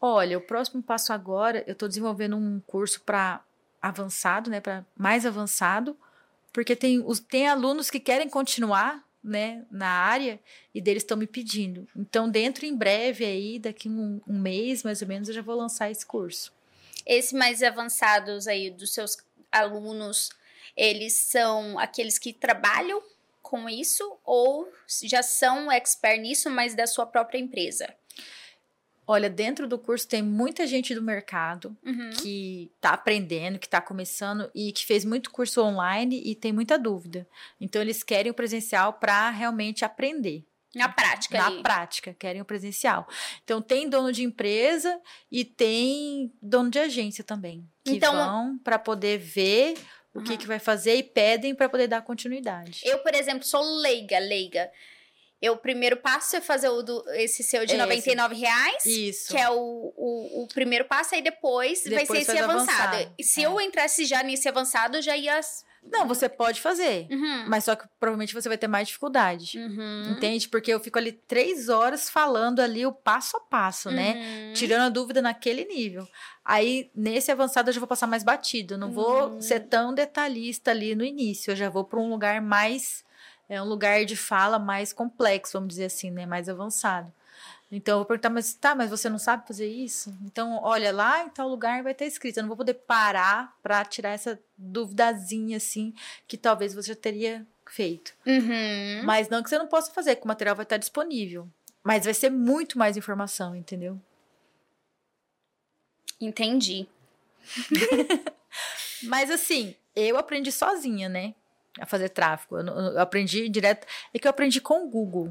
Olha, 0.00 0.38
o 0.38 0.40
próximo 0.40 0.82
passo 0.82 1.12
agora, 1.12 1.62
eu 1.66 1.74
estou 1.74 1.88
desenvolvendo 1.88 2.34
um 2.34 2.58
curso 2.66 3.02
para 3.02 3.44
avançado, 3.82 4.48
né? 4.48 4.62
Para 4.62 4.82
mais 4.96 5.26
avançado, 5.26 5.94
porque 6.54 6.74
tem, 6.74 7.04
os, 7.04 7.20
tem 7.20 7.46
alunos 7.46 7.90
que 7.90 8.00
querem 8.00 8.30
continuar 8.30 9.04
né, 9.22 9.64
na 9.70 9.88
área 9.88 10.40
e 10.74 10.80
deles 10.80 11.02
estão 11.02 11.16
me 11.16 11.26
pedindo. 11.26 11.86
Então, 11.96 12.30
dentro 12.30 12.64
em 12.64 12.74
breve 12.74 13.24
aí, 13.24 13.58
daqui 13.58 13.88
um, 13.88 14.20
um 14.26 14.38
mês 14.38 14.82
mais 14.82 15.02
ou 15.02 15.08
menos, 15.08 15.28
eu 15.28 15.34
já 15.34 15.42
vou 15.42 15.56
lançar 15.56 15.90
esse 15.90 16.06
curso. 16.06 16.52
Esses 17.04 17.32
mais 17.32 17.62
avançados 17.62 18.46
aí 18.46 18.70
dos 18.70 18.92
seus 18.92 19.18
alunos, 19.50 20.30
eles 20.76 21.14
são 21.14 21.78
aqueles 21.78 22.18
que 22.18 22.32
trabalham 22.32 23.02
com 23.42 23.68
isso 23.68 24.18
ou 24.24 24.70
já 25.04 25.22
são 25.22 25.72
expert 25.72 26.20
nisso, 26.20 26.50
mas 26.50 26.74
da 26.74 26.86
sua 26.86 27.06
própria 27.06 27.38
empresa? 27.38 27.94
Olha, 29.10 29.30
dentro 29.30 29.66
do 29.66 29.78
curso 29.78 30.06
tem 30.06 30.20
muita 30.22 30.66
gente 30.66 30.94
do 30.94 31.00
mercado 31.02 31.74
Uhum. 31.82 32.10
que 32.10 32.70
está 32.76 32.90
aprendendo, 32.90 33.58
que 33.58 33.66
está 33.66 33.80
começando 33.80 34.50
e 34.54 34.70
que 34.70 34.84
fez 34.84 35.02
muito 35.02 35.30
curso 35.30 35.62
online 35.62 36.20
e 36.22 36.34
tem 36.34 36.52
muita 36.52 36.78
dúvida. 36.78 37.26
Então, 37.58 37.80
eles 37.80 38.02
querem 38.02 38.30
o 38.30 38.34
presencial 38.34 38.92
para 38.92 39.30
realmente 39.30 39.82
aprender. 39.82 40.44
Na 40.74 40.90
prática 40.90 41.38
na 41.38 41.46
ali. 41.46 41.62
prática, 41.62 42.12
querem 42.12 42.42
o 42.42 42.44
presencial. 42.44 43.08
Então, 43.42 43.62
tem 43.62 43.88
dono 43.88 44.12
de 44.12 44.22
empresa 44.22 45.00
e 45.32 45.42
tem 45.42 46.30
dono 46.42 46.68
de 46.70 46.78
agência 46.78 47.24
também. 47.24 47.66
Que 47.82 47.92
Então- 47.92 48.12
vão 48.14 48.58
para 48.58 48.78
poder 48.78 49.16
ver 49.18 49.74
o 50.14 50.20
que, 50.22 50.36
que 50.36 50.46
vai 50.46 50.58
fazer 50.58 50.96
e 50.96 51.02
pedem 51.02 51.54
para 51.54 51.68
poder 51.70 51.88
dar 51.88 52.02
continuidade. 52.02 52.82
Eu, 52.84 52.98
por 52.98 53.14
exemplo, 53.14 53.44
sou 53.44 53.62
leiga, 53.80 54.18
leiga. 54.18 54.70
Eu, 55.40 55.52
o 55.54 55.56
primeiro 55.56 55.96
passo 55.96 56.34
é 56.36 56.40
fazer 56.40 56.68
o 56.68 56.82
do, 56.82 57.04
esse 57.14 57.42
seu 57.44 57.64
de 57.64 57.74
É, 57.74 57.78
99 57.78 58.34
reais. 58.34 58.84
Isso. 58.84 59.28
Que 59.30 59.36
é 59.38 59.48
o, 59.48 59.54
o, 59.96 60.42
o 60.42 60.48
primeiro 60.48 60.84
passo, 60.84 61.14
aí 61.14 61.22
depois, 61.22 61.80
vai 61.84 61.90
ser 61.92 62.00
Depois 62.00 62.28
esse 62.28 62.38
avançado. 62.38 62.96
avançado, 62.96 63.14
se 63.22 63.42
é. 63.42 63.46
eu 63.46 63.60
entrasse 63.60 64.04
já 64.04 64.22
nesse 64.22 64.48
avançado, 64.48 64.96
eu 64.98 65.02
já 65.02 65.16
ia. 65.16 65.38
Não, 65.90 66.08
você 66.08 66.28
pode 66.28 66.60
fazer, 66.60 67.06
Uhum. 67.08 67.44
mas 67.48 67.64
só 67.64 67.76
que 67.76 67.86
provavelmente 68.00 68.34
você 68.34 68.48
vai 68.48 68.58
ter 68.58 68.66
mais 68.66 68.88
dificuldade. 68.88 69.56
Uhum. 69.58 70.10
Entende? 70.10 70.48
Porque 70.48 70.72
eu 70.74 70.80
fico 70.80 70.98
ali 70.98 71.12
três 71.12 71.68
horas 71.68 72.10
falando 72.10 72.58
ali 72.60 72.84
o 72.84 72.92
passo 72.92 73.36
a 73.36 73.40
passo, 73.40 73.90
né? 73.92 74.14
Uhum. 74.48 74.52
Tirando 74.54 74.82
a 74.82 74.88
dúvida 74.88 75.22
naquele 75.22 75.64
nível. 75.64 76.06
Aí, 76.44 76.90
nesse 76.94 77.30
avançado, 77.30 77.70
eu 77.70 77.74
já 77.74 77.78
vou 77.80 77.86
passar 77.86 78.08
mais 78.08 78.24
batido. 78.24 78.74
Eu 78.74 78.78
não 78.78 78.90
vou 78.90 79.28
Hum. 79.34 79.40
ser 79.40 79.60
tão 79.60 79.94
detalhista 79.94 80.72
ali 80.72 80.94
no 80.96 81.04
início. 81.04 81.52
Eu 81.52 81.56
já 81.56 81.70
vou 81.70 81.84
para 81.84 82.00
um 82.00 82.10
lugar 82.10 82.42
mais. 82.42 83.04
É 83.48 83.60
um 83.62 83.64
lugar 83.64 84.04
de 84.04 84.16
fala 84.16 84.58
mais 84.58 84.92
complexo, 84.92 85.54
vamos 85.54 85.68
dizer 85.70 85.86
assim, 85.86 86.10
né? 86.10 86.26
Mais 86.26 86.48
avançado. 86.48 87.12
Então, 87.70 87.94
eu 87.94 87.98
vou 87.98 88.06
perguntar, 88.06 88.30
mas 88.30 88.54
tá, 88.54 88.74
mas 88.74 88.88
você 88.88 89.10
não 89.10 89.18
sabe 89.18 89.46
fazer 89.46 89.68
isso? 89.68 90.16
Então, 90.22 90.58
olha, 90.62 90.90
lá 90.90 91.24
em 91.24 91.28
tal 91.28 91.48
lugar 91.48 91.82
vai 91.82 91.92
estar 91.92 92.06
escrito. 92.06 92.38
Eu 92.38 92.42
não 92.42 92.48
vou 92.48 92.56
poder 92.56 92.74
parar 92.74 93.54
para 93.62 93.84
tirar 93.84 94.10
essa 94.10 94.40
duvidazinha, 94.56 95.58
assim, 95.58 95.94
que 96.26 96.38
talvez 96.38 96.72
você 96.74 96.88
já 96.88 96.96
teria 96.96 97.46
feito. 97.66 98.14
Uhum. 98.26 99.02
Mas 99.04 99.28
não 99.28 99.42
que 99.42 99.50
você 99.50 99.58
não 99.58 99.66
possa 99.66 99.92
fazer, 99.92 100.16
que 100.16 100.24
o 100.24 100.28
material 100.28 100.56
vai 100.56 100.62
estar 100.62 100.78
disponível. 100.78 101.46
Mas 101.84 102.04
vai 102.04 102.14
ser 102.14 102.30
muito 102.30 102.78
mais 102.78 102.96
informação, 102.96 103.54
entendeu? 103.54 104.00
Entendi. 106.20 106.88
Mas 109.04 109.30
assim, 109.30 109.74
eu 109.94 110.16
aprendi 110.16 110.50
sozinha, 110.50 111.08
né? 111.08 111.34
A 111.80 111.86
fazer 111.86 112.08
tráfego. 112.08 112.58
Eu, 112.58 112.66
eu 112.66 113.00
aprendi 113.00 113.48
direto. 113.48 113.86
É 114.12 114.18
que 114.18 114.26
eu 114.26 114.30
aprendi 114.30 114.60
com 114.60 114.84
o 114.86 114.90
Google. 114.90 115.28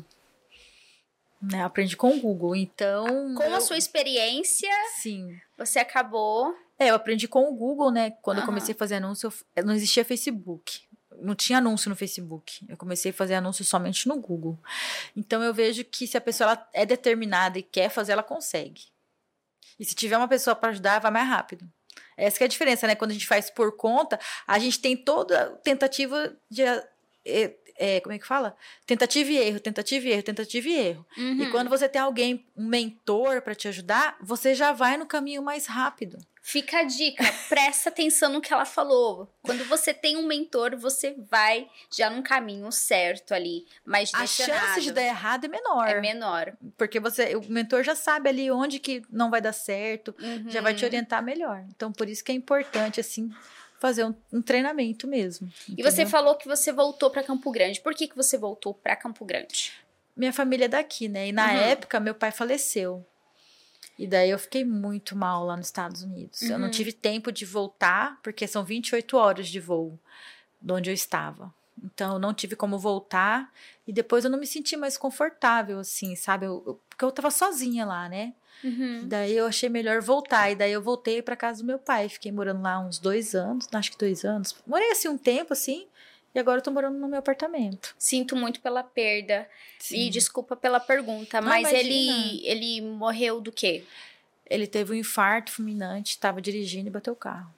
Né? 1.42 1.62
Eu 1.62 1.66
aprendi 1.66 1.96
com 1.96 2.16
o 2.16 2.20
Google. 2.20 2.56
Então. 2.56 3.06
Com 3.36 3.44
eu, 3.44 3.56
a 3.56 3.62
sua 3.62 3.78
experiência, 3.78 4.70
Sim. 5.02 5.40
você 5.58 5.80
acabou. 5.80 6.54
É, 6.80 6.90
eu 6.90 6.96
aprendi 6.96 7.28
com 7.28 7.50
o 7.50 7.56
Google, 7.56 7.92
né? 7.92 8.12
Quando 8.22 8.38
eu 8.38 8.42
Aham. 8.44 8.48
comecei 8.54 8.74
a 8.74 8.78
fazer 8.78 8.96
anúncio, 8.96 9.32
eu- 9.56 9.66
não 9.66 9.74
existia 9.74 10.06
Facebook. 10.06 10.82
Não 11.20 11.34
tinha 11.36 11.58
anúncio 11.58 11.90
no 11.90 11.96
Facebook. 11.96 12.64
Eu 12.70 12.78
comecei 12.78 13.10
a 13.12 13.14
fazer 13.14 13.36
anúncio 13.36 13.66
somente 13.66 14.08
no 14.08 14.20
Google. 14.20 14.58
Então 15.16 15.44
eu 15.44 15.54
vejo 15.54 15.84
que 15.84 16.06
se 16.08 16.16
a 16.18 16.22
pessoa 16.22 16.58
é 16.74 16.86
determinada 16.86 17.58
e 17.58 17.64
quer 17.64 17.90
fazer, 17.90 18.12
ela 18.12 18.22
consegue. 18.24 18.84
E 19.80 19.86
se 19.86 19.96
tiver 19.96 20.18
uma 20.18 20.28
pessoa 20.28 20.56
para 20.56 20.70
ajudar, 20.70 21.00
vai 21.00 21.10
mais 21.12 21.28
rápido. 21.28 21.68
Essa 22.18 22.44
é 22.44 22.46
a 22.46 22.48
diferença, 22.50 22.88
né? 22.88 22.96
Quando 22.96 23.12
a 23.12 23.14
gente 23.14 23.28
faz 23.28 23.50
por 23.50 23.78
conta, 23.78 24.20
a 24.48 24.58
gente 24.58 24.80
tem 24.80 24.98
toda 24.98 25.52
tentativa 25.64 26.36
de. 26.50 26.64
É, 27.78 28.00
como 28.02 28.14
é 28.14 28.20
que 28.20 28.26
fala? 28.28 28.56
Tentativa 28.86 29.32
e 29.32 29.38
erro, 29.38 29.60
tentativa 29.60 30.08
e 30.08 30.12
erro, 30.12 30.24
tentativa 30.24 30.68
e 30.68 30.76
erro. 30.76 31.06
E 31.16 31.22
Uhum. 31.22 31.52
quando 31.52 31.70
você 31.70 31.88
tem 31.88 32.02
alguém, 32.02 32.46
um 32.56 32.66
mentor 32.68 33.42
para 33.42 33.56
te 33.56 33.68
ajudar, 33.68 34.18
você 34.22 34.54
já 34.56 34.72
vai 34.72 34.98
no 34.98 35.06
caminho 35.06 35.42
mais 35.44 35.66
rápido. 35.68 36.18
Fica 36.42 36.80
a 36.80 36.84
dica, 36.84 37.22
presta 37.50 37.90
atenção 37.90 38.32
no 38.32 38.40
que 38.40 38.54
ela 38.54 38.64
falou. 38.64 39.30
Quando 39.42 39.66
você 39.66 39.94
tem 39.94 40.16
um 40.16 40.26
mentor, 40.26 40.78
você 40.78 41.14
vai 41.30 41.68
já 41.94 42.10
num 42.10 42.22
caminho 42.24 42.72
certo 42.72 43.34
ali, 43.34 43.66
mais 43.86 44.14
A 44.14 44.26
chance 44.26 44.80
de 44.82 44.92
dar 44.94 45.02
errado 45.04 45.44
é 45.44 45.48
menor. 45.50 45.88
é 45.90 46.00
menor. 46.00 46.54
Porque 46.78 47.02
você, 47.02 47.36
o 47.36 47.42
mentor 47.52 47.84
já 47.84 47.96
sabe 47.96 48.30
ali 48.30 48.50
onde 48.50 48.80
que 48.80 49.02
não 49.10 49.30
vai 49.30 49.42
dar 49.42 49.52
certo, 49.52 50.16
já 50.48 50.62
vai 50.62 50.74
te 50.74 50.84
Uhum. 50.84 50.88
orientar 50.88 51.22
melhor. 51.22 51.66
Então, 51.76 51.92
por 51.92 52.08
isso 52.08 52.24
que 52.24 52.32
é 52.32 52.36
importante, 52.36 53.02
assim, 53.02 53.30
fazer 53.80 54.06
um, 54.06 54.14
um 54.34 54.42
treinamento 54.42 55.08
mesmo. 55.08 55.52
E 55.70 55.82
você 55.84 56.02
entendeu? 56.02 56.08
falou 56.08 56.36
que 56.36 56.48
você 56.48 56.72
voltou 56.72 57.10
pra 57.10 57.24
Campo 57.24 57.52
Grande. 57.52 57.80
Por 57.82 57.94
que, 57.94 58.08
que 58.08 58.16
você 58.16 58.38
voltou 58.38 58.74
pra 58.74 58.96
Campo 58.96 59.24
Grande? 59.26 59.74
Minha 60.16 60.34
família 60.34 60.66
é 60.66 60.70
daqui, 60.70 61.08
né? 61.08 61.28
E 61.28 61.32
na 61.32 61.46
Uhum. 61.52 61.58
época, 61.58 62.00
meu 62.00 62.16
pai 62.16 62.32
faleceu. 62.32 63.06
E 63.98 64.06
daí 64.08 64.30
eu 64.30 64.38
fiquei 64.40 64.64
muito 64.66 65.16
mal 65.16 65.44
lá 65.46 65.56
nos 65.58 65.68
Estados 65.68 66.04
Unidos. 66.04 66.42
Eu 66.44 66.58
não 66.58 66.66
Uhum. 66.66 66.72
tive 66.72 66.92
tempo 66.94 67.32
de 67.32 67.46
voltar, 67.46 68.20
porque 68.22 68.48
são 68.48 68.64
28 68.64 69.18
horas 69.18 69.48
de 69.48 69.60
voo 69.60 70.00
de 70.62 70.72
onde 70.74 70.90
eu 70.90 70.94
estava. 70.94 71.54
Então, 71.84 72.14
eu 72.14 72.20
não 72.20 72.34
tive 72.34 72.56
como 72.56 72.80
voltar. 72.80 73.52
E 73.88 73.94
depois 73.94 74.26
eu 74.26 74.32
não 74.32 74.40
me 74.40 74.48
senti 74.48 74.76
mais 74.76 74.98
confortável, 74.98 75.80
assim, 75.80 76.16
sabe? 76.16 76.46
Eu- 76.48 76.64
eu- 76.66 76.82
porque 76.90 77.06
eu 77.06 77.12
tava 77.12 77.30
sozinha 77.30 77.86
lá, 77.86 78.10
né? 78.10 78.34
Uhum. 78.64 79.08
Daí 79.08 79.36
eu 79.36 79.46
achei 79.46 79.70
melhor 79.70 80.02
voltar. 80.02 80.52
E 80.52 80.56
daí 80.56 80.72
eu 80.72 80.82
voltei 80.82 81.22
pra 81.22 81.36
casa 81.36 81.62
do 81.62 81.66
meu 81.68 81.80
pai. 81.80 82.10
Fiquei 82.10 82.32
morando 82.32 82.62
lá 82.62 82.80
uns 82.80 83.00
dois 83.00 83.36
anos, 83.36 83.68
acho 83.72 83.92
que 83.92 83.98
dois 83.98 84.24
anos. 84.26 84.56
Morei 84.66 84.92
assim 84.92 85.08
um 85.08 85.18
tempo, 85.18 85.54
assim. 85.54 85.88
E 86.36 86.40
agora 86.40 86.60
eu 86.60 86.64
tô 86.64 86.70
morando 86.72 86.98
no 87.00 87.08
meu 87.08 87.20
apartamento. 87.20 87.96
Sinto 87.98 88.36
muito 88.36 88.60
pela 88.62 88.84
perda. 88.84 89.50
E 89.80 89.80
Sim. 89.80 90.10
desculpa 90.10 90.56
pela 90.56 90.80
pergunta, 90.80 91.40
Não, 91.42 91.48
mas 91.48 91.72
ele, 91.72 92.06
imagina. 92.06 92.40
ele 92.44 92.82
morreu 92.82 93.40
do 93.42 93.52
quê? 93.52 93.84
Ele 94.50 94.68
teve 94.68 94.94
um 94.94 94.96
infarto 94.96 95.52
fulminante, 95.52 96.12
estava 96.12 96.42
dirigindo 96.42 96.88
e 96.88 96.92
bateu 96.92 97.14
o 97.14 97.16
carro. 97.16 97.54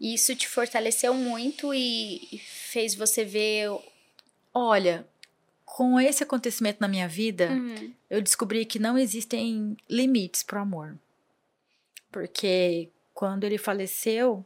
E 0.00 0.14
Isso 0.14 0.34
te 0.34 0.48
fortaleceu 0.48 1.14
muito 1.14 1.72
e 1.72 2.28
e 2.32 2.38
fez 2.38 2.94
você 2.94 3.24
ver. 3.24 3.70
Olha, 4.52 5.06
com 5.74 5.98
esse 5.98 6.22
acontecimento 6.22 6.80
na 6.80 6.86
minha 6.86 7.08
vida, 7.08 7.50
Uhum. 7.50 7.92
eu 8.08 8.22
descobri 8.22 8.64
que 8.64 8.78
não 8.78 8.96
existem 8.96 9.76
limites 9.90 10.40
pro 10.44 10.60
amor. 10.60 10.96
Porque 12.12 12.90
quando 13.12 13.42
ele 13.42 13.58
faleceu, 13.58 14.44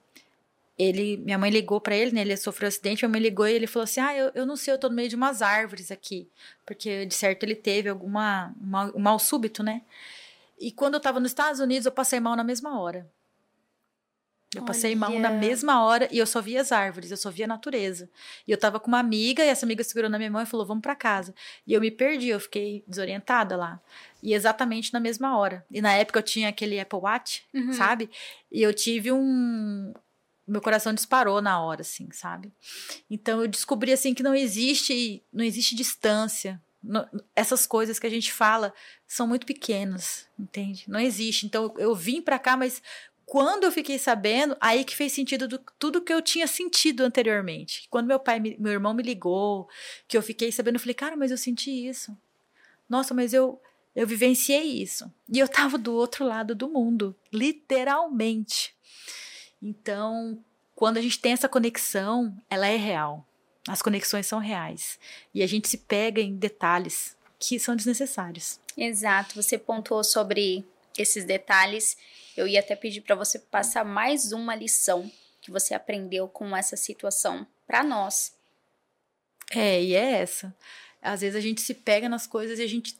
ele, 0.78 1.18
minha 1.18 1.36
mãe 1.36 1.50
ligou 1.50 1.82
pra 1.82 1.94
ele, 1.94 2.12
né? 2.12 2.22
Ele 2.22 2.34
sofreu 2.34 2.66
um 2.66 2.70
acidente, 2.70 3.02
minha 3.04 3.10
mãe 3.12 3.20
ligou 3.20 3.46
e 3.46 3.52
ele 3.52 3.66
falou 3.66 3.84
assim: 3.84 4.00
"Ah, 4.00 4.16
eu, 4.16 4.32
eu 4.34 4.46
não 4.46 4.56
sei, 4.56 4.72
eu 4.72 4.78
tô 4.78 4.88
no 4.88 4.94
meio 4.94 5.10
de 5.10 5.16
umas 5.16 5.42
árvores 5.42 5.90
aqui", 5.90 6.26
porque 6.64 7.04
de 7.04 7.14
certo 7.14 7.42
ele 7.42 7.54
teve 7.54 7.90
alguma 7.90 8.54
um 8.58 8.66
mal, 8.66 8.92
um 8.96 8.98
mal 8.98 9.18
súbito, 9.18 9.62
né? 9.62 9.82
E 10.58 10.72
quando 10.72 10.94
eu 10.94 11.00
tava 11.00 11.20
nos 11.20 11.30
Estados 11.30 11.60
Unidos, 11.60 11.84
eu 11.84 11.92
passei 11.92 12.20
mal 12.20 12.36
na 12.36 12.42
mesma 12.42 12.80
hora. 12.80 13.06
Eu 14.54 14.62
passei 14.64 14.94
mal 14.96 15.10
na 15.18 15.28
Olha. 15.28 15.38
mesma 15.38 15.84
hora 15.84 16.08
e 16.10 16.16
eu 16.18 16.26
só 16.26 16.40
via 16.40 16.62
as 16.62 16.72
árvores, 16.72 17.10
eu 17.10 17.16
só 17.18 17.30
via 17.30 17.44
a 17.44 17.48
natureza. 17.48 18.08
E 18.46 18.50
eu 18.50 18.56
tava 18.56 18.80
com 18.80 18.88
uma 18.88 18.98
amiga 18.98 19.44
e 19.44 19.48
essa 19.48 19.66
amiga 19.66 19.84
segurou 19.84 20.08
na 20.08 20.16
minha 20.16 20.30
mão 20.30 20.40
e 20.40 20.46
falou: 20.46 20.64
"Vamos 20.64 20.80
pra 20.82 20.94
casa". 20.96 21.34
E 21.66 21.74
eu 21.74 21.80
me 21.82 21.90
perdi, 21.90 22.28
eu 22.28 22.40
fiquei 22.40 22.82
desorientada 22.86 23.56
lá. 23.56 23.78
E 24.22 24.32
exatamente 24.32 24.92
na 24.92 25.00
mesma 25.00 25.36
hora. 25.36 25.66
E 25.70 25.82
na 25.82 25.92
época 25.92 26.18
eu 26.18 26.22
tinha 26.22 26.48
aquele 26.48 26.80
Apple 26.80 26.98
Watch, 26.98 27.44
Uhum. 27.52 27.72
sabe? 27.74 28.08
E 28.50 28.62
eu 28.62 28.72
tive 28.72 29.12
um 29.12 29.92
meu 30.46 30.62
coração 30.62 30.94
disparou 30.94 31.42
na 31.42 31.60
hora, 31.60 31.82
assim, 31.82 32.08
sabe? 32.10 32.50
Então 33.10 33.42
eu 33.42 33.48
descobri 33.48 33.92
assim 33.92 34.14
que 34.14 34.22
não 34.22 34.34
existe, 34.34 35.22
não 35.30 35.44
existe 35.44 35.74
distância. 35.74 36.58
Essas 37.36 37.66
coisas 37.66 37.98
que 37.98 38.06
a 38.06 38.10
gente 38.10 38.32
fala 38.32 38.72
são 39.06 39.26
muito 39.26 39.44
pequenas, 39.44 40.26
entende? 40.38 40.84
Não 40.88 41.00
existe. 41.00 41.44
Então 41.44 41.64
eu, 41.64 41.74
eu 41.88 41.94
vim 41.94 42.22
pra 42.22 42.38
cá, 42.38 42.56
mas 42.56 42.80
quando 43.30 43.64
eu 43.64 43.70
fiquei 43.72 43.98
sabendo, 43.98 44.56
aí 44.58 44.84
que 44.84 44.96
fez 44.96 45.12
sentido 45.12 45.46
do, 45.46 45.58
tudo 45.78 46.00
que 46.00 46.12
eu 46.12 46.22
tinha 46.22 46.46
sentido 46.46 47.02
anteriormente. 47.04 47.86
Quando 47.90 48.06
meu 48.06 48.18
pai, 48.18 48.40
me- 48.40 48.56
meu 48.58 48.72
irmão 48.72 48.94
me 48.94 49.02
ligou, 49.02 49.68
que 50.08 50.16
eu 50.16 50.22
fiquei 50.22 50.50
sabendo, 50.50 50.76
eu 50.76 50.80
falei, 50.80 50.94
cara, 50.94 51.14
mas 51.14 51.30
eu 51.30 51.36
senti 51.36 51.70
isso. 51.70 52.16
Nossa, 52.88 53.12
mas 53.14 53.32
eu 53.34 53.60
eu 53.94 54.06
vivenciei 54.06 54.80
isso. 54.80 55.12
E 55.28 55.38
eu 55.40 55.48
tava 55.48 55.76
do 55.76 55.92
outro 55.92 56.24
lado 56.24 56.54
do 56.54 56.68
mundo, 56.68 57.16
literalmente. 57.32 58.72
Então, 59.62 60.38
quando 60.74 60.98
a 60.98 61.02
gente 61.02 61.18
tem 61.18 61.32
essa 61.32 61.48
conexão, 61.48 62.34
ela 62.48 62.66
é 62.68 62.76
real. 62.76 63.26
As 63.66 63.82
conexões 63.82 64.26
são 64.26 64.38
reais. 64.38 64.98
E 65.34 65.42
a 65.42 65.46
gente 65.46 65.68
se 65.68 65.78
pega 65.78 66.20
em 66.20 66.36
detalhes 66.36 67.16
que 67.40 67.58
são 67.58 67.74
desnecessários. 67.74 68.60
Exato, 68.76 69.34
você 69.34 69.58
pontuou 69.58 70.04
sobre 70.04 70.64
esses 70.98 71.24
detalhes. 71.24 71.96
Eu 72.36 72.46
ia 72.46 72.60
até 72.60 72.76
pedir 72.76 73.00
para 73.00 73.14
você 73.14 73.38
passar 73.38 73.84
mais 73.84 74.32
uma 74.32 74.54
lição 74.54 75.10
que 75.40 75.50
você 75.50 75.72
aprendeu 75.74 76.28
com 76.28 76.54
essa 76.56 76.76
situação 76.76 77.46
para 77.66 77.82
nós. 77.82 78.32
É, 79.54 79.82
e 79.82 79.94
é 79.94 80.12
essa. 80.20 80.54
Às 81.00 81.20
vezes 81.22 81.36
a 81.36 81.40
gente 81.40 81.60
se 81.60 81.72
pega 81.74 82.08
nas 82.08 82.26
coisas 82.26 82.58
e 82.58 82.62
a 82.62 82.66
gente 82.66 82.98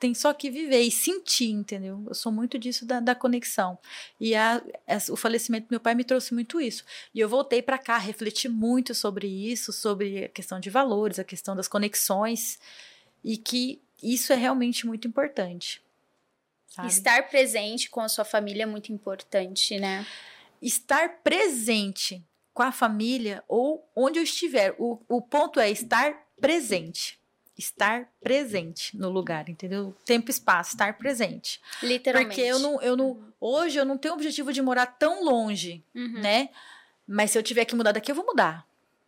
tem 0.00 0.14
só 0.14 0.32
que 0.32 0.48
viver 0.48 0.80
e 0.80 0.90
sentir, 0.92 1.50
entendeu? 1.50 2.04
Eu 2.06 2.14
sou 2.14 2.30
muito 2.30 2.56
disso 2.56 2.86
da, 2.86 3.00
da 3.00 3.14
conexão. 3.16 3.76
E 4.20 4.32
a- 4.34 4.62
essa- 4.86 5.12
o 5.12 5.16
falecimento 5.16 5.66
do 5.66 5.72
meu 5.72 5.80
pai 5.80 5.94
me 5.96 6.04
trouxe 6.04 6.32
muito 6.32 6.60
isso. 6.60 6.84
E 7.12 7.18
eu 7.18 7.28
voltei 7.28 7.60
para 7.60 7.76
cá, 7.78 7.98
refleti 7.98 8.48
muito 8.48 8.94
sobre 8.94 9.26
isso, 9.26 9.72
sobre 9.72 10.24
a 10.26 10.28
questão 10.28 10.60
de 10.60 10.70
valores, 10.70 11.18
a 11.18 11.24
questão 11.24 11.56
das 11.56 11.66
conexões, 11.66 12.60
e 13.24 13.36
que 13.36 13.82
isso 14.00 14.32
é 14.32 14.36
realmente 14.36 14.86
muito 14.86 15.08
importante. 15.08 15.82
Sabe? 16.78 16.88
Estar 16.88 17.28
presente 17.28 17.90
com 17.90 18.00
a 18.00 18.08
sua 18.08 18.24
família 18.24 18.62
é 18.62 18.66
muito 18.66 18.92
importante, 18.92 19.78
né? 19.78 20.06
estar 20.60 21.20
presente 21.22 22.24
com 22.52 22.62
a 22.64 22.72
família 22.72 23.44
ou 23.46 23.88
onde 23.94 24.18
eu 24.18 24.22
estiver. 24.24 24.74
O, 24.78 25.00
o 25.08 25.22
ponto 25.22 25.60
é 25.60 25.70
estar 25.70 26.12
presente. 26.40 27.16
estar 27.56 28.08
presente 28.20 28.96
no 28.96 29.08
lugar, 29.10 29.48
entendeu? 29.48 29.94
Tempo 30.04 30.30
e 30.30 30.32
espaço, 30.32 30.72
estar 30.72 30.96
presente. 30.98 31.60
Literalmente. 31.82 32.28
Porque 32.34 32.40
eu 32.48 32.58
não, 32.58 32.80
eu 32.82 32.96
não, 32.96 33.32
hoje 33.40 33.78
eu 33.78 33.84
não 33.84 33.96
tenho 33.98 34.14
o 34.14 34.16
objetivo 34.16 34.52
de 34.52 34.60
morar 34.62 34.86
tão 34.86 35.24
longe, 35.24 35.84
Uhum. 35.94 36.20
né? 36.20 36.48
Mas 37.06 37.30
se 37.32 37.38
eu 37.38 37.42
tiver 37.42 37.64
que 37.64 37.74
mudar 37.74 37.92
daqui, 37.92 38.10
eu 38.10 38.14
vou 38.16 38.26
mudar. 38.26 38.66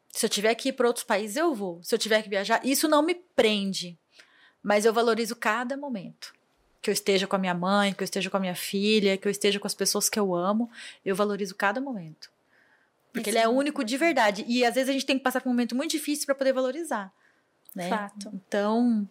Se 0.08 0.24
eu 0.26 0.30
tiver 0.30 0.54
que 0.56 0.70
ir 0.70 0.72
para 0.72 0.86
outros 0.88 1.04
países, 1.04 1.36
eu 1.36 1.54
vou. 1.54 1.80
Se 1.82 1.94
eu 1.94 1.98
tiver 1.98 2.22
que 2.22 2.28
viajar, 2.28 2.60
isso 2.64 2.88
não 2.88 3.02
me 3.02 3.14
prende. 3.14 3.96
Mas 4.62 4.84
eu 4.84 4.92
valorizo 4.92 5.36
cada 5.36 5.76
momento. 5.76 6.32
Que 6.82 6.90
eu 6.90 6.92
esteja 6.92 7.26
com 7.26 7.36
a 7.36 7.38
minha 7.38 7.54
mãe, 7.54 7.92
que 7.92 8.02
eu 8.02 8.04
esteja 8.04 8.30
com 8.30 8.36
a 8.36 8.40
minha 8.40 8.54
filha, 8.54 9.16
que 9.16 9.28
eu 9.28 9.30
esteja 9.30 9.58
com 9.58 9.66
as 9.66 9.74
pessoas 9.74 10.08
que 10.08 10.18
eu 10.18 10.34
amo, 10.34 10.70
eu 11.04 11.14
valorizo 11.14 11.54
cada 11.54 11.80
momento. 11.80 12.30
Porque 13.12 13.30
ele 13.30 13.38
é 13.38 13.42
é 13.42 13.48
único 13.48 13.84
de 13.84 13.96
verdade. 13.96 14.44
E 14.48 14.64
às 14.64 14.74
vezes 14.74 14.88
a 14.88 14.92
gente 14.92 15.06
tem 15.06 15.18
que 15.18 15.24
passar 15.24 15.40
por 15.40 15.48
um 15.48 15.52
momento 15.52 15.74
muito 15.74 15.90
difícil 15.90 16.26
para 16.26 16.34
poder 16.34 16.52
valorizar. 16.52 17.12
Né? 17.74 17.88
Fato. 17.88 18.30
Então, 18.34 19.08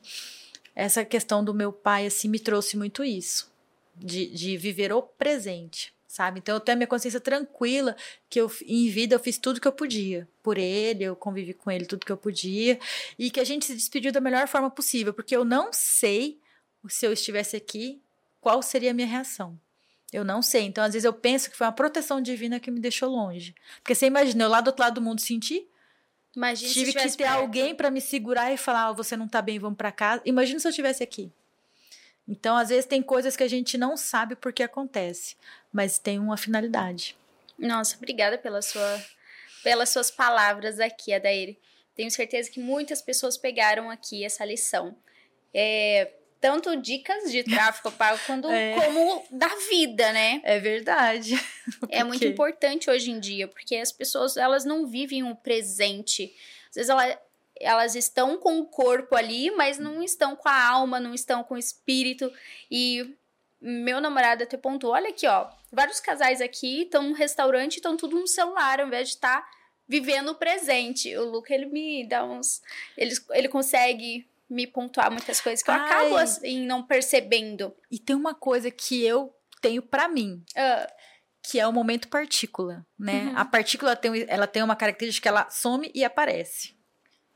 essa 0.76 1.04
questão 1.04 1.44
do 1.44 1.54
meu 1.54 1.72
pai, 1.72 2.06
assim, 2.06 2.28
me 2.28 2.40
trouxe 2.40 2.78
muito 2.78 3.04
isso. 3.04 3.52
De, 3.96 4.28
de 4.28 4.56
viver 4.56 4.94
o 4.94 5.02
presente, 5.02 5.94
sabe? 6.08 6.40
Então, 6.40 6.56
eu 6.56 6.60
tenho 6.62 6.76
a 6.76 6.78
minha 6.78 6.88
consciência 6.88 7.20
tranquila 7.20 7.98
que 8.30 8.40
eu, 8.40 8.50
em 8.66 8.90
vida, 8.90 9.14
eu 9.14 9.20
fiz 9.20 9.38
tudo 9.38 9.60
que 9.60 9.68
eu 9.68 9.74
podia. 9.74 10.26
Por 10.42 10.58
ele, 10.58 11.04
eu 11.04 11.18
convivi 11.18 11.54
com 11.54 11.70
ele 11.70 11.86
tudo 11.86 12.06
que 12.06 12.12
eu 12.12 12.18
podia. 12.18 12.80
E 13.18 13.30
que 13.30 13.42
a 13.42 13.44
gente 13.44 13.66
se 13.66 13.76
despediu 13.76 14.14
da 14.14 14.22
melhor 14.22 14.48
forma 14.48 14.70
possível. 14.70 15.14
Porque 15.14 15.36
eu 15.36 15.44
não 15.44 15.74
sei, 15.74 16.40
se 16.88 17.06
eu 17.06 17.12
estivesse 17.14 17.56
aqui, 17.56 18.02
qual 18.40 18.62
seria 18.62 18.92
a 18.92 18.94
minha 18.94 19.08
reação. 19.08 19.60
Eu 20.12 20.24
não 20.24 20.42
sei. 20.42 20.64
Então, 20.64 20.84
às 20.84 20.94
vezes, 20.94 21.06
eu 21.06 21.14
penso 21.14 21.50
que 21.52 21.58
foi 21.58 21.68
uma 21.68 21.74
proteção 21.74 22.22
divina 22.22 22.60
que 22.60 22.72
me 22.72 22.80
deixou 22.80 23.10
longe. 23.10 23.54
Porque 23.82 23.94
você 23.94 24.08
imagina, 24.08 24.44
eu 24.46 24.50
lá 24.50 24.62
do 24.62 24.68
outro 24.70 24.84
lado 24.84 24.96
do 24.96 25.02
mundo 25.02 25.22
senti, 25.22 25.68
Imagina 26.36 26.72
tive 26.72 26.94
que 26.94 27.00
ter 27.02 27.18
perto. 27.18 27.32
alguém 27.38 27.76
para 27.76 27.92
me 27.92 28.00
segurar 28.00 28.52
e 28.54 28.58
falar, 28.58 28.92
"Ó, 28.92 28.94
você 28.94 29.18
não 29.18 29.28
tá 29.28 29.42
bem, 29.42 29.60
vamos 29.60 29.78
para 29.78 29.92
casa. 29.92 30.22
Imagina 30.26 30.60
se 30.60 30.68
eu 30.68 30.70
estivesse 30.70 31.04
aqui. 31.04 31.32
Então, 32.28 32.56
às 32.56 32.70
vezes 32.70 32.86
tem 32.86 33.02
coisas 33.02 33.36
que 33.36 33.44
a 33.44 33.48
gente 33.48 33.78
não 33.78 33.98
sabe 33.98 34.36
por 34.36 34.54
que 34.54 34.62
acontece, 34.62 35.36
mas 35.74 35.98
tem 35.98 36.20
uma 36.20 36.38
finalidade. 36.38 37.18
Nossa, 37.58 37.96
obrigada 37.98 38.38
pela 38.38 38.62
sua, 38.62 39.04
pelas 39.64 39.90
suas 39.90 40.12
palavras 40.12 40.80
aqui, 40.80 41.12
Adair. 41.14 41.58
Tenho 41.96 42.10
certeza 42.12 42.50
que 42.50 42.60
muitas 42.60 43.02
pessoas 43.02 43.36
pegaram 43.38 43.90
aqui 43.90 44.24
essa 44.24 44.46
lição. 44.46 44.96
É, 45.54 46.12
tanto 46.42 46.76
dicas 46.78 47.32
de 47.32 47.44
tráfico 47.44 47.92
pago 47.92 48.20
quanto, 48.26 48.48
É. 48.52 48.74
como 48.76 49.26
da 49.32 49.48
vida, 49.70 50.12
né? 50.14 50.42
É 50.44 50.60
verdade. 50.60 51.34
É 51.90 52.04
muito 52.04 52.26
importante 52.26 52.90
hoje 52.90 53.12
em 53.12 53.20
dia, 53.20 53.48
porque 53.48 53.76
as 53.76 53.92
pessoas 53.92 54.36
elas 54.38 54.66
não 54.66 54.88
vivem 54.88 55.24
o 55.24 55.36
presente. 55.36 56.34
Às 56.70 56.76
vezes 56.76 56.90
ela- 56.90 57.22
elas 57.62 57.96
estão 57.96 58.38
com 58.38 58.60
o 58.60 58.66
corpo 58.66 59.16
ali, 59.16 59.52
mas 59.52 59.78
não 59.78 60.02
estão 60.02 60.36
com 60.36 60.48
a 60.50 60.68
alma, 60.68 61.00
não 61.00 61.14
estão 61.14 61.44
com 61.44 61.56
o 61.56 61.58
espírito. 61.58 62.32
E 62.72 63.16
meu 63.62 64.00
namorado 64.00 64.44
até 64.44 64.56
pontuou: 64.58 64.94
olha 64.94 65.10
aqui, 65.10 65.28
ó, 65.28 65.50
vários 65.72 66.00
casais 66.00 66.40
aqui 66.42 66.84
estão 66.84 67.04
no 67.04 67.14
restaurante, 67.14 67.76
estão 67.76 67.98
tudo 67.98 68.18
no 68.20 68.28
celular, 68.28 68.80
ao 68.80 68.88
invés 68.88 69.10
de 69.10 69.16
estar 69.16 69.46
vivendo 69.88 70.30
o 70.32 70.36
presente. 70.36 71.16
O 71.18 71.26
Luca, 71.30 71.54
ele 71.54 71.66
me 71.66 72.08
dá 72.08 72.24
uns. 72.24 72.62
Ele, 72.98 73.14
ele 73.32 73.50
consegue 73.50 74.26
me 74.50 74.66
pontuar 74.66 75.12
muitas 75.12 75.40
coisas 75.40 75.62
que 75.64 75.70
eu 75.70 75.74
Ai. 75.76 75.86
acabo 75.86 76.16
assim 76.18 76.66
não 76.66 76.82
percebendo. 76.84 77.74
E 77.92 78.00
tem 78.00 78.16
uma 78.16 78.34
coisa 78.34 78.72
que 78.72 79.04
eu 79.06 79.34
tenho 79.62 79.82
para 79.82 80.08
mim, 80.08 80.44
Ah, 80.56 80.88
que 81.44 81.60
é 81.60 81.68
o 81.68 81.72
momento 81.74 82.08
partícula, 82.08 82.86
né? 82.98 83.26
Uhum. 83.26 83.34
A 83.36 83.46
partícula 83.46 83.96
tem, 83.96 84.26
ela 84.28 84.48
tem 84.48 84.64
uma 84.64 84.76
característica 84.76 85.24
que 85.24 85.28
ela 85.28 85.50
some 85.50 85.92
e 85.94 86.04
aparece 86.04 86.76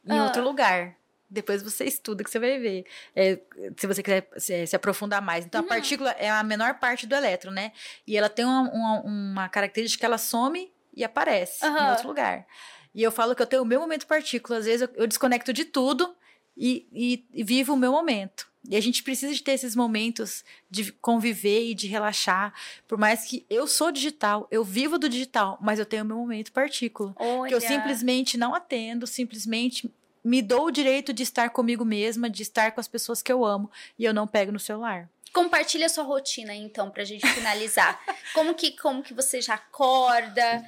em 0.05 0.19
Ah. 0.19 0.23
outro 0.23 0.43
lugar. 0.43 0.95
Depois 1.29 1.63
você 1.63 1.85
estuda 1.85 2.23
que 2.23 2.29
você 2.29 2.37
vai 2.37 2.59
ver. 2.59 2.85
É, 3.15 3.39
se 3.75 3.87
você 3.87 4.03
quiser 4.03 4.27
se, 4.37 4.67
se 4.67 4.75
aprofundar 4.75 5.19
mais. 5.21 5.45
Então, 5.45 5.61
Uhum. 5.61 5.65
a 5.65 5.69
partícula 5.69 6.11
é 6.11 6.29
a 6.29 6.43
menor 6.43 6.75
parte 6.79 7.07
do 7.07 7.15
elétron, 7.15 7.51
né? 7.51 7.71
E 8.05 8.15
ela 8.15 8.29
tem 8.29 8.45
uma, 8.45 8.61
uma, 8.71 9.01
uma 9.01 9.49
característica 9.49 10.01
que 10.01 10.05
ela 10.05 10.17
some 10.19 10.71
e 10.95 11.03
aparece 11.03 11.65
em 11.65 11.69
Aham. 11.69 11.89
outro 11.89 12.07
lugar. 12.07 12.45
E 12.93 13.01
eu 13.01 13.11
falo 13.11 13.33
que 13.35 13.41
eu 13.41 13.47
tenho 13.47 13.63
o 13.63 13.65
meu 13.65 13.79
momento 13.79 14.05
partícula. 14.05 14.59
Às 14.59 14.65
vezes 14.65 14.81
eu, 14.87 14.89
eu 14.95 15.07
desconecto 15.07 15.51
de 15.51 15.65
tudo 15.65 16.15
e, 16.57 16.87
e- 16.91 17.25
e 17.33 17.43
vivo 17.43 17.73
o 17.73 17.77
meu 17.77 17.91
momento. 17.91 18.51
E 18.69 18.77
a 18.77 18.81
gente 18.81 19.03
precisa 19.03 19.33
de 19.33 19.43
ter 19.43 19.51
esses 19.51 19.75
momentos 19.75 20.43
de 20.71 20.91
conviver 20.93 21.65
e 21.65 21.73
de 21.75 21.87
relaxar. 21.87 22.53
Por 22.87 22.97
mais 22.97 23.25
que 23.25 23.45
eu 23.49 23.67
sou 23.67 23.91
digital, 23.91 24.47
eu 24.49 24.63
vivo 24.63 24.97
do 24.97 25.09
digital, 25.09 25.57
mas 25.61 25.79
eu 25.79 25.85
tenho 25.85 26.03
o 26.03 26.07
meu 26.07 26.15
momento 26.17 26.51
partícula. 26.53 27.13
Que 27.13 27.21
eu 27.23 27.27
olha. 27.57 27.59
simplesmente 27.59 28.37
não 28.37 28.55
atendo, 28.55 29.05
simplesmente 29.05 29.93
me 30.23 30.41
dou 30.41 30.67
o 30.67 30.71
direito 30.71 31.11
de 31.11 31.23
estar 31.23 31.49
comigo 31.49 31.83
mesma, 31.83 32.29
de 32.29 32.41
estar 32.41 32.71
com 32.71 32.79
as 32.79 32.87
pessoas 32.87 33.21
que 33.21 33.31
eu 33.33 33.43
amo 33.43 33.69
e 33.99 34.05
eu 34.05 34.13
não 34.13 34.25
pego 34.25 34.53
no 34.53 34.59
celular. 34.59 35.09
Compartilha 35.33 35.89
sua 35.89 36.05
rotina 36.05 36.55
então 36.55 36.89
pra 36.89 37.03
gente 37.03 37.27
finalizar. 37.27 37.99
como 38.33 38.53
que 38.53 38.71
como 38.77 39.03
que 39.03 39.13
você 39.13 39.41
já 39.41 39.55
acorda? 39.55 40.63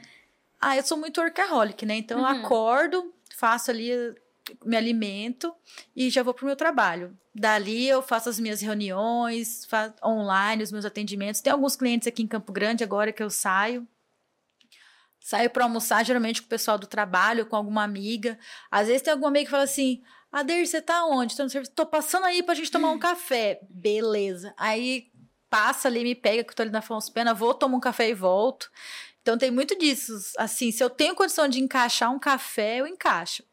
Ah, 0.59 0.75
eu 0.75 0.83
sou 0.83 0.97
muito 0.97 1.21
workaholic, 1.21 1.85
né? 1.85 1.95
Então 1.95 2.19
eu 2.19 2.25
Uhum. 2.25 2.45
acordo, 2.45 3.13
faço 3.37 3.71
ali, 3.71 3.89
me 4.63 4.77
alimento 4.77 5.53
e 5.95 6.09
já 6.09 6.23
vou 6.23 6.33
pro 6.33 6.45
meu 6.45 6.55
trabalho. 6.55 7.17
Dali 7.33 7.87
eu 7.87 8.01
faço 8.01 8.29
as 8.29 8.39
minhas 8.39 8.61
reuniões, 8.61 9.65
faço 9.65 9.95
online, 10.03 10.63
os 10.63 10.71
meus 10.71 10.85
atendimentos. 10.85 11.41
Tem 11.41 11.51
alguns 11.51 11.75
clientes 11.75 12.07
aqui 12.07 12.23
em 12.23 12.27
Campo 12.27 12.51
Grande 12.51 12.83
agora 12.83 13.11
que 13.11 13.23
eu 13.23 13.29
saio. 13.29 13.87
Saio 15.19 15.49
para 15.49 15.63
almoçar, 15.63 16.05
geralmente 16.05 16.41
com 16.41 16.45
o 16.45 16.49
pessoal 16.49 16.77
do 16.77 16.85
trabalho, 16.85 17.47
com 17.47 17.55
alguma 17.55 17.83
amiga. 17.83 18.37
Às 18.69 18.87
vezes 18.87 19.01
tem 19.01 19.11
alguma 19.11 19.29
amiga 19.29 19.45
que 19.45 19.51
fala 19.51 19.63
assim: 19.63 20.03
Ader, 20.31 20.67
você 20.67 20.81
tá 20.81 21.05
onde? 21.05 21.35
Tô 21.35 21.43
no 21.43 21.49
serviço. 21.49 21.71
Tô 21.73 21.85
passando 21.85 22.25
aí 22.25 22.43
pra 22.43 22.53
gente 22.53 22.69
tomar 22.69 22.91
um 22.91 22.99
café. 22.99 23.59
Beleza. 23.69 24.53
Aí 24.57 25.11
passa 25.49 25.87
ali, 25.87 26.03
me 26.03 26.13
pega, 26.13 26.43
que 26.43 26.51
eu 26.51 26.55
tô 26.55 26.61
ali 26.61 26.71
na 26.71 26.79
Afonso 26.79 27.11
Pena, 27.11 27.33
vou 27.33 27.53
tomar 27.53 27.77
um 27.77 27.79
café 27.79 28.09
e 28.09 28.13
volto. 28.13 28.69
Então 29.21 29.37
tem 29.37 29.49
muito 29.49 29.77
disso. 29.77 30.13
Assim, 30.37 30.71
se 30.71 30.83
eu 30.83 30.89
tenho 30.89 31.15
condição 31.15 31.47
de 31.47 31.59
encaixar 31.59 32.11
um 32.11 32.19
café, 32.19 32.81
eu 32.81 32.87
encaixo. 32.87 33.43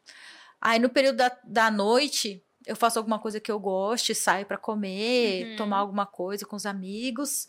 Aí 0.65 0.79
no 0.79 0.87
período 0.89 1.17
da, 1.17 1.37
da 1.43 1.69
noite, 1.69 2.41
eu 2.65 2.75
faço 2.75 2.97
alguma 2.97 3.19
coisa 3.19 3.37
que 3.37 3.51
eu 3.51 3.59
goste, 3.59 4.15
saio 4.15 4.45
para 4.45 4.57
comer, 4.57 5.45
Uhum. 5.51 5.55
tomar 5.57 5.77
alguma 5.79 6.05
coisa 6.05 6.45
com 6.45 6.55
os 6.55 6.65
amigos. 6.65 7.47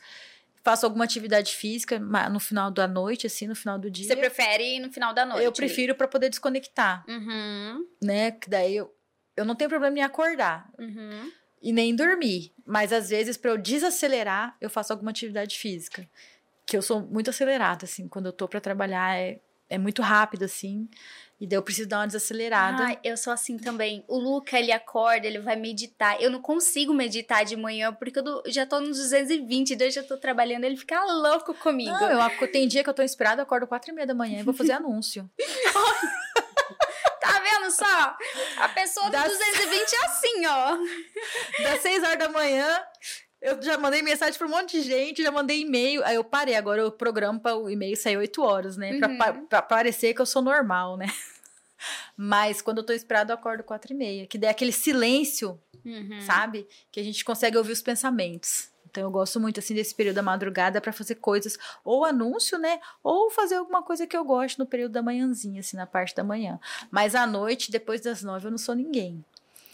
Faço 0.65 0.85
alguma 0.87 1.05
atividade 1.05 1.55
física 1.55 1.99
no 1.99 2.41
final 2.41 2.71
da 2.71 2.89
noite, 2.89 3.27
assim, 3.27 3.47
no 3.47 3.55
final 3.55 3.79
do 3.79 3.89
dia. 3.91 4.07
Você 4.09 4.17
prefere 4.17 4.77
ir 4.77 4.81
no 4.81 4.91
final 4.91 5.13
da 5.15 5.25
noite? 5.25 5.45
eu 5.45 5.53
prefiro 5.53 5.95
para 5.95 6.09
poder 6.09 6.29
desconectar, 6.31 7.05
Uhum, 7.07 7.87
né? 8.03 8.33
Que 8.33 8.49
daí 8.51 8.75
eu, 8.75 8.93
eu 9.37 9.45
não 9.45 9.55
tenho 9.55 9.69
problema 9.71 9.99
em 9.99 10.03
acordar 10.03 10.69
uhum. 10.79 11.31
e 11.63 11.71
nem 11.73 11.95
dormir. 11.95 12.53
Mas 12.67 12.93
às 12.95 13.11
vezes, 13.11 13.37
para 13.37 13.51
eu 13.53 13.59
desacelerar, 13.59 14.57
eu 14.61 14.69
faço 14.71 14.93
alguma 14.93 15.11
atividade 15.11 15.57
física. 15.59 16.09
Que 16.67 16.77
eu 16.79 16.83
sou 16.83 17.01
muito 17.03 17.29
acelerada, 17.29 17.85
assim. 17.85 18.09
Quando 18.09 18.27
eu 18.27 18.33
tô 18.33 18.49
para 18.49 18.59
trabalhar, 18.61 19.19
é, 19.19 19.39
é 19.69 19.79
muito 19.79 20.03
rápido, 20.03 20.45
assim. 20.45 20.89
E 21.41 21.47
daí 21.47 21.57
eu 21.59 21.63
preciso 21.63 21.89
dar 21.89 21.99
uma 21.99 22.07
desacelerada. 22.07 22.85
Ai, 22.85 22.99
eu 23.03 23.17
sou 23.17 23.33
assim 23.33 23.59
também. 23.59 24.05
O 24.07 24.19
Luca, 24.19 24.59
ele 24.59 24.71
acorda, 24.71 25.27
ele 25.27 25.41
vai 25.41 25.57
meditar. 25.57 26.21
Eu 26.23 26.31
não 26.31 26.41
consigo 26.41 26.95
meditar 26.95 27.45
de 27.45 27.57
manhã, 27.57 27.93
porque 27.93 28.19
eu 28.21 28.43
já 28.47 28.65
tô 28.65 28.81
nos 28.81 28.97
220, 28.99 29.75
daí 29.75 29.89
eu 29.89 29.93
já 29.93 30.03
tô 30.05 30.17
trabalhando, 30.17 30.65
ele 30.65 30.77
fica 30.77 31.03
louco 31.05 31.53
comigo. 31.55 31.91
Não, 31.91 32.31
eu, 32.41 32.49
tem 32.53 32.69
dia 32.69 32.85
que 32.85 32.89
eu 32.89 32.95
tô 32.95 33.03
inspirada, 33.03 33.41
eu 33.41 33.45
acordo 33.45 33.67
quatro 33.67 33.91
e 33.91 33.95
meia 33.95 34.07
da 34.07 34.15
manhã 34.15 34.41
e 34.41 34.43
vou 34.45 34.55
fazer 34.55 34.73
anúncio. 34.73 35.29
Tá 37.21 37.41
vendo 37.41 37.71
só? 37.71 38.17
A 38.59 38.69
pessoa 38.69 39.07
do 39.07 39.13
Das- 39.13 39.33
220 39.33 39.93
é 39.95 40.05
assim, 40.05 40.47
ó. 40.47 40.77
Das 41.63 41.81
seis 41.81 42.03
horas 42.03 42.19
da 42.19 42.29
manhã, 42.29 42.83
eu 43.45 43.63
já 43.63 43.79
mandei 43.79 44.03
mensagem 44.03 44.37
pra 44.39 44.47
um 44.47 44.51
monte 44.51 44.81
de 44.81 44.83
gente, 44.83 45.23
já 45.23 45.31
mandei 45.31 45.61
e-mail. 45.61 46.05
Aí 46.05 46.17
eu 46.17 46.25
parei, 46.25 46.55
agora 46.57 46.81
eu 46.83 46.91
programo 46.91 47.39
para 47.39 47.57
o 47.57 47.69
e-mail 47.71 47.97
sair 47.97 48.17
oito 48.17 48.43
horas, 48.43 48.77
né? 48.77 48.99
Pra, 48.99 49.09
Uhum. 49.09 49.19
pa- 49.19 49.33
pra 49.33 49.63
parecer 49.63 50.15
que 50.15 50.21
eu 50.21 50.27
sou 50.27 50.43
normal, 50.43 50.97
né? 50.97 51.07
Mas 52.17 52.63
quando 52.63 52.79
eu 52.79 52.85
tô 52.85 52.93
inspirada, 52.93 53.33
eu 53.33 53.35
acordo 53.37 53.63
quatro 53.63 53.93
e 53.93 53.97
meia. 53.97 54.27
Que 54.27 54.39
daí 54.39 54.49
é 54.49 54.51
aquele 54.51 54.73
silêncio, 54.73 55.61
Uhum. 55.85 56.21
sabe? 56.23 56.67
Que 56.91 57.01
a 57.01 57.03
gente 57.05 57.25
consegue 57.25 57.59
ouvir 57.59 57.73
os 57.73 57.83
pensamentos. 57.83 58.69
Então 58.91 59.03
eu 59.03 59.11
gosto 59.11 59.41
muito 59.41 59.59
assim 59.59 59.75
desse 59.75 59.93
período 59.95 60.15
da 60.17 60.23
madrugada 60.23 60.81
pra 60.81 60.93
fazer 60.93 61.17
coisas, 61.17 61.59
ou 61.85 62.05
anúncio, 62.05 62.57
né? 62.59 62.81
Ou 63.03 63.29
fazer 63.31 63.57
alguma 63.57 63.83
coisa 63.83 64.07
que 64.07 64.17
eu 64.17 64.25
gosto 64.25 64.59
no 64.59 64.67
período 64.67 64.93
da 64.93 65.03
manhãzinha, 65.03 65.61
assim, 65.61 65.77
na 65.77 65.85
parte 65.87 66.15
da 66.15 66.23
manhã. 66.23 66.61
Mas 66.93 67.15
à 67.17 67.27
noite, 67.27 67.73
depois 67.73 68.01
das 68.01 68.23
nove, 68.23 68.47
eu 68.47 68.51
não 68.53 68.59
sou 68.59 68.75
ninguém. 68.75 69.25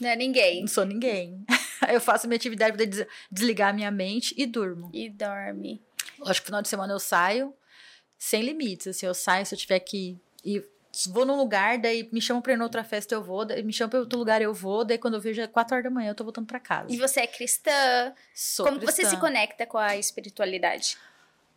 Não 0.00 0.08
é 0.08 0.16
ninguém. 0.16 0.60
Não 0.62 0.68
sou 0.68 0.84
ninguém. 0.86 1.44
Aí 1.83 1.95
eu 1.97 2.01
faço 2.01 2.26
minha 2.28 2.37
atividade 2.37 2.76
pra 2.76 2.85
des- 2.85 3.07
desligar 3.31 3.70
a 3.70 3.72
minha 3.72 3.91
mente 3.91 4.35
e 4.37 4.47
durmo. 4.47 4.91
E 4.93 5.09
dorme. 5.09 5.81
Lógico 6.18 6.43
que 6.45 6.47
final 6.47 6.62
de 6.62 6.68
semana 6.68 6.93
eu 6.93 6.99
saio 7.01 7.55
sem 8.18 8.43
limites. 8.43 8.87
Assim, 8.89 9.07
eu 9.07 9.14
saio 9.14 9.47
se 9.47 9.55
eu 9.55 9.59
tiver 9.59 9.81
que 9.81 10.18
ir. 10.45 10.66
Vou 11.11 11.24
num 11.24 11.37
lugar, 11.37 11.78
daí 11.78 12.09
me 12.12 12.20
chamam 12.20 12.43
pra 12.43 12.53
ir 12.53 12.59
em 12.59 12.62
outra 12.62 12.83
festa, 12.83 13.14
eu 13.14 13.22
vou. 13.22 13.45
Daí 13.45 13.62
me 13.62 13.72
chamam 13.72 13.91
pra 13.91 14.01
outro 14.01 14.18
lugar, 14.18 14.43
eu 14.43 14.53
vou. 14.53 14.85
Daí 14.85 14.99
quando 14.99 15.14
eu 15.14 15.20
vejo 15.20 15.41
é 15.41 15.47
4 15.47 15.74
horas 15.74 15.85
da 15.85 15.91
manhã, 15.91 16.11
eu 16.11 16.14
tô 16.14 16.24
voltando 16.24 16.47
pra 16.47 16.59
casa. 16.59 16.93
E 16.93 16.97
você 16.97 17.20
é 17.20 17.26
cristã? 17.26 18.12
Sou 18.35 18.66
Como 18.66 18.78
que 18.81 18.87
você 18.87 19.03
cristã. 19.03 19.14
se 19.16 19.20
conecta 19.20 19.64
com 19.66 19.78
a 19.78 19.97
espiritualidade? 19.97 20.99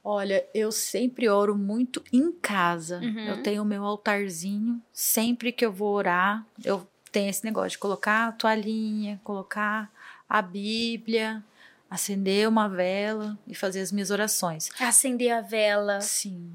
Olha, 0.03 0.45
eu 0.53 0.71
sempre 0.71 1.27
oro 1.29 1.55
muito 1.57 2.03
em 2.13 2.31
casa. 2.31 2.99
Uhum. 2.99 3.25
Eu 3.27 3.41
tenho 3.41 3.61
o 3.63 3.65
meu 3.65 3.83
altarzinho. 3.85 4.81
Sempre 4.91 5.51
que 5.51 5.65
eu 5.65 5.71
vou 5.71 5.93
orar, 5.93 6.45
eu 6.63 6.87
tem 7.11 7.27
esse 7.29 7.43
negócio 7.45 7.71
de 7.71 7.77
colocar 7.79 8.27
a 8.27 8.31
toalhinha, 8.33 9.19
colocar 9.23 9.89
a 10.33 10.41
Bíblia, 10.41 11.43
acender 11.87 12.49
uma 12.49 12.67
vela 12.67 13.37
e 13.45 13.53
fazer 13.53 13.81
as 13.81 13.91
minhas 13.91 14.09
orações. 14.09 14.71
Acender 14.79 15.31
a 15.31 15.41
vela. 15.41 16.01
Sim. 16.01 16.51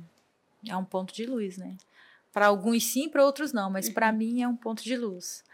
É 0.66 0.76
um 0.76 0.84
ponto 0.84 1.14
de 1.14 1.24
luz, 1.24 1.56
né? 1.56 1.76
Para 2.32 2.46
alguns 2.46 2.84
sim, 2.84 3.08
para 3.08 3.24
outros 3.24 3.52
não, 3.52 3.70
mas 3.70 3.88
para 3.88 4.10
mim 4.10 4.42
é 4.42 4.48
um 4.48 4.56
ponto 4.56 4.82
de 4.82 4.96
luz. 4.96 5.44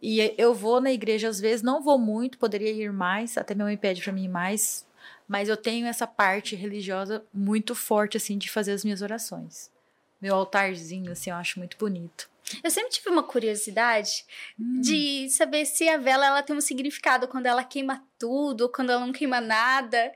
E 0.00 0.34
eu 0.38 0.54
vou 0.54 0.80
na 0.80 0.90
igreja 0.90 1.28
às 1.28 1.38
vezes, 1.38 1.62
não 1.62 1.82
vou 1.82 1.98
muito, 1.98 2.38
poderia 2.38 2.72
ir 2.72 2.90
mais, 2.90 3.36
até 3.36 3.54
meu 3.54 3.66
mãe 3.66 3.76
pede 3.76 4.00
para 4.00 4.14
mim 4.14 4.24
ir 4.24 4.28
mais, 4.28 4.86
mas 5.28 5.50
eu 5.50 5.56
tenho 5.56 5.86
essa 5.86 6.06
parte 6.06 6.56
religiosa 6.56 7.22
muito 7.34 7.74
forte 7.74 8.16
assim 8.16 8.38
de 8.38 8.50
fazer 8.50 8.72
as 8.72 8.82
minhas 8.82 9.02
orações. 9.02 9.70
Meu 10.22 10.34
altarzinho 10.34 11.12
assim, 11.12 11.28
eu 11.28 11.36
acho 11.36 11.58
muito 11.58 11.76
bonito. 11.76 12.30
Eu 12.62 12.70
sempre 12.70 12.90
tive 12.90 13.10
uma 13.10 13.22
curiosidade 13.22 14.24
hum. 14.58 14.80
de 14.80 15.28
saber 15.30 15.66
se 15.66 15.88
a 15.88 15.96
vela 15.96 16.26
ela 16.26 16.42
tem 16.42 16.56
um 16.56 16.60
significado 16.60 17.28
quando 17.28 17.46
ela 17.46 17.64
queima 17.64 18.04
tudo 18.18 18.62
ou 18.62 18.68
quando 18.68 18.90
ela 18.90 19.04
não 19.04 19.12
queima 19.12 19.40
nada. 19.40 20.12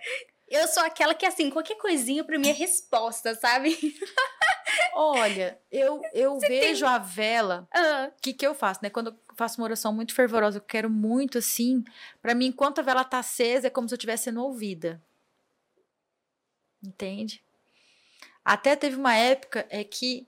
Eu 0.49 0.69
sou 0.69 0.83
aquela 0.83 1.15
que, 1.15 1.25
assim, 1.25 1.49
qualquer 1.49 1.77
coisinha 1.77 2.23
pra 2.23 2.39
mim 2.39 2.49
é 2.49 2.53
resposta, 2.53 3.35
sabe? 3.35 3.75
Olha, 4.95 5.59
eu, 5.71 6.03
eu 6.13 6.39
vejo 6.39 6.85
tem... 6.85 6.95
a 6.95 6.99
vela. 6.99 7.67
O 7.73 7.79
ah. 7.79 8.13
que, 8.21 8.35
que 8.35 8.47
eu 8.47 8.55
faço, 8.55 8.81
né? 8.83 8.91
Quando 8.91 9.09
eu 9.09 9.19
faço 9.35 9.59
uma 9.59 9.65
oração 9.65 9.95
muito 9.95 10.15
fervorosa, 10.15 10.59
eu 10.59 10.63
quero 10.63 10.91
muito, 10.91 11.39
assim. 11.39 11.83
para 12.21 12.35
mim, 12.35 12.47
enquanto 12.47 12.81
a 12.81 12.83
vela 12.83 13.03
tá 13.03 13.19
acesa, 13.19 13.69
é 13.69 13.71
como 13.71 13.89
se 13.89 13.95
eu 13.95 13.97
estivesse 13.97 14.25
sendo 14.25 14.43
ouvida. 14.43 15.03
Entende? 16.85 17.43
Até 18.45 18.75
teve 18.77 18.97
uma 18.97 19.15
época 19.15 19.67
é 19.71 19.85
que 19.85 20.27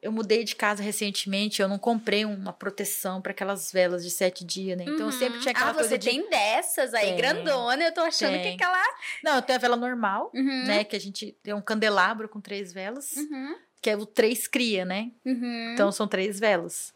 eu 0.00 0.12
mudei 0.12 0.44
de 0.44 0.54
casa 0.54 0.82
recentemente, 0.82 1.60
eu 1.60 1.68
não 1.68 1.78
comprei 1.78 2.24
uma 2.24 2.52
proteção 2.52 3.20
para 3.20 3.32
aquelas 3.32 3.72
velas 3.72 4.04
de 4.04 4.10
sete 4.10 4.44
dias, 4.44 4.76
né? 4.76 4.84
Então 4.84 5.06
uhum. 5.06 5.06
eu 5.06 5.12
sempre 5.12 5.34
uhum. 5.34 5.40
tinha 5.40 5.52
aquela 5.52 5.70
ah, 5.70 5.74
coisa. 5.74 5.88
você 5.88 5.98
tem 5.98 6.28
dessas 6.28 6.94
aí, 6.94 7.06
tem, 7.06 7.16
grandona, 7.16 7.84
eu 7.84 7.92
tô 7.92 8.00
achando 8.00 8.32
tem. 8.32 8.56
que 8.56 8.62
aquela. 8.62 8.82
Não, 9.22 9.36
eu 9.36 9.42
tenho 9.42 9.58
a 9.58 9.60
vela 9.60 9.76
normal, 9.76 10.30
uhum. 10.34 10.64
né? 10.66 10.84
Que 10.84 10.96
a 10.96 11.00
gente 11.00 11.36
tem 11.42 11.54
um 11.54 11.60
candelabro 11.60 12.28
com 12.28 12.40
três 12.40 12.72
velas, 12.72 13.16
uhum. 13.16 13.56
que 13.80 13.90
é 13.90 13.96
o 13.96 14.06
três 14.06 14.46
cria, 14.46 14.84
né? 14.84 15.10
Uhum. 15.24 15.72
Então 15.72 15.90
são 15.90 16.06
três 16.06 16.38
velas. 16.38 16.94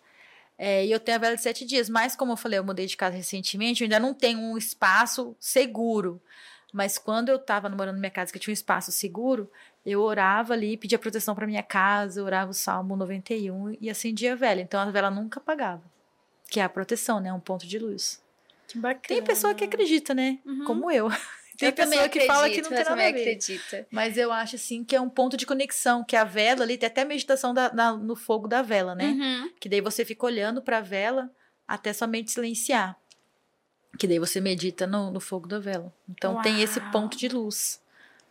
É, 0.56 0.84
e 0.86 0.92
eu 0.92 1.00
tenho 1.00 1.16
a 1.16 1.20
vela 1.20 1.34
de 1.34 1.42
sete 1.42 1.64
dias, 1.64 1.88
mas 1.88 2.14
como 2.14 2.32
eu 2.32 2.36
falei, 2.36 2.58
eu 2.58 2.64
mudei 2.64 2.86
de 2.86 2.96
casa 2.96 3.16
recentemente, 3.16 3.82
eu 3.82 3.86
ainda 3.86 3.98
não 3.98 4.14
tenho 4.14 4.38
um 4.38 4.56
espaço 4.56 5.34
seguro. 5.40 6.22
Mas 6.72 6.96
quando 6.96 7.28
eu 7.28 7.38
tava 7.38 7.68
morando 7.68 7.96
na 7.96 8.00
minha 8.00 8.10
casa, 8.10 8.32
que 8.32 8.38
tinha 8.38 8.50
um 8.50 8.54
espaço 8.54 8.90
seguro, 8.90 9.50
eu 9.84 10.00
orava 10.00 10.52
ali, 10.52 10.76
pedia 10.76 10.98
proteção 10.98 11.34
para 11.34 11.46
minha 11.46 11.62
casa, 11.62 12.22
orava 12.22 12.50
o 12.50 12.54
Salmo 12.54 12.96
91 12.96 13.76
e 13.80 13.90
acendia 13.90 14.32
a 14.32 14.36
vela. 14.36 14.60
Então 14.60 14.80
a 14.80 14.90
vela 14.90 15.10
nunca 15.10 15.40
apagava. 15.40 15.82
Que 16.48 16.60
é 16.60 16.62
a 16.62 16.68
proteção, 16.68 17.18
né? 17.18 17.32
Um 17.32 17.40
ponto 17.40 17.66
de 17.66 17.78
luz. 17.78 18.22
Que 18.68 18.78
bacana. 18.78 19.02
Tem 19.08 19.22
pessoa 19.22 19.54
que 19.54 19.64
acredita, 19.64 20.14
né? 20.14 20.38
Uhum. 20.44 20.64
Como 20.64 20.90
eu. 20.90 21.10
Tem 21.58 21.68
eu 21.68 21.72
pessoa 21.74 22.08
que 22.08 22.26
fala 22.26 22.48
que 22.48 22.62
não 22.62 22.70
tem 22.70 22.78
nada 22.78 22.92
a 22.92 22.96
ver. 22.96 23.08
Acredita. 23.08 23.86
Mas 23.90 24.16
eu 24.16 24.32
acho 24.32 24.56
assim 24.56 24.82
que 24.82 24.96
é 24.96 25.00
um 25.00 25.08
ponto 25.08 25.36
de 25.36 25.44
conexão, 25.44 26.02
que 26.02 26.16
a 26.16 26.24
vela 26.24 26.62
ali 26.62 26.78
tem 26.78 26.86
até 26.86 27.04
meditação 27.04 27.52
da, 27.52 27.68
da, 27.68 27.92
no 27.92 28.16
fogo 28.16 28.48
da 28.48 28.62
vela, 28.62 28.94
né? 28.94 29.06
Uhum. 29.06 29.50
Que 29.60 29.68
daí 29.68 29.80
você 29.80 30.04
fica 30.04 30.26
olhando 30.26 30.62
para 30.62 30.78
a 30.78 30.80
vela 30.80 31.30
até 31.68 31.92
sua 31.92 32.06
mente 32.06 32.32
silenciar. 32.32 32.96
Que 33.98 34.06
daí 34.06 34.18
você 34.18 34.40
medita 34.40 34.86
no, 34.86 35.10
no 35.10 35.20
fogo 35.20 35.46
da 35.46 35.58
vela. 35.58 35.92
Então 36.08 36.34
Uau. 36.34 36.42
tem 36.42 36.62
esse 36.62 36.80
ponto 36.90 37.16
de 37.16 37.28
luz, 37.28 37.80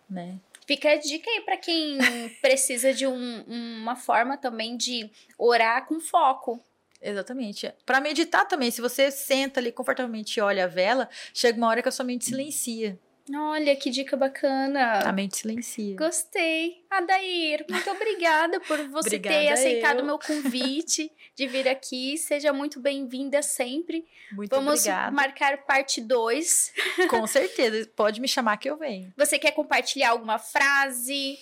né? 0.10 0.40
Fica 0.72 0.92
a 0.92 0.96
dica 0.96 1.30
aí 1.30 1.42
para 1.42 1.58
quem 1.58 1.98
precisa 2.42 2.94
de 2.94 3.06
um, 3.06 3.44
uma 3.46 3.94
forma 3.98 4.38
também 4.38 4.78
de 4.78 5.12
orar 5.38 5.86
com 5.86 6.00
foco. 6.00 6.64
Exatamente. 7.02 7.74
Para 7.86 8.00
meditar 8.00 8.48
também, 8.48 8.72
se 8.72 8.80
você 8.80 9.12
senta 9.12 9.60
ali 9.60 9.70
confortavelmente 9.70 10.40
e 10.40 10.42
olha 10.42 10.64
a 10.64 10.68
vela, 10.68 11.10
chega 11.34 11.58
uma 11.58 11.68
hora 11.68 11.82
que 11.82 11.90
a 11.90 11.92
sua 11.92 12.06
mente 12.06 12.24
silencia. 12.24 12.98
Olha, 13.34 13.76
que 13.76 13.90
dica 13.90 14.18
bacana. 14.18 15.00
A 15.08 15.12
mente 15.12 15.38
silencia. 15.38 15.96
Gostei. 15.96 16.84
Adair, 16.90 17.66
muito 17.70 17.90
obrigada 17.90 18.60
por 18.62 18.78
você 18.90 19.08
obrigada 19.08 19.36
ter 19.36 19.48
aceitado 19.50 20.00
o 20.00 20.06
meu 20.06 20.18
convite 20.18 21.12
de 21.36 21.48
vir 21.48 21.68
aqui. 21.68 22.18
Seja 22.18 22.52
muito 22.52 22.80
bem-vinda 22.80 23.42
sempre. 23.42 24.06
Muito 24.32 24.50
Vamos 24.56 24.82
obrigada. 24.82 25.12
marcar 25.12 25.58
parte 25.66 26.02
2. 26.02 26.74
Com 27.10 27.26
certeza. 27.28 27.90
Pode 27.96 28.20
me 28.20 28.28
chamar 28.28 28.58
que 28.58 28.70
eu 28.70 28.78
venho. 28.78 29.14
Você 29.16 29.38
quer 29.38 29.52
compartilhar 29.52 30.10
alguma 30.10 30.40
frase? 30.40 31.38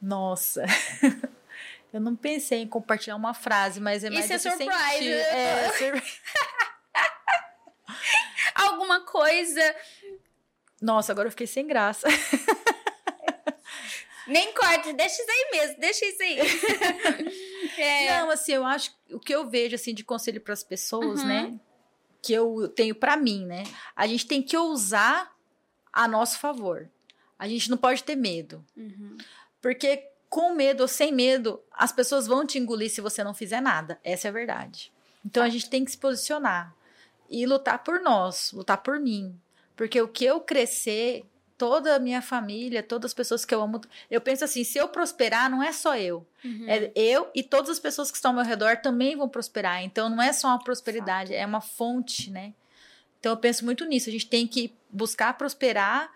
Nossa. 0.00 0.64
Eu 1.92 2.00
não 2.00 2.14
pensei 2.14 2.60
em 2.60 2.68
compartilhar 2.68 3.16
uma 3.16 3.34
frase, 3.34 3.80
mas 3.80 4.04
é 4.04 4.10
mais 4.10 4.24
Isso 4.24 4.34
é 4.34 4.38
surprise. 4.38 4.72
Sentir. 4.72 5.10
É, 5.10 5.66
é 5.66 5.72
sur... 5.76 6.02
Alguma 8.54 9.00
coisa 9.00 9.74
nossa, 10.80 11.12
agora 11.12 11.28
eu 11.28 11.32
fiquei 11.32 11.46
sem 11.46 11.66
graça. 11.66 12.08
Nem 14.26 14.52
corta, 14.54 14.92
deixa 14.92 15.20
isso 15.20 15.30
aí 15.30 15.48
mesmo, 15.50 15.80
deixa 15.80 16.06
isso 16.06 16.22
aí. 16.22 16.38
é. 17.78 18.20
Não, 18.20 18.30
assim, 18.30 18.52
eu 18.52 18.64
acho 18.64 18.94
o 19.10 19.18
que 19.18 19.34
eu 19.34 19.48
vejo 19.50 19.74
assim 19.74 19.92
de 19.92 20.04
conselho 20.04 20.40
para 20.40 20.52
as 20.52 20.62
pessoas, 20.62 21.20
uhum. 21.20 21.26
né? 21.26 21.60
Que 22.22 22.32
eu 22.32 22.68
tenho 22.68 22.94
para 22.94 23.16
mim, 23.16 23.44
né? 23.44 23.64
A 23.96 24.06
gente 24.06 24.26
tem 24.26 24.40
que 24.40 24.56
ousar 24.56 25.34
a 25.92 26.06
nosso 26.06 26.38
favor. 26.38 26.88
A 27.36 27.48
gente 27.48 27.68
não 27.68 27.76
pode 27.76 28.04
ter 28.04 28.14
medo. 28.14 28.64
Uhum. 28.76 29.16
Porque 29.60 30.08
com 30.28 30.54
medo 30.54 30.82
ou 30.82 30.88
sem 30.88 31.12
medo, 31.12 31.60
as 31.72 31.90
pessoas 31.90 32.28
vão 32.28 32.46
te 32.46 32.56
engolir 32.56 32.88
se 32.88 33.00
você 33.00 33.24
não 33.24 33.34
fizer 33.34 33.60
nada. 33.60 33.98
Essa 34.04 34.28
é 34.28 34.30
a 34.30 34.32
verdade. 34.32 34.92
Então 35.24 35.42
a 35.42 35.48
gente 35.48 35.68
tem 35.68 35.84
que 35.84 35.90
se 35.90 35.98
posicionar 35.98 36.72
e 37.28 37.44
lutar 37.46 37.82
por 37.82 38.00
nós, 38.00 38.52
lutar 38.52 38.78
por 38.78 39.00
mim, 39.00 39.38
porque 39.80 39.98
o 39.98 40.06
que 40.06 40.26
eu 40.26 40.40
crescer, 40.42 41.24
toda 41.56 41.96
a 41.96 41.98
minha 41.98 42.20
família, 42.20 42.82
todas 42.82 43.12
as 43.12 43.14
pessoas 43.14 43.46
que 43.46 43.54
eu 43.54 43.62
amo, 43.62 43.80
eu 44.10 44.20
penso 44.20 44.44
assim, 44.44 44.62
se 44.62 44.76
eu 44.76 44.86
prosperar, 44.88 45.48
não 45.48 45.62
é 45.62 45.72
só 45.72 45.96
eu. 45.96 46.26
Uhum. 46.44 46.66
É 46.68 46.92
eu 46.94 47.30
e 47.34 47.42
todas 47.42 47.70
as 47.70 47.78
pessoas 47.78 48.10
que 48.10 48.18
estão 48.18 48.32
ao 48.32 48.34
meu 48.34 48.44
redor 48.44 48.76
também 48.82 49.16
vão 49.16 49.26
prosperar. 49.26 49.82
Então 49.82 50.10
não 50.10 50.22
é 50.22 50.34
só 50.34 50.48
uma 50.48 50.62
prosperidade, 50.62 51.34
é 51.34 51.46
uma 51.46 51.62
fonte, 51.62 52.30
né? 52.30 52.52
Então 53.18 53.32
eu 53.32 53.38
penso 53.38 53.64
muito 53.64 53.86
nisso. 53.86 54.10
A 54.10 54.12
gente 54.12 54.26
tem 54.26 54.46
que 54.46 54.70
buscar 54.90 55.32
prosperar 55.38 56.12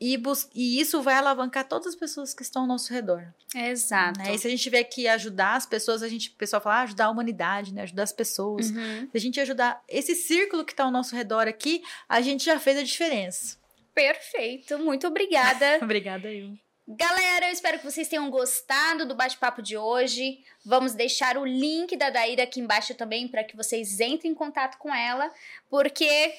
e, 0.00 0.16
bus 0.16 0.48
e 0.54 0.80
isso 0.80 1.02
vai 1.02 1.14
alavancar 1.14 1.66
todas 1.66 1.88
as 1.88 1.94
pessoas 1.96 2.32
que 2.32 2.42
estão 2.42 2.62
ao 2.62 2.68
nosso 2.68 2.92
redor. 2.92 3.26
Exato. 3.54 4.18
Né? 4.20 4.34
E 4.34 4.38
se 4.38 4.46
a 4.46 4.50
gente 4.50 4.62
tiver 4.62 4.84
que 4.84 5.08
ajudar 5.08 5.56
as 5.56 5.66
pessoas, 5.66 6.02
a 6.02 6.08
gente, 6.08 6.30
o 6.30 6.34
pessoal 6.34 6.62
fala, 6.62 6.76
ah, 6.76 6.82
ajudar 6.82 7.06
a 7.06 7.10
humanidade, 7.10 7.74
né? 7.74 7.82
Ajudar 7.82 8.04
as 8.04 8.12
pessoas. 8.12 8.70
Uhum. 8.70 9.08
Se 9.10 9.16
a 9.16 9.20
gente 9.20 9.40
ajudar 9.40 9.82
esse 9.88 10.14
círculo 10.14 10.64
que 10.64 10.72
está 10.72 10.84
ao 10.84 10.90
nosso 10.90 11.16
redor 11.16 11.48
aqui, 11.48 11.82
a 12.08 12.20
gente 12.20 12.44
já 12.44 12.60
fez 12.60 12.78
a 12.78 12.82
diferença. 12.82 13.56
Perfeito. 13.92 14.78
Muito 14.78 15.06
obrigada. 15.08 15.78
obrigada, 15.82 16.32
eu. 16.32 16.56
Galera, 16.90 17.48
eu 17.48 17.52
espero 17.52 17.78
que 17.78 17.84
vocês 17.84 18.08
tenham 18.08 18.30
gostado 18.30 19.04
do 19.04 19.14
bate-papo 19.14 19.60
de 19.60 19.76
hoje. 19.76 20.38
Vamos 20.64 20.94
deixar 20.94 21.36
o 21.36 21.44
link 21.44 21.94
da 21.96 22.08
Daíra 22.08 22.44
aqui 22.44 22.60
embaixo 22.60 22.94
também 22.94 23.28
para 23.28 23.44
que 23.44 23.54
vocês 23.54 24.00
entrem 24.00 24.32
em 24.32 24.34
contato 24.34 24.78
com 24.78 24.94
ela, 24.94 25.30
porque 25.68 26.32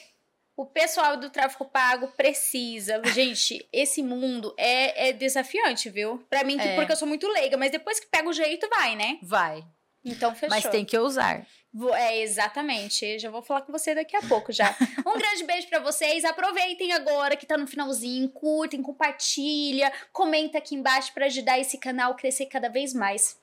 o 0.59 0.65
pessoal 0.65 1.15
do 1.15 1.29
tráfico 1.29 1.63
pago 1.63 2.09
precisa. 2.17 3.01
Gente, 3.13 3.65
esse 3.71 4.03
mundo 4.03 4.53
é, 4.57 5.07
é 5.07 5.13
desafiante, 5.13 5.89
viu? 5.89 6.17
Pra 6.29 6.43
mim, 6.43 6.59
é. 6.59 6.75
porque 6.75 6.91
eu 6.91 6.97
sou 6.97 7.07
muito 7.07 7.25
leiga, 7.29 7.55
mas 7.55 7.71
depois 7.71 7.97
que 7.97 8.07
pega 8.07 8.27
o 8.27 8.33
jeito, 8.33 8.67
vai, 8.69 8.93
né? 8.93 9.17
Vai. 9.23 9.63
Então, 10.03 10.35
fechou. 10.35 10.49
Mas 10.49 10.65
tem 10.65 10.83
que 10.83 10.97
usar. 10.97 11.47
É, 11.93 12.19
exatamente. 12.19 13.19
Já 13.19 13.29
vou 13.29 13.41
falar 13.41 13.61
com 13.61 13.71
você 13.71 13.95
daqui 13.95 14.17
a 14.17 14.21
pouco 14.23 14.51
já. 14.51 14.75
Um 15.07 15.17
grande 15.17 15.45
beijo 15.45 15.69
para 15.69 15.79
vocês. 15.79 16.25
Aproveitem 16.25 16.91
agora 16.91 17.37
que 17.37 17.45
tá 17.45 17.57
no 17.57 17.65
finalzinho, 17.65 18.27
curtem, 18.27 18.81
compartilha, 18.81 19.93
comenta 20.11 20.57
aqui 20.57 20.75
embaixo 20.75 21.13
para 21.13 21.27
ajudar 21.27 21.57
esse 21.57 21.77
canal 21.77 22.11
a 22.11 22.15
crescer 22.15 22.47
cada 22.47 22.67
vez 22.67 22.93
mais. 22.93 23.39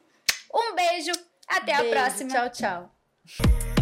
Um 0.52 0.74
beijo, 0.74 1.12
até 1.48 1.76
beijo, 1.76 1.86
a 1.86 1.90
próxima. 1.90 2.30
Tchau, 2.30 2.50
tchau. 2.50 3.75